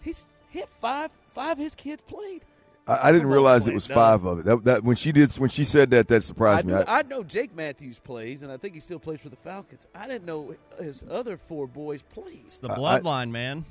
he's 0.00 0.28
hit 0.50 0.68
five 0.68 1.10
five 1.34 1.52
of 1.52 1.58
his 1.58 1.74
kids 1.74 2.02
played. 2.02 2.44
I, 2.86 3.08
I 3.08 3.12
didn't 3.12 3.28
realize 3.28 3.68
it 3.68 3.74
was 3.74 3.88
no. 3.88 3.94
five 3.94 4.24
of 4.24 4.38
it. 4.40 4.44
That, 4.46 4.64
that 4.64 4.82
when 4.84 4.96
she 4.96 5.12
did 5.12 5.30
when 5.34 5.50
she 5.50 5.64
said 5.64 5.90
that 5.90 6.08
that 6.08 6.16
I, 6.16 6.20
surprised 6.20 6.66
me. 6.66 6.72
knew, 6.72 6.80
I, 6.80 7.00
I 7.00 7.02
know 7.02 7.22
Jake 7.22 7.54
Matthews 7.54 7.98
plays, 7.98 8.42
and 8.42 8.50
I 8.50 8.56
think 8.56 8.74
he 8.74 8.80
still 8.80 8.98
plays 8.98 9.20
for 9.20 9.28
the 9.28 9.36
Falcons. 9.36 9.86
I 9.94 10.06
didn't 10.06 10.24
know 10.24 10.54
his 10.80 11.04
other 11.10 11.36
four 11.36 11.66
boys 11.66 12.02
played. 12.02 12.40
It's 12.44 12.58
the 12.58 12.68
I- 12.70 12.74
I- 12.74 13.00
bloodline, 13.00 13.30
man. 13.30 13.64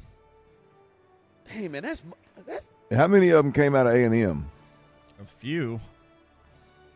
Hey 1.48 1.68
man, 1.68 1.84
that's 1.84 2.04
that's 2.46 2.70
how 2.92 3.08
many 3.08 3.30
of 3.30 3.44
them 3.44 3.54
came 3.54 3.74
out 3.76 3.88
of 3.88 3.94
A 3.94 4.04
and 4.04 4.14
M? 4.14 4.50
A 5.22 5.26
few. 5.26 5.80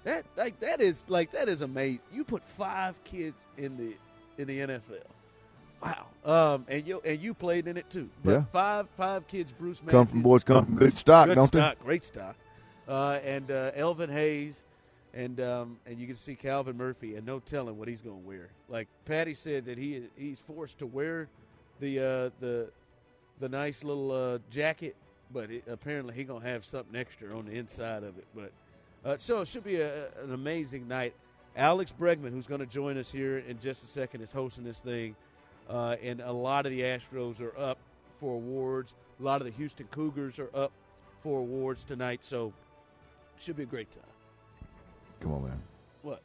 that 0.04 0.26
like 0.38 0.60
that 0.60 0.82
is 0.82 1.10
like 1.10 1.32
that 1.32 1.48
is 1.50 1.62
amazing. 1.62 2.02
You 2.14 2.24
put 2.24 2.44
five 2.44 3.02
kids 3.04 3.48
in 3.58 3.78
the 3.78 3.94
in 4.38 4.48
the 4.48 4.60
NFL. 4.60 5.06
Wow. 5.82 6.06
Um, 6.24 6.66
and 6.68 6.86
you 6.86 7.02
and 7.04 7.20
you 7.20 7.34
played 7.34 7.68
in 7.68 7.78
it 7.78 7.90
too. 7.90 8.10
But 8.24 8.32
Yeah. 8.32 8.44
five 8.52 8.88
five 8.96 9.28
kids. 9.28 9.52
Bruce 9.52 9.82
Matthews. 9.82 9.92
Come 9.92 10.08
from 10.08 10.22
boys, 10.22 10.44
come 10.44 10.66
from 10.66 10.76
good 10.76 10.94
stock, 10.94 11.28
good 11.28 11.36
don't 11.36 11.48
stock, 11.48 11.80
great 11.84 12.04
stock. 12.04 12.36
Uh, 12.88 13.20
and 13.24 13.50
uh, 13.50 13.72
Elvin 13.74 14.10
Hayes, 14.10 14.64
and 15.14 15.40
um, 15.42 15.78
and 15.88 16.00
you 16.00 16.06
can 16.06 16.16
see 16.16 16.36
Calvin 16.36 16.78
Murphy, 16.78 17.16
and 17.16 17.26
no 17.26 17.40
telling 17.40 17.78
what 17.78 17.88
he's 17.88 18.02
going 18.02 18.22
to 18.22 18.28
wear. 18.28 18.50
Like 18.70 18.88
Patty 19.06 19.34
said 19.34 19.66
that 19.66 19.78
he 19.78 20.04
he's 20.16 20.40
forced 20.40 20.78
to 20.80 20.86
wear 20.86 21.28
the 21.80 22.00
uh, 22.00 22.30
the 22.40 22.70
the 23.40 23.50
nice 23.50 23.84
little 23.84 24.12
uh, 24.12 24.38
jacket, 24.52 24.96
but 25.34 25.50
it, 25.50 25.64
apparently 25.68 26.14
he 26.14 26.24
gonna 26.24 26.46
have 26.46 26.64
something 26.64 26.96
extra 26.96 27.36
on 27.36 27.46
the 27.46 27.54
inside 27.54 28.04
of 28.04 28.16
it. 28.20 28.28
But 28.36 28.52
uh, 29.04 29.18
so 29.18 29.42
it 29.42 29.48
should 29.48 29.64
be 29.64 29.78
a, 29.78 30.10
an 30.24 30.34
amazing 30.34 30.88
night. 30.88 31.16
Alex 31.56 31.94
Bregman, 31.98 32.32
who's 32.32 32.48
going 32.48 32.62
to 32.62 32.66
join 32.66 32.98
us 32.98 33.12
here 33.12 33.40
in 33.40 33.60
just 33.60 33.84
a 33.84 33.88
second, 33.88 34.22
is 34.22 34.32
hosting 34.32 34.64
this 34.64 34.80
thing, 34.80 35.18
uh, 35.72 35.96
and 36.04 36.20
a 36.22 36.32
lot 36.32 36.66
of 36.66 36.72
the 36.72 36.82
Astros 36.82 37.40
are 37.40 37.58
up 37.58 37.78
for 38.14 38.36
awards. 38.36 38.94
A 39.20 39.24
lot 39.24 39.42
of 39.42 39.46
the 39.46 39.54
Houston 39.54 39.88
Cougars 39.88 40.38
are 40.38 40.50
up 40.54 40.72
for 41.22 41.40
awards 41.40 41.84
tonight, 41.84 42.24
so 42.24 42.52
should 43.40 43.56
be 43.56 43.64
a 43.64 43.68
great 43.68 43.90
time. 43.92 44.04
Come 45.22 45.34
on, 45.34 45.44
man. 45.44 45.62
What? 46.02 46.22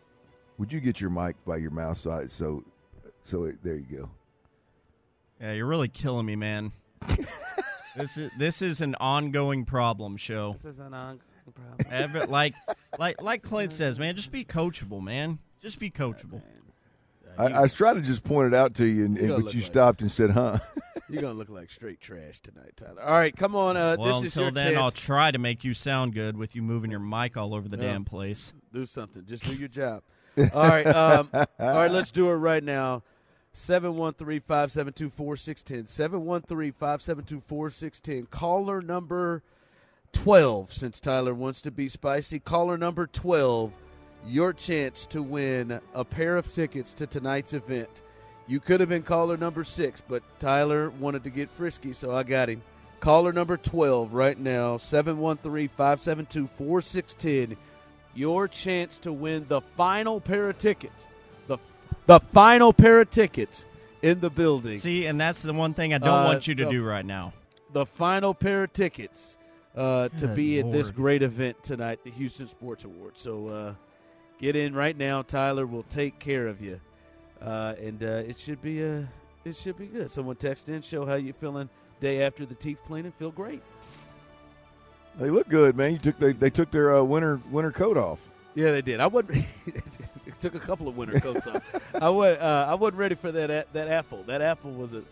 Would 0.58 0.72
you 0.72 0.80
get 0.80 1.00
your 1.00 1.10
mic 1.10 1.36
by 1.44 1.58
your 1.58 1.70
mouth 1.70 1.96
side? 1.96 2.30
So, 2.30 2.64
so 3.22 3.44
it, 3.44 3.62
there 3.62 3.76
you 3.76 3.98
go. 3.98 4.10
Yeah, 5.40 5.52
you're 5.52 5.66
really 5.66 5.88
killing 5.88 6.26
me, 6.26 6.34
man. 6.34 6.72
this 7.96 8.16
is 8.16 8.32
this 8.38 8.62
is 8.62 8.80
an 8.80 8.94
ongoing 8.96 9.64
problem 9.64 10.16
show. 10.16 10.54
This 10.54 10.72
is 10.72 10.78
an 10.78 10.94
ongoing 10.94 11.20
problem. 11.54 11.86
Ever, 11.90 12.26
like 12.26 12.54
like 12.98 13.20
like 13.22 13.42
Clint 13.42 13.72
says, 13.72 13.98
man, 13.98 14.16
just 14.16 14.32
be 14.32 14.44
coachable, 14.44 15.02
man. 15.02 15.38
Just 15.60 15.78
be 15.78 15.90
coachable. 15.90 16.42
I, 17.38 17.52
I 17.52 17.60
was 17.60 17.72
trying 17.72 17.94
to 17.96 18.02
just 18.02 18.24
point 18.24 18.52
it 18.52 18.56
out 18.56 18.74
to 18.74 18.84
you, 18.86 19.04
and, 19.04 19.16
and- 19.18 19.28
but 19.44 19.54
you 19.54 19.60
like- 19.60 19.66
stopped 19.66 20.00
and 20.02 20.10
said, 20.10 20.30
"Huh." 20.30 20.58
You're 21.08 21.22
gonna 21.22 21.34
look 21.34 21.50
like 21.50 21.70
straight 21.70 22.00
trash 22.00 22.40
tonight, 22.40 22.72
Tyler. 22.76 23.00
All 23.00 23.12
right, 23.12 23.34
come 23.36 23.54
on. 23.54 23.76
Uh, 23.76 23.94
Well, 23.96 24.20
this 24.20 24.32
is 24.32 24.36
until 24.36 24.42
your 24.44 24.50
then, 24.50 24.66
chance. 24.72 24.78
I'll 24.78 24.90
try 24.90 25.30
to 25.30 25.38
make 25.38 25.62
you 25.62 25.72
sound 25.72 26.14
good 26.14 26.36
with 26.36 26.56
you 26.56 26.62
moving 26.62 26.90
your 26.90 26.98
mic 26.98 27.36
all 27.36 27.54
over 27.54 27.68
the 27.68 27.76
Yeah. 27.76 27.92
damn 27.92 28.04
place. 28.04 28.52
do 28.72 28.84
something. 28.86 29.24
Just 29.24 29.44
do 29.44 29.54
your 29.56 29.68
job. 29.68 30.02
All 30.52 30.66
right. 30.68 30.84
Um, 30.86 31.30
all 31.32 31.46
right, 31.58 31.90
let's 31.90 32.10
do 32.10 32.28
it 32.30 32.34
right 32.34 32.62
now. 32.64 33.02
713-572-4610. 33.54 35.86
713-572-4610. 35.88 38.30
Caller 38.30 38.80
number 38.82 39.42
12, 40.12 40.72
since 40.72 41.00
Tyler 41.00 41.34
wants 41.34 41.62
to 41.62 41.70
be 41.70 41.88
spicy. 41.88 42.38
Caller 42.38 42.76
number 42.76 43.06
12, 43.06 43.72
your 44.26 44.52
chance 44.52 45.06
to 45.06 45.22
win 45.22 45.80
a 45.94 46.04
pair 46.04 46.36
of 46.36 46.52
tickets 46.52 46.92
to 46.94 47.06
tonight's 47.06 47.52
event. 47.52 48.02
You 48.48 48.60
could 48.60 48.78
have 48.80 48.88
been 48.88 49.02
caller 49.02 49.36
number 49.36 49.64
6, 49.64 50.02
but 50.08 50.22
Tyler 50.38 50.90
wanted 50.90 51.24
to 51.24 51.30
get 51.30 51.50
frisky, 51.50 51.92
so 51.92 52.14
I 52.16 52.22
got 52.22 52.48
him. 52.48 52.62
Caller 53.00 53.32
number 53.32 53.56
12 53.56 54.14
right 54.14 54.38
now, 54.38 54.76
713-572-4610 56.16 57.56
your 58.14 58.48
chance 58.48 58.96
to 58.98 59.12
win 59.12 59.44
the 59.48 59.60
final 59.76 60.20
pair 60.20 60.48
of 60.48 60.56
tickets. 60.56 61.06
The 61.48 61.58
the 62.06 62.18
final 62.20 62.72
pair 62.72 63.00
of 63.02 63.10
tickets 63.10 63.66
in 64.00 64.20
the 64.20 64.30
building. 64.30 64.78
See, 64.78 65.04
and 65.06 65.20
that's 65.20 65.42
the 65.42 65.52
one 65.52 65.74
thing 65.74 65.92
I 65.92 65.98
don't 65.98 66.08
Uh, 66.08 66.24
want 66.24 66.48
you 66.48 66.54
to 66.54 66.64
the- 66.64 66.70
do 66.70 66.82
right 66.84 67.04
now. 67.04 67.34
the 67.72 67.84
final 67.84 68.32
pair 68.32 68.62
of 68.64 68.72
tickets 68.72 69.36
uh, 69.76 70.08
to 70.16 70.28
be 70.28 70.58
at 70.60 70.72
this 70.72 70.90
great 70.90 71.22
event 71.22 71.62
tonight, 71.62 71.98
the 72.04 72.10
Houston 72.10 72.46
Sports 72.46 72.84
Awards. 72.84 73.20
So 73.20 73.48
uh, 73.48 73.74
get 74.38 74.56
in 74.56 74.74
right 74.74 74.96
now. 74.96 75.22
Tyler 75.22 75.66
will 75.66 75.82
take 75.84 76.18
care 76.18 76.46
of 76.46 76.60
you, 76.60 76.80
uh, 77.40 77.74
and 77.80 78.02
uh, 78.02 78.06
it 78.26 78.38
should 78.38 78.60
be 78.62 78.84
uh, 78.84 79.02
it 79.44 79.56
should 79.56 79.76
be 79.78 79.86
good. 79.86 80.10
Someone 80.10 80.36
text 80.36 80.68
in, 80.68 80.82
show 80.82 81.04
how 81.06 81.14
you 81.14 81.32
feeling 81.32 81.68
day 82.00 82.22
after 82.22 82.44
the 82.46 82.54
teeth 82.54 82.78
cleaning. 82.84 83.12
Feel 83.12 83.30
great. 83.30 83.62
They 85.18 85.30
look 85.30 85.48
good, 85.48 85.76
man. 85.76 85.92
You 85.92 85.98
took 85.98 86.18
they, 86.18 86.32
they 86.32 86.50
took 86.50 86.70
their 86.70 86.96
uh, 86.96 87.02
winter 87.02 87.40
winter 87.50 87.72
coat 87.72 87.96
off. 87.96 88.18
Yeah, 88.54 88.72
they 88.72 88.82
did. 88.82 89.00
I 89.00 89.06
wasn't. 89.06 89.44
it 89.66 90.40
took 90.40 90.54
a 90.54 90.58
couple 90.58 90.88
of 90.88 90.96
winter 90.96 91.20
coats 91.20 91.46
off. 91.46 91.94
I 91.94 92.08
was. 92.08 92.38
Uh, 92.38 92.66
I 92.68 92.74
wasn't 92.74 92.98
ready 92.98 93.14
for 93.14 93.32
that. 93.32 93.50
a- 93.50 93.66
That 93.72 93.88
apple. 93.88 94.22
That 94.24 94.42
apple 94.42 94.72
was 94.72 94.94
a. 94.94 95.02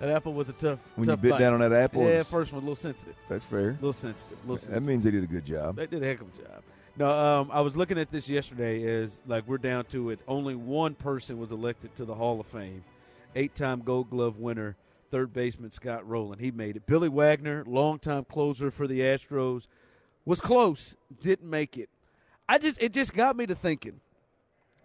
That 0.00 0.08
apple 0.10 0.32
was 0.32 0.48
a 0.48 0.52
tough. 0.52 0.80
When 0.96 1.08
you 1.08 1.16
bit 1.16 1.30
bite. 1.32 1.38
down 1.38 1.54
on 1.54 1.60
that 1.60 1.72
apple, 1.72 2.04
Yeah, 2.08 2.24
first 2.24 2.52
one 2.52 2.60
a 2.62 2.64
little 2.64 2.74
sensitive. 2.74 3.14
That's 3.28 3.44
fair. 3.44 3.70
A 3.70 3.72
little 3.74 3.92
sensitive. 3.92 4.36
A 4.38 4.40
little 4.42 4.56
sensitive. 4.56 4.82
That 4.82 4.88
means 4.88 5.04
they 5.04 5.12
did 5.12 5.22
a 5.22 5.28
good 5.28 5.44
job. 5.44 5.76
They 5.76 5.86
did 5.86 6.02
a 6.02 6.06
heck 6.06 6.20
of 6.20 6.28
a 6.34 6.38
job. 6.42 6.62
No, 6.96 7.08
um, 7.08 7.50
I 7.50 7.62
was 7.62 7.74
looking 7.74 7.98
at 7.98 8.10
this 8.10 8.28
yesterday. 8.28 8.82
Is 8.82 9.18
like 9.26 9.46
we're 9.46 9.58
down 9.58 9.86
to 9.86 10.10
it. 10.10 10.20
Only 10.28 10.54
one 10.54 10.94
person 10.94 11.38
was 11.38 11.50
elected 11.50 11.94
to 11.96 12.04
the 12.04 12.14
Hall 12.14 12.38
of 12.38 12.46
Fame. 12.46 12.84
Eight-time 13.34 13.80
Gold 13.80 14.10
Glove 14.10 14.38
winner, 14.38 14.76
third 15.10 15.32
baseman 15.32 15.70
Scott 15.70 16.06
Rolen. 16.06 16.38
He 16.38 16.50
made 16.50 16.76
it. 16.76 16.84
Billy 16.84 17.08
Wagner, 17.08 17.64
longtime 17.66 18.24
closer 18.24 18.70
for 18.70 18.86
the 18.86 19.00
Astros, 19.00 19.68
was 20.26 20.42
close, 20.42 20.94
didn't 21.22 21.48
make 21.48 21.78
it. 21.78 21.88
I 22.46 22.58
just 22.58 22.82
it 22.82 22.92
just 22.92 23.14
got 23.14 23.36
me 23.36 23.46
to 23.46 23.54
thinking. 23.54 24.00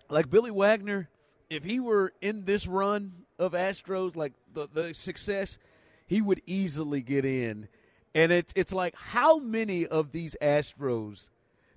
Like 0.09 0.29
Billy 0.29 0.51
Wagner, 0.51 1.09
if 1.49 1.65
he 1.65 1.81
were 1.81 2.13
in 2.21 2.45
this 2.45 2.67
run 2.67 3.11
of 3.37 3.51
Astros, 3.51 4.15
like 4.15 4.31
the, 4.53 4.69
the 4.71 4.93
success, 4.93 5.57
he 6.05 6.21
would 6.21 6.41
easily 6.45 7.01
get 7.01 7.25
in. 7.25 7.67
And 8.15 8.31
it's 8.31 8.53
it's 8.55 8.73
like 8.73 8.95
how 8.95 9.39
many 9.39 9.85
of 9.85 10.13
these 10.13 10.37
Astros 10.41 11.29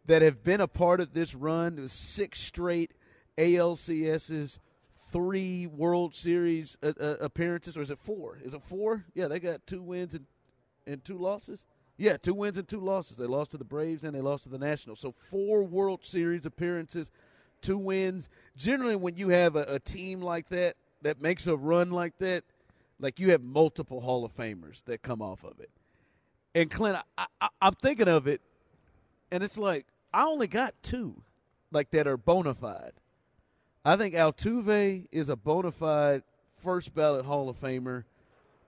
that 0.07 0.23
have 0.23 0.43
been 0.43 0.61
a 0.61 0.69
part 0.69 1.01
of 1.01 1.13
this 1.13 1.35
run, 1.35 1.87
six 1.89 2.41
straight 2.41 2.93
ALCSs, 3.39 4.59
three 5.11 5.67
World 5.67 6.15
Series 6.15 6.77
uh, 6.83 6.93
uh, 7.01 7.17
appearances, 7.21 7.77
or 7.77 7.83
is 7.83 7.91
it 7.91 7.99
four? 7.99 8.39
Is 8.43 8.55
it 8.55 8.63
four? 8.63 9.05
Yeah, 9.15 9.29
they 9.29 9.41
got 9.41 9.67
two 9.67 9.83
wins 9.83 10.15
and 10.15 10.27
and 10.87 11.05
two 11.05 11.19
losses. 11.19 11.67
Yeah, 11.97 12.17
two 12.17 12.35
wins 12.35 12.57
and 12.57 12.67
two 12.67 12.81
losses. 12.81 13.17
They 13.17 13.27
lost 13.27 13.51
to 13.51 13.59
the 13.59 13.65
Braves 13.65 14.05
and 14.05 14.15
they 14.15 14.21
lost 14.21 14.45
to 14.45 14.49
the 14.49 14.59
Nationals. 14.59 15.01
So 15.01 15.13
four 15.13 15.63
World 15.63 16.05
Series 16.05 16.47
appearances, 16.47 17.11
two 17.61 17.77
wins. 17.77 18.29
Generally, 18.57 18.97
when 18.97 19.17
you 19.17 19.29
have 19.29 19.55
a, 19.57 19.65
a 19.65 19.79
team 19.79 20.23
like 20.23 20.49
that 20.49 20.77
that 21.03 21.21
makes 21.21 21.47
a 21.47 21.57
run 21.57 21.91
like 21.91 22.17
that, 22.19 22.45
like 22.99 23.19
you 23.21 23.31
have 23.33 23.43
multiple 23.43 24.01
Hall 24.01 24.25
of 24.25 24.35
Famers 24.35 24.85
that 24.85 25.03
come 25.03 25.21
off 25.21 25.45
of 25.45 25.61
it. 25.61 25.71
And 26.55 26.71
Clint, 26.71 26.99
I, 27.17 27.27
I, 27.41 27.49
I'm 27.61 27.75
thinking 27.75 28.09
of 28.09 28.27
it, 28.27 28.41
and 29.31 29.43
it's 29.43 29.59
like 29.59 29.87
I 30.13 30.25
only 30.25 30.47
got 30.47 30.75
two, 30.83 31.23
like 31.71 31.91
that 31.91 32.07
are 32.07 32.17
bona 32.17 32.55
fide. 32.55 32.93
I 33.85 33.97
think 33.97 34.15
Altuve 34.15 35.07
is 35.11 35.29
a 35.29 35.37
bona 35.37 35.73
fide 35.73 36.23
first 36.55 36.95
ballot 36.95 37.25
Hall 37.25 37.49
of 37.49 37.59
Famer, 37.59 38.05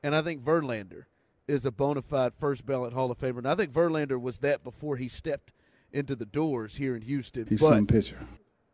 and 0.02 0.14
I 0.14 0.22
think 0.22 0.42
Verlander 0.42 1.04
is 1.46 1.66
a 1.66 1.70
bona 1.70 2.02
fide 2.02 2.32
first 2.34 2.64
ballot 2.64 2.92
Hall 2.92 3.10
of 3.10 3.18
Famer. 3.18 3.38
And 3.38 3.48
I 3.48 3.54
think 3.54 3.72
Verlander 3.72 4.20
was 4.20 4.38
that 4.38 4.64
before 4.64 4.96
he 4.96 5.08
stepped 5.08 5.52
into 5.92 6.16
the 6.16 6.24
doors 6.24 6.76
here 6.76 6.96
in 6.96 7.02
Houston. 7.02 7.46
He's 7.46 7.60
but, 7.60 7.68
some 7.68 7.86
pitcher. 7.86 8.26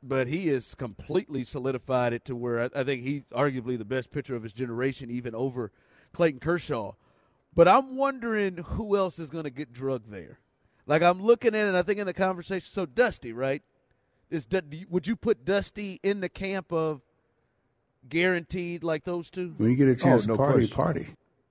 but 0.02 0.28
he 0.28 0.48
has 0.48 0.74
completely 0.74 1.42
solidified 1.42 2.12
it 2.12 2.24
to 2.26 2.36
where 2.36 2.62
I, 2.62 2.80
I 2.80 2.84
think 2.84 3.02
he's 3.02 3.22
arguably 3.32 3.76
the 3.76 3.84
best 3.84 4.12
pitcher 4.12 4.36
of 4.36 4.42
his 4.42 4.52
generation, 4.52 5.10
even 5.10 5.34
over 5.34 5.72
Clayton 6.12 6.40
Kershaw. 6.40 6.92
But 7.54 7.66
I'm 7.66 7.96
wondering 7.96 8.58
who 8.58 8.96
else 8.96 9.18
is 9.18 9.30
going 9.30 9.44
to 9.44 9.50
get 9.50 9.72
drugged 9.72 10.12
there. 10.12 10.38
Like 10.88 11.02
I'm 11.02 11.22
looking 11.22 11.54
at 11.54 11.66
it, 11.66 11.68
and 11.68 11.76
I 11.76 11.82
think 11.82 12.00
in 12.00 12.06
the 12.06 12.14
conversation. 12.14 12.72
So 12.72 12.86
Dusty, 12.86 13.32
right? 13.32 13.62
Is 14.30 14.46
Du- 14.46 14.62
would 14.88 15.06
you 15.06 15.14
put 15.14 15.44
Dusty 15.44 16.00
in 16.02 16.20
the 16.20 16.28
camp 16.28 16.72
of 16.72 17.02
guaranteed 18.08 18.82
like 18.82 19.04
those 19.04 19.30
two? 19.30 19.54
When 19.58 19.70
you 19.70 19.76
get 19.76 19.88
a 19.88 19.92
oh, 19.92 19.94
chance 19.94 20.26
no 20.26 20.34
to 20.34 20.38
party, 20.38 20.66
question. 20.66 20.76
party. 20.76 21.06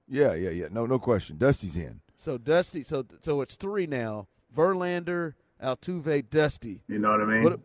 Yeah, 0.09 0.33
yeah, 0.33 0.49
yeah. 0.49 0.67
No, 0.71 0.85
no 0.85 0.99
question. 0.99 1.37
Dusty's 1.37 1.77
in. 1.77 2.01
So 2.15 2.37
Dusty, 2.37 2.81
so 2.81 3.05
so 3.21 3.41
it's 3.41 3.55
three 3.55 3.85
now: 3.85 4.27
Verlander, 4.53 5.35
Altuve, 5.63 6.27
Dusty. 6.29 6.81
You 6.87 6.97
know 6.97 7.11
what 7.11 7.21
I 7.21 7.25
mean? 7.25 7.43
What 7.43 7.59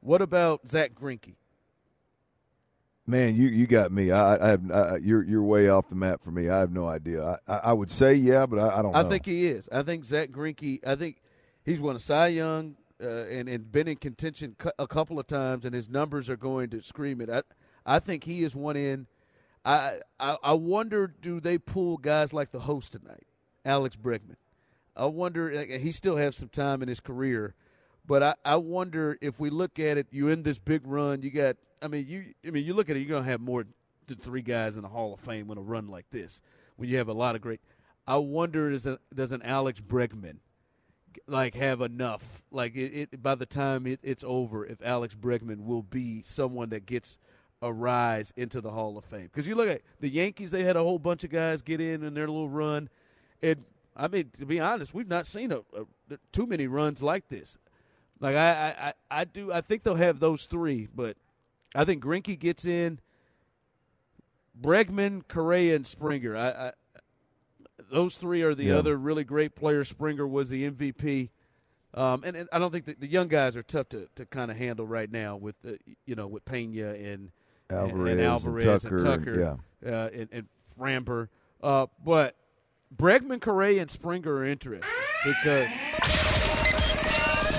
what 0.00 0.22
about 0.22 0.68
Zach 0.68 0.94
Greinke? 0.94 1.34
Man, 3.06 3.36
you, 3.36 3.48
you 3.48 3.66
got 3.66 3.92
me. 3.92 4.10
I, 4.10 4.34
I 4.34 4.48
have 4.50 4.70
I, 4.70 4.96
you're 4.96 5.22
you're 5.22 5.42
way 5.42 5.68
off 5.68 5.88
the 5.88 5.94
map 5.94 6.22
for 6.22 6.30
me. 6.30 6.48
I 6.48 6.58
have 6.58 6.72
no 6.72 6.88
idea. 6.88 7.38
I, 7.46 7.54
I, 7.56 7.72
would 7.72 7.90
say 7.90 8.14
yeah, 8.14 8.46
but 8.46 8.58
I, 8.58 8.78
I 8.78 8.82
don't. 8.82 8.96
I 8.96 9.02
know. 9.02 9.08
think 9.08 9.26
he 9.26 9.46
is. 9.46 9.68
I 9.70 9.82
think 9.82 10.04
Zach 10.04 10.30
Greinke. 10.30 10.80
I 10.84 10.96
think 10.96 11.22
he's 11.64 11.80
won 11.80 11.94
a 11.94 12.00
Cy 12.00 12.28
Young 12.28 12.76
uh, 13.00 13.26
and 13.26 13.48
and 13.48 13.70
been 13.70 13.86
in 13.86 13.96
contention 13.96 14.56
a 14.78 14.86
couple 14.88 15.20
of 15.20 15.26
times, 15.26 15.64
and 15.64 15.74
his 15.74 15.88
numbers 15.88 16.28
are 16.28 16.36
going 16.36 16.70
to 16.70 16.82
scream 16.82 17.20
it. 17.20 17.30
I 17.30 17.42
I 17.84 18.00
think 18.00 18.24
he 18.24 18.42
is 18.42 18.56
one 18.56 18.76
in. 18.76 19.06
I 19.64 20.00
I, 20.18 20.36
I 20.42 20.52
wonder 20.54 21.06
do 21.06 21.38
they 21.38 21.58
pull 21.58 21.98
guys 21.98 22.32
like 22.32 22.50
the 22.50 22.60
host 22.60 22.92
tonight, 22.92 23.26
Alex 23.64 23.96
Bregman. 23.96 24.36
I 24.96 25.06
wonder 25.06 25.50
he 25.50 25.92
still 25.92 26.16
has 26.16 26.36
some 26.36 26.48
time 26.48 26.82
in 26.82 26.88
his 26.88 27.00
career, 27.00 27.54
but 28.06 28.22
I, 28.22 28.34
I 28.44 28.56
wonder 28.56 29.18
if 29.20 29.38
we 29.38 29.50
look 29.50 29.78
at 29.78 29.98
it, 29.98 30.06
you're 30.10 30.30
in 30.30 30.42
this 30.42 30.58
big 30.58 30.82
run. 30.86 31.20
You 31.20 31.30
got, 31.30 31.56
I 31.82 31.88
mean, 31.88 32.06
you, 32.06 32.34
I 32.46 32.50
mean, 32.50 32.64
you 32.64 32.74
look 32.74 32.90
at 32.90 32.96
it, 32.96 33.00
you're 33.00 33.18
gonna 33.18 33.30
have 33.30 33.40
more 33.40 33.66
than 34.06 34.16
three 34.18 34.42
guys 34.42 34.76
in 34.76 34.82
the 34.82 34.88
Hall 34.88 35.12
of 35.14 35.20
Fame 35.20 35.48
when 35.48 35.58
a 35.58 35.62
run 35.62 35.88
like 35.88 36.08
this. 36.10 36.40
When 36.76 36.88
you 36.88 36.98
have 36.98 37.08
a 37.08 37.12
lot 37.12 37.34
of 37.34 37.40
great, 37.40 37.60
I 38.06 38.16
wonder 38.16 38.70
does 38.70 38.86
a, 38.86 38.98
does 39.14 39.32
an 39.32 39.42
Alex 39.42 39.80
Bregman 39.80 40.38
like 41.26 41.54
have 41.54 41.80
enough? 41.80 42.44
Like 42.50 42.76
it, 42.76 43.10
it 43.12 43.22
by 43.22 43.34
the 43.34 43.46
time 43.46 43.86
it, 43.86 44.00
it's 44.02 44.24
over, 44.26 44.64
if 44.64 44.82
Alex 44.82 45.14
Bregman 45.14 45.64
will 45.64 45.82
be 45.82 46.22
someone 46.22 46.68
that 46.70 46.86
gets 46.86 47.18
a 47.62 47.72
rise 47.72 48.32
into 48.36 48.60
the 48.60 48.70
Hall 48.70 48.98
of 48.98 49.04
Fame. 49.04 49.24
Because 49.32 49.46
you 49.46 49.54
look 49.54 49.68
at 49.68 49.82
the 50.00 50.08
Yankees, 50.08 50.50
they 50.50 50.62
had 50.62 50.76
a 50.76 50.82
whole 50.82 50.98
bunch 50.98 51.24
of 51.24 51.30
guys 51.30 51.62
get 51.62 51.80
in 51.80 52.02
in 52.02 52.14
their 52.14 52.28
little 52.28 52.48
run, 52.48 52.88
and 53.42 53.64
I 53.96 54.08
mean 54.08 54.30
to 54.38 54.46
be 54.46 54.60
honest, 54.60 54.94
we've 54.94 55.08
not 55.08 55.26
seen 55.26 55.52
a, 55.52 55.58
a 55.58 56.18
too 56.32 56.46
many 56.46 56.66
runs 56.66 57.02
like 57.02 57.28
this. 57.28 57.58
Like 58.20 58.36
I, 58.36 58.92
I, 59.10 59.20
I 59.20 59.24
do. 59.24 59.52
I 59.52 59.60
think 59.60 59.82
they'll 59.82 59.94
have 59.94 60.20
those 60.20 60.46
three, 60.46 60.88
but 60.94 61.16
I 61.76 61.84
think 61.84 62.02
Greinke 62.02 62.38
gets 62.38 62.64
in. 62.64 62.98
Bregman, 64.60 65.22
Correa, 65.28 65.76
and 65.76 65.86
Springer. 65.86 66.36
I, 66.36 66.48
I 66.48 66.72
those 67.90 68.16
three 68.16 68.42
are 68.42 68.54
the 68.54 68.64
Yeah. 68.64 68.76
other 68.76 68.96
really 68.96 69.22
great 69.24 69.54
players. 69.54 69.88
Springer 69.88 70.26
was 70.26 70.48
the 70.48 70.70
MVP. 70.70 71.28
Um, 71.94 72.22
and, 72.24 72.36
and 72.36 72.48
I 72.52 72.58
don't 72.58 72.72
think 72.72 72.86
that 72.86 73.00
the 73.00 73.06
young 73.06 73.28
guys 73.28 73.56
are 73.56 73.62
tough 73.62 73.88
to, 73.90 74.08
to 74.16 74.26
kind 74.26 74.50
of 74.50 74.56
handle 74.56 74.86
right 74.86 75.10
now 75.10 75.36
with 75.36 75.54
the, 75.62 75.78
you 76.04 76.14
know 76.14 76.26
with 76.26 76.44
Pena 76.44 76.88
and 76.94 77.30
Alvarez, 77.70 78.12
and, 78.12 78.20
Alvarez 78.20 78.84
and 78.84 78.92
and 78.94 79.04
Tucker, 79.04 79.36
Tucker, 79.36 79.58
and- 79.82 79.94
uh, 79.94 80.08
and, 80.12 80.28
and 80.32 80.46
Framber. 80.78 81.28
Uh, 81.62 81.86
but 82.04 82.36
Bregman, 82.94 83.40
Correa, 83.40 83.80
and 83.82 83.90
Springer 83.90 84.32
are 84.34 84.44
interesting 84.44 84.90
because 85.24 85.68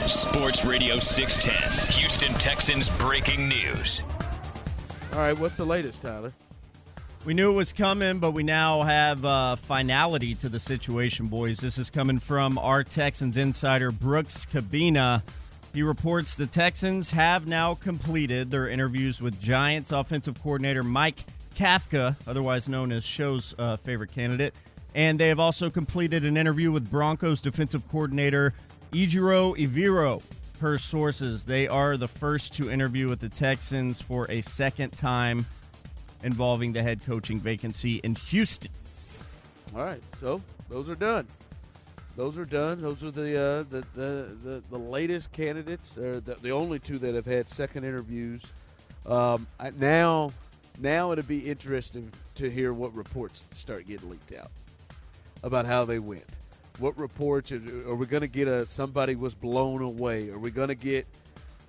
Sports 0.08 0.64
Radio 0.64 1.00
610, 1.00 2.00
Houston 2.00 2.34
Texans 2.36 2.90
breaking 2.92 3.50
news. 3.50 4.04
all 5.12 5.20
right, 5.20 5.38
what's 5.38 5.58
the 5.58 5.66
latest, 5.66 6.02
Tyler? 6.02 6.32
We 7.26 7.34
knew 7.34 7.52
it 7.52 7.56
was 7.56 7.74
coming, 7.74 8.20
but 8.20 8.32
we 8.32 8.44
now 8.44 8.84
have 8.84 9.26
uh, 9.26 9.58
finality 9.58 10.34
to 10.36 10.48
the 10.48 10.60
situation, 10.60 11.28
boys. 11.28 11.60
This 11.60 11.78
is 11.78 11.90
coming 11.90 12.20
from 12.20 12.58
our 12.58 12.86
Texans 12.86 13.36
insider, 13.36 13.92
Brooks 13.92 14.46
Kubena. 14.46 15.24
He 15.74 15.84
reports 15.84 16.38
the 16.38 16.48
Texans 16.48 17.12
have 17.12 17.46
now 17.46 17.76
completed 17.76 18.50
their 18.50 18.70
interviews 18.70 19.22
with 19.22 19.42
Giants 19.42 19.92
offensive 19.92 20.42
coordinator 20.42 20.84
Mike 20.84 21.26
Kafka, 21.54 22.16
otherwise 22.26 22.70
known 22.70 22.94
as 22.94 23.06
Show's 23.06 23.54
uh, 23.60 23.76
favorite 23.76 24.14
candidate. 24.14 24.56
And 24.96 25.20
they 25.20 25.28
have 25.28 25.40
also 25.40 25.70
completed 25.70 26.24
an 26.24 26.38
interview 26.38 26.72
with 26.72 26.90
Broncos 26.90 27.42
defensive 27.42 27.86
coordinator 27.90 28.54
Ejiro 28.92 29.58
Evero. 29.58 30.22
Per 30.60 30.78
sources, 30.80 31.46
they 31.46 31.68
are 31.68 31.98
the 31.98 32.08
first 32.08 32.54
to 32.54 32.72
interview 32.72 33.08
with 33.10 33.20
the 33.20 33.30
Texans 33.30 34.02
for 34.02 34.26
a 34.32 34.42
second 34.42 34.90
time 34.92 35.46
involving 36.24 36.74
the 36.74 36.82
head 36.82 37.00
coaching 37.06 37.40
vacancy 37.40 38.02
in 38.04 38.16
Houston. 38.16 38.72
All 39.76 39.84
right, 39.84 40.02
so 40.20 40.42
those 40.68 40.90
are 40.90 40.96
done. 40.96 41.28
Those 42.16 42.40
are 42.40 42.46
done. 42.46 42.82
Those 42.82 43.04
are 43.04 43.12
the 43.12 43.40
uh, 43.40 43.64
the, 43.70 43.86
the, 43.94 44.38
the 44.44 44.64
the 44.72 44.80
latest 44.80 45.32
candidates, 45.32 45.96
or 46.00 46.20
the, 46.20 46.34
the 46.36 46.50
only 46.50 46.80
two 46.80 46.98
that 46.98 47.14
have 47.14 47.28
had 47.28 47.48
second 47.48 47.84
interviews. 47.84 48.52
Um, 49.06 49.46
I, 49.60 49.70
now, 49.78 50.32
now 50.80 51.12
it'll 51.12 51.24
be 51.24 51.40
interesting 51.40 52.12
to 52.36 52.50
hear 52.50 52.74
what 52.74 52.96
reports 52.96 53.48
start 53.54 53.88
getting 53.88 54.10
leaked 54.10 54.34
out 54.34 54.50
about 55.44 55.68
how 55.68 55.86
they 55.86 56.00
went. 56.00 56.40
What 56.80 56.98
reports 56.98 57.52
are, 57.52 57.96
we 57.96 58.06
going 58.06 58.22
to 58.22 58.28
get? 58.28 58.48
A 58.48 58.66
somebody 58.66 59.16
was 59.16 59.34
blown 59.34 59.82
away. 59.82 60.30
Are 60.30 60.40
we 60.40 60.52
going 60.52 60.68
to 60.68 60.76
get? 60.76 61.08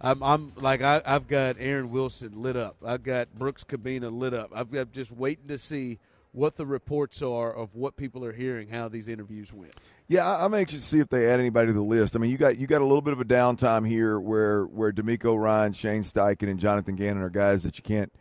I'm, 0.00 0.22
I'm 0.22 0.52
like 0.56 0.82
I, 0.82 1.02
I've 1.04 1.26
got 1.26 1.56
Aaron 1.59 1.90
Wilson 1.90 2.40
lit 2.40 2.56
up. 2.56 2.76
I've 2.84 3.02
got 3.02 3.34
Brooks 3.34 3.64
Kubena 3.64 4.16
lit 4.16 4.34
up. 4.34 4.50
I've 4.54 4.70
got 4.70 4.92
just 4.92 5.11
waiting 5.11 5.48
to 5.48 5.59
see 5.59 5.98
what 6.32 6.56
the 6.56 6.66
reports 6.66 7.22
are 7.22 7.52
of 7.52 7.74
what 7.74 7.96
people 7.96 8.24
are 8.24 8.32
hearing, 8.32 8.68
how 8.68 8.88
these 8.88 9.09
interviews 9.09 9.52
went. 9.52 9.74
Yeah, 10.06 10.44
I'm 10.44 10.54
anxious 10.54 10.80
to 10.82 10.86
see 10.86 11.00
if 11.00 11.09
they 11.09 11.30
add 11.30 11.40
anybody 11.40 11.68
to 11.68 11.72
the 11.72 11.82
list. 11.82 12.16
I 12.16 12.18
mean, 12.18 12.30
you 12.30 12.38
got 12.38 12.59
you 12.59 12.66
got 12.66 12.80
a 12.80 12.84
little 12.84 13.02
bit 13.02 13.12
of 13.12 13.20
a 13.20 13.24
downtime 13.24 13.86
here, 13.86 14.18
where 14.20 14.64
where 14.64 14.92
DeMeco 14.92 15.40
Ryan, 15.40 15.72
Shane 15.72 16.02
Steichen, 16.02 16.48
and 16.48 16.61
Jonathan 16.61 16.96
Gannon 16.96 17.22
are 17.22 17.30
guys 17.30 17.62
that 17.64 17.76
you 17.76 17.82
can't 17.82 18.12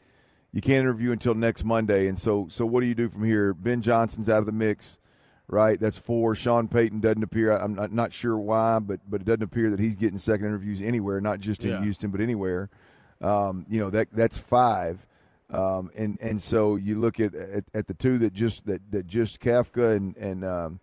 you 0.51 0.61
can't 0.61 0.79
interview 0.79 1.11
until 1.11 1.33
next 1.33 1.63
Monday. 1.63 2.07
And 2.07 2.19
so 2.19 2.47
so 2.49 2.65
what 2.65 2.81
do 2.81 2.87
you 2.87 2.95
do 2.95 3.09
from 3.09 3.23
here? 3.23 3.53
Ben 3.53 3.81
Johnson's 3.81 4.29
out 4.29 4.39
of 4.39 4.45
the 4.45 4.51
mix, 4.51 4.99
right? 5.47 5.79
That's 5.79 5.97
four. 5.97 6.35
Sean 6.35 6.67
Payton 6.67 6.99
doesn't 6.99 7.23
appear. 7.23 7.51
I'm 7.51 7.75
not, 7.75 7.91
not 7.91 8.13
sure 8.13 8.37
why, 8.37 8.79
but 8.79 8.99
but 9.09 9.21
it 9.21 9.25
doesn't 9.25 9.43
appear 9.43 9.69
that 9.71 9.79
he's 9.79 9.95
getting 9.95 10.17
second 10.19 10.47
interviews 10.47 10.81
anywhere, 10.81 11.21
not 11.21 11.39
just 11.39 11.63
in 11.63 11.71
Yeah. 11.71 11.81
Houston, 11.83 12.11
but 12.11 12.21
anywhere. 12.21 12.69
Um, 13.21 13.65
you 13.69 13.79
know 13.79 13.89
that 13.89 14.11
that's 14.11 14.37
five. 14.37 15.05
Um, 15.49 15.89
and 15.97 16.17
and 16.21 16.41
so 16.41 16.75
you 16.75 16.99
look 16.99 17.19
at, 17.19 17.33
at 17.33 17.63
at 17.73 17.87
the 17.87 17.93
two 17.93 18.17
that 18.19 18.33
just 18.33 18.65
that 18.65 18.81
that 18.91 19.07
just 19.07 19.39
Kafka 19.39 19.95
and 19.95 20.15
and 20.17 20.43
um, 20.43 20.79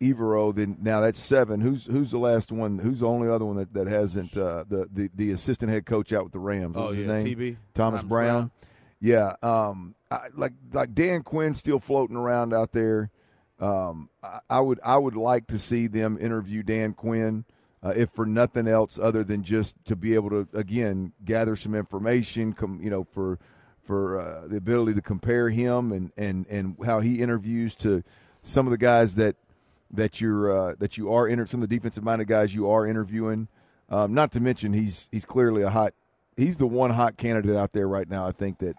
Evero, 0.00 0.54
then 0.54 0.76
now 0.82 1.00
that's 1.00 1.18
seven. 1.18 1.60
Who's 1.60 1.86
who's 1.86 2.10
the 2.10 2.18
last 2.18 2.52
one? 2.52 2.78
Who's 2.78 3.00
the 3.00 3.08
only 3.08 3.28
other 3.28 3.46
one 3.46 3.56
that, 3.56 3.72
that 3.72 3.86
hasn't 3.86 4.36
uh, 4.36 4.64
the, 4.68 4.86
the 4.92 5.10
the 5.14 5.30
assistant 5.32 5.72
head 5.72 5.86
coach 5.86 6.12
out 6.12 6.24
with 6.24 6.32
the 6.32 6.38
Rams? 6.38 6.76
Oh, 6.76 6.88
was 6.88 6.98
his 6.98 7.06
yeah, 7.06 7.18
name? 7.18 7.26
TB. 7.26 7.56
Thomas, 7.74 8.00
Thomas 8.00 8.02
Brown. 8.02 8.34
Brown. 8.34 8.50
Yeah, 9.00 9.32
um, 9.42 9.94
I, 10.10 10.26
like 10.34 10.52
like 10.72 10.94
Dan 10.94 11.22
Quinn 11.22 11.54
still 11.54 11.78
floating 11.78 12.16
around 12.16 12.52
out 12.52 12.72
there. 12.72 13.10
Um, 13.64 14.10
I, 14.22 14.40
I 14.50 14.60
would 14.60 14.80
I 14.84 14.98
would 14.98 15.16
like 15.16 15.46
to 15.48 15.58
see 15.58 15.86
them 15.86 16.18
interview 16.20 16.62
Dan 16.62 16.92
Quinn, 16.92 17.44
uh, 17.82 17.94
if 17.96 18.10
for 18.10 18.26
nothing 18.26 18.68
else 18.68 18.98
other 19.00 19.24
than 19.24 19.42
just 19.42 19.74
to 19.86 19.96
be 19.96 20.14
able 20.14 20.30
to 20.30 20.48
again 20.52 21.12
gather 21.24 21.56
some 21.56 21.74
information. 21.74 22.54
You 22.80 22.90
know 22.90 23.04
for 23.04 23.38
for 23.84 24.20
uh, 24.20 24.46
the 24.48 24.56
ability 24.56 24.94
to 24.94 25.02
compare 25.02 25.50
him 25.50 25.92
and, 25.92 26.10
and, 26.16 26.46
and 26.46 26.74
how 26.86 27.00
he 27.00 27.20
interviews 27.20 27.74
to 27.76 28.02
some 28.42 28.66
of 28.66 28.70
the 28.70 28.78
guys 28.78 29.14
that 29.16 29.36
that 29.90 30.20
you're 30.20 30.50
uh, 30.50 30.74
that 30.78 30.98
you 30.98 31.12
are 31.12 31.28
inter- 31.28 31.46
some 31.46 31.62
of 31.62 31.68
the 31.68 31.76
defensive 31.76 32.02
minded 32.02 32.26
guys 32.26 32.54
you 32.54 32.68
are 32.68 32.86
interviewing. 32.86 33.48
Um, 33.88 34.14
not 34.14 34.32
to 34.32 34.40
mention 34.40 34.72
he's 34.72 35.08
he's 35.12 35.24
clearly 35.24 35.62
a 35.62 35.70
hot 35.70 35.94
he's 36.36 36.56
the 36.56 36.66
one 36.66 36.90
hot 36.90 37.16
candidate 37.16 37.56
out 37.56 37.72
there 37.72 37.88
right 37.88 38.08
now. 38.08 38.26
I 38.26 38.32
think 38.32 38.58
that 38.58 38.76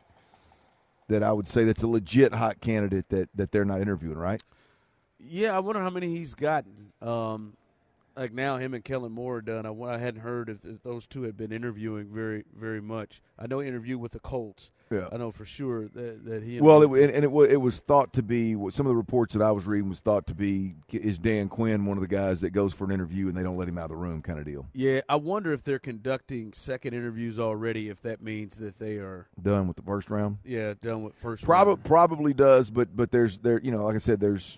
that 1.07 1.23
I 1.23 1.31
would 1.31 1.47
say 1.47 1.63
that's 1.63 1.83
a 1.83 1.88
legit 1.88 2.33
hot 2.33 2.59
candidate 2.61 3.09
that 3.09 3.29
that 3.36 3.51
they're 3.51 3.65
not 3.65 3.81
interviewing. 3.81 4.17
Right? 4.17 4.41
Yeah, 5.28 5.55
I 5.55 5.59
wonder 5.59 5.82
how 5.82 5.89
many 5.89 6.15
he's 6.15 6.34
gotten. 6.36 6.91
Um, 7.01 7.53
like 8.17 8.32
now, 8.32 8.55
him 8.55 8.73
and 8.73 8.82
Kellen 8.82 9.11
Moore 9.11 9.38
are 9.38 9.41
done. 9.41 9.65
I, 9.65 9.71
I 9.93 9.97
hadn't 9.97 10.21
heard 10.21 10.47
if, 10.47 10.63
if 10.63 10.82
those 10.84 11.05
two 11.05 11.23
had 11.23 11.36
been 11.36 11.51
interviewing 11.51 12.07
very, 12.13 12.45
very 12.57 12.80
much. 12.82 13.21
I 13.38 13.45
know 13.47 13.59
he 13.59 13.67
interviewed 13.67 13.99
with 13.99 14.13
the 14.13 14.21
Colts. 14.21 14.71
Yeah. 14.89 15.09
I 15.11 15.17
know 15.17 15.32
for 15.32 15.43
sure 15.43 15.89
that, 15.89 16.23
that 16.23 16.41
he. 16.43 16.61
Well, 16.61 16.82
it, 16.82 16.86
interviewed- 16.86 17.09
and 17.09 17.23
it, 17.26 17.32
wa- 17.32 17.41
it 17.43 17.59
was 17.59 17.80
thought 17.80 18.13
to 18.13 18.23
be 18.23 18.53
some 18.71 18.86
of 18.86 18.89
the 18.91 18.95
reports 18.95 19.34
that 19.34 19.43
I 19.43 19.51
was 19.51 19.65
reading 19.65 19.89
was 19.89 19.99
thought 19.99 20.28
to 20.28 20.34
be 20.34 20.76
is 20.93 21.17
Dan 21.17 21.49
Quinn 21.49 21.86
one 21.86 21.97
of 21.97 22.01
the 22.01 22.07
guys 22.07 22.39
that 22.39 22.51
goes 22.51 22.73
for 22.73 22.86
an 22.86 22.91
interview 22.91 23.28
and 23.28 23.36
they 23.36 23.43
don't 23.43 23.57
let 23.57 23.67
him 23.67 23.78
out 23.78 23.86
of 23.86 23.89
the 23.89 23.95
room 23.97 24.21
kind 24.21 24.39
of 24.39 24.45
deal. 24.45 24.65
yeah, 24.73 25.01
I 25.09 25.17
wonder 25.17 25.51
if 25.51 25.63
they're 25.65 25.78
conducting 25.80 26.53
second 26.53 26.93
interviews 26.93 27.38
already. 27.38 27.89
If 27.89 28.01
that 28.03 28.21
means 28.21 28.55
that 28.59 28.80
they 28.80 28.95
are, 28.95 29.28
Done 29.41 29.67
with 29.67 29.76
the 29.76 29.84
first 29.84 30.09
round. 30.09 30.38
yeah, 30.45 30.76
done 30.82 31.03
with 31.03 31.15
first. 31.15 31.43
Probably 31.43 31.73
round. 31.73 31.84
probably 31.84 32.34
does, 32.34 32.69
but 32.69 32.95
but 32.95 33.11
there's 33.11 33.39
there 33.39 33.59
you 33.61 33.71
know 33.71 33.84
like 33.84 33.95
I 33.95 33.97
said 33.97 34.21
there's 34.21 34.57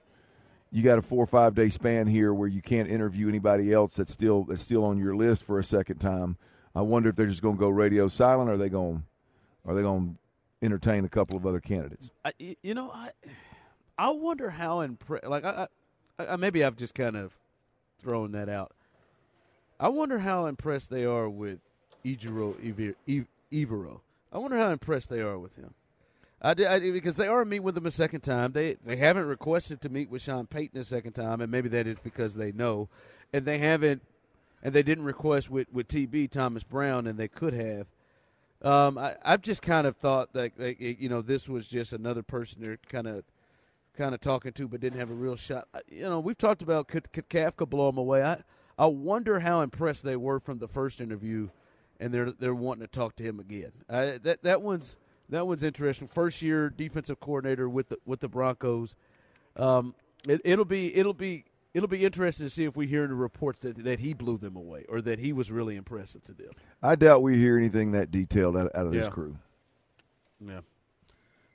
you 0.72 0.84
got 0.84 0.97
a 0.97 1.01
four 1.01 1.24
or 1.24 1.28
five 1.28 1.55
day 1.55 1.70
span 1.70 2.07
here 2.07 2.34
where 2.34 2.47
you 2.47 2.61
can't 2.61 2.89
interview 2.89 3.30
anybody 3.30 3.72
else 3.72 3.95
that's 3.95 4.11
still 4.11 4.43
that's 4.43 4.61
still 4.61 4.84
on 4.84 4.97
your 4.97 5.15
list 5.15 5.43
for 5.43 5.59
a 5.59 5.63
second 5.63 5.97
time. 5.99 6.38
I 6.76 6.82
wonder 6.82 7.09
if 7.09 7.15
they're 7.15 7.28
just 7.28 7.41
going 7.41 7.55
to 7.55 7.59
go 7.59 7.70
radio 7.70 8.07
silent 8.07 8.49
or 8.49 8.53
are 8.53 8.57
they 8.57 8.70
going 8.70 9.03
are 9.65 9.76
they 9.76 9.82
going 9.82 10.15
to 10.15 10.65
entertain 10.65 11.05
a 11.05 11.09
couple 11.09 11.38
of 11.38 11.45
other 11.45 11.59
candidates? 11.59 12.09
I, 12.24 12.34
you 12.39 12.74
know, 12.74 12.89
I, 12.91 13.09
I 13.97 14.09
wonder 14.09 14.49
how 14.49 14.82
impressed. 14.82 15.26
Like, 15.26 15.43
I, 15.43 15.68
I, 16.18 16.26
I, 16.28 16.36
maybe 16.38 16.63
I've 16.63 16.78
just 16.78 16.95
kind 16.95 17.18
of 17.18 17.38
thrown 17.99 18.32
that 18.32 18.49
out. 18.49 18.74
I 19.80 19.89
wonder 19.89 20.20
how 20.20 20.45
impressed 20.45 20.89
they 20.89 21.03
are 21.03 21.30
with 21.30 21.59
Ejiro 22.03 22.55
Evero. 23.51 23.99
I 24.32 24.38
wonder 24.38 24.57
how 24.57 24.72
impressed 24.72 25.09
they 25.09 25.20
are 25.20 25.38
with 25.38 25.55
him. 25.55 25.74
I, 26.42 26.54
did, 26.54 26.68
I 26.68 26.80
did- 26.80 26.94
because 26.94 27.16
they 27.18 27.28
are 27.28 27.44
meeting 27.46 27.64
with 27.64 27.78
him 27.78 27.86
a 27.86 27.92
second 27.92 28.22
time. 28.22 28.52
They 28.52 28.78
they 28.86 28.96
haven't 28.98 29.26
requested 29.26 29.82
to 29.82 29.90
meet 29.90 30.10
with 30.10 30.22
Sean 30.22 30.46
Payton 30.48 30.80
a 30.80 30.84
second 30.84 31.14
time, 31.14 31.42
and 31.42 31.52
maybe 31.52 31.70
that 31.70 31.88
is 31.88 32.00
because 32.00 32.36
they 32.36 32.52
know, 32.52 32.90
and 33.34 33.46
they 33.46 33.58
haven't, 33.58 34.02
and 34.62 34.74
they 34.74 34.84
didn't 34.84 35.06
request 35.06 35.50
with 35.50 35.68
with 35.72 35.88
TB 35.88 36.30
Thomas 36.32 36.64
Brown, 36.64 37.08
and 37.08 37.18
they 37.18 37.28
could 37.28 37.54
have. 37.54 37.88
Um, 38.62 38.98
I, 38.98 39.16
I've 39.24 39.42
just 39.42 39.62
kind 39.62 39.86
of 39.86 39.98
thought 39.98 40.34
that, 40.34 40.54
you 40.80 41.10
know 41.10 41.22
this 41.22 41.48
was 41.48 41.68
just 41.68 41.94
another 41.94 42.24
person 42.24 42.62
they're 42.62 42.80
kind 42.90 43.08
of 43.08 43.24
kind 43.98 44.14
of 44.14 44.22
talking 44.22 44.52
to, 44.54 44.68
but 44.68 44.80
didn't 44.80 45.00
have 45.00 45.10
a 45.12 45.16
real 45.16 45.36
shot. 45.36 45.68
You 45.90 46.04
know, 46.04 46.20
we've 46.20 46.38
talked 46.38 46.62
about 46.62 46.88
could, 46.88 47.12
could 47.12 47.30
Kafka 47.30 47.68
blow 47.70 47.90
him 47.90 47.98
away. 47.98 48.24
I 48.24 48.44
I 48.78 48.86
wonder 48.86 49.40
how 49.40 49.62
impressed 49.62 50.04
they 50.04 50.16
were 50.16 50.40
from 50.40 50.60
the 50.60 50.68
first 50.68 51.02
interview, 51.02 51.50
and 52.00 52.14
they're 52.14 52.32
they're 52.32 52.54
wanting 52.56 52.82
to 52.82 52.88
talk 52.88 53.16
to 53.18 53.24
him 53.24 53.40
again. 53.40 53.72
That 53.88 54.44
that 54.44 54.62
one's 54.62 54.98
that 55.30 55.47
one's 55.47 55.63
interesting. 55.63 56.07
First 56.07 56.41
year 56.41 56.69
defensive 56.69 57.19
coordinator 57.19 57.69
with 57.69 57.89
the 57.89 57.97
with 58.05 58.19
the 58.19 58.28
Broncos. 58.28 58.95
Um, 59.55 59.95
it, 60.28 60.41
it'll 60.43 60.65
be 60.65 60.95
it'll 60.95 61.13
be 61.13 61.45
it'll 61.73 61.88
be 61.88 62.05
interesting 62.05 62.45
to 62.45 62.49
see 62.49 62.65
if 62.65 62.75
we 62.75 62.88
hear 62.88 63.03
in 63.03 63.09
the 63.09 63.15
reports 63.15 63.59
that 63.61 63.84
that 63.84 63.99
he 63.99 64.13
blew 64.13 64.38
them 64.38 64.55
away 64.55 64.86
or 64.89 65.01
that 65.01 65.19
he 65.19 65.34
was 65.34 65.51
really 65.51 65.75
impressive 65.75 66.23
to 66.23 66.34
them. 66.34 66.51
I 66.82 66.95
doubt 66.95 67.21
we 67.21 67.38
hear 67.38 67.57
anything 67.57 67.91
that 67.91 68.11
detailed 68.11 68.57
out, 68.57 68.71
out 68.75 68.88
of 68.88 68.93
this 68.93 69.09
crew. 69.09 69.38
Yeah. 70.45 70.61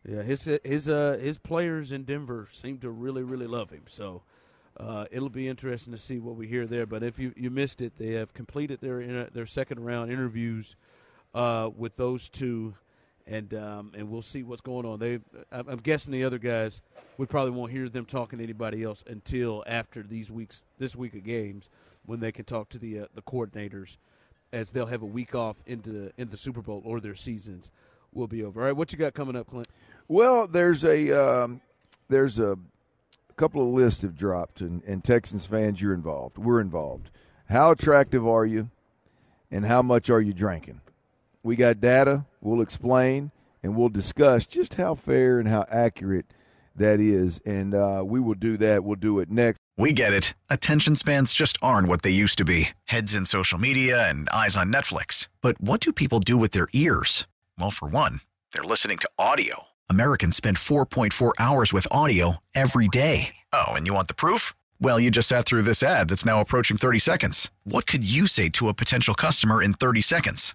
Yeah, 0.05 0.23
his 0.23 0.49
his 0.65 0.89
uh 0.89 1.19
his 1.21 1.39
players 1.39 1.93
in 1.93 2.05
Denver 2.05 2.49
seem 2.53 2.79
to 2.79 2.91
really 2.91 3.23
really 3.23 3.47
love 3.47 3.71
him. 3.71 3.85
So 3.89 4.23
uh, 4.77 5.05
it'll 5.11 5.29
be 5.29 5.49
interesting 5.49 5.93
to 5.93 5.99
see 5.99 6.19
what 6.19 6.37
we 6.37 6.47
hear 6.47 6.67
there. 6.67 6.87
But 6.87 7.03
if 7.03 7.19
you, 7.19 7.33
you 7.37 7.51
missed 7.51 7.83
it, 7.83 7.99
they 7.99 8.13
have 8.13 8.35
completed 8.35 8.81
their 8.81 9.29
their 9.31 9.47
second 9.47 9.85
round 9.85 10.11
interviews 10.11 10.77
uh, 11.35 11.71
with 11.77 11.97
those 11.97 12.29
two, 12.29 12.75
and 13.27 13.55
um, 13.55 13.93
and 13.97 14.09
we'll 14.09 14.23
see 14.23 14.43
what's 14.43 14.61
going 14.61 14.87
on. 14.87 14.99
They, 14.99 15.21
I'm 15.51 15.79
guessing 15.79 16.13
the 16.13 16.25
other 16.25 16.39
guys, 16.39 16.81
we 17.19 17.27
probably 17.27 17.53
won't 17.53 17.73
hear 17.73 17.89
them 17.89 18.05
talking 18.05 18.39
to 18.39 18.45
anybody 18.45 18.83
else 18.83 19.05
until 19.07 19.65
after 19.67 20.03
these 20.03 20.31
weeks, 20.31 20.65
this 20.79 20.97
week 20.97 21.15
of 21.15 21.25
games, 21.25 21.69
when 22.07 22.21
they 22.21 22.33
can 22.33 22.45
talk 22.45 22.69
to 22.71 22.79
the 22.79 23.01
uh, 23.01 23.07
the 23.15 23.23
coordinators, 23.23 23.97
as 24.53 24.73
they'll 24.73 24.87
have 24.87 25.03
a 25.03 25.07
week 25.07 25.35
off 25.35 25.57
into 25.67 25.91
the, 25.91 26.13
in 26.17 26.31
the 26.31 26.37
Super 26.37 26.63
Bowl 26.63 26.83
or 26.85 27.01
their 27.01 27.15
seasons 27.15 27.71
will 28.13 28.27
be 28.27 28.43
over. 28.43 28.61
All 28.61 28.67
right, 28.67 28.77
what 28.77 28.93
you 28.93 28.99
got 28.99 29.15
coming 29.15 29.37
up, 29.37 29.49
Clint? 29.49 29.69
Well, 30.09 30.47
there's 30.47 30.85
a 30.85 31.11
um, 31.13 31.61
there's 32.09 32.39
a 32.39 32.59
couple 33.37 33.63
of 33.63 33.69
lists 33.69 34.03
have 34.03 34.17
dropped, 34.17 34.61
and, 34.61 34.83
and 34.85 35.03
Texans 35.03 35.47
fans, 35.47 35.81
you're 35.81 35.95
involved. 35.95 36.39
We're 36.39 36.61
involved. 36.61 37.11
How 37.49 37.71
attractive 37.71 38.27
are 38.27 38.47
you, 38.47 38.71
and 39.51 39.65
how 39.65 39.83
much 39.83 40.11
are 40.11 40.21
you 40.21 40.33
drinking? 40.33 40.81
We 41.43 41.57
got 41.57 41.81
data. 41.81 42.27
We'll 42.41 42.61
explain 42.61 43.33
and 43.63 43.77
we'll 43.77 43.89
discuss 43.89 44.47
just 44.47 44.75
how 44.75 44.95
fair 44.95 45.39
and 45.39 45.49
how 45.49 45.65
accurate 45.69 46.27
that 46.75 47.01
is, 47.01 47.41
and 47.45 47.75
uh, 47.75 48.03
we 48.05 48.19
will 48.19 48.35
do 48.35 48.57
that. 48.57 48.83
We'll 48.83 48.97
do 48.97 49.21
it 49.21 49.31
next. 49.31 49.59
We 49.77 49.93
get 49.93 50.13
it. 50.13 50.35
Attention 50.49 50.97
spans 50.97 51.33
just 51.33 51.59
aren't 51.63 51.89
what 51.89 52.03
they 52.03 52.11
used 52.11 52.39
to 52.39 52.45
be 52.45 52.71
heads 52.85 53.15
in 53.15 53.25
social 53.25 53.59
media 53.59 54.09
and 54.09 54.29
eyes 54.31 54.57
on 54.57 54.73
Netflix. 54.73 55.29
But 55.41 55.61
what 55.61 55.81
do 55.81 55.93
people 55.93 56.21
do 56.21 56.37
with 56.37 56.53
their 56.53 56.69
ears? 56.73 57.27
Well, 57.59 57.71
for 57.71 57.89
one, 57.89 58.21
they're 58.53 58.63
listening 58.63 58.99
to 58.99 59.11
audio. 59.19 59.65
Americans 59.91 60.37
spend 60.37 60.57
4.4 60.57 61.33
hours 61.39 61.73
with 61.73 61.87
audio 61.91 62.37
every 62.55 62.89
day. 62.89 63.37
Oh, 63.53 63.73
and 63.73 63.87
you 63.87 63.95
want 63.95 64.09
the 64.09 64.15
proof? 64.15 64.55
Well, 64.81 64.99
you 64.99 65.11
just 65.11 65.29
sat 65.29 65.45
through 65.45 65.63
this 65.63 65.83
ad 65.83 66.09
that's 66.09 66.25
now 66.25 66.41
approaching 66.41 66.77
30 66.77 66.99
seconds. 66.99 67.51
What 67.65 67.87
could 67.87 68.09
you 68.09 68.27
say 68.27 68.49
to 68.51 68.69
a 68.69 68.75
potential 68.75 69.15
customer 69.15 69.63
in 69.63 69.75
30 69.75 70.01
seconds? 70.01 70.55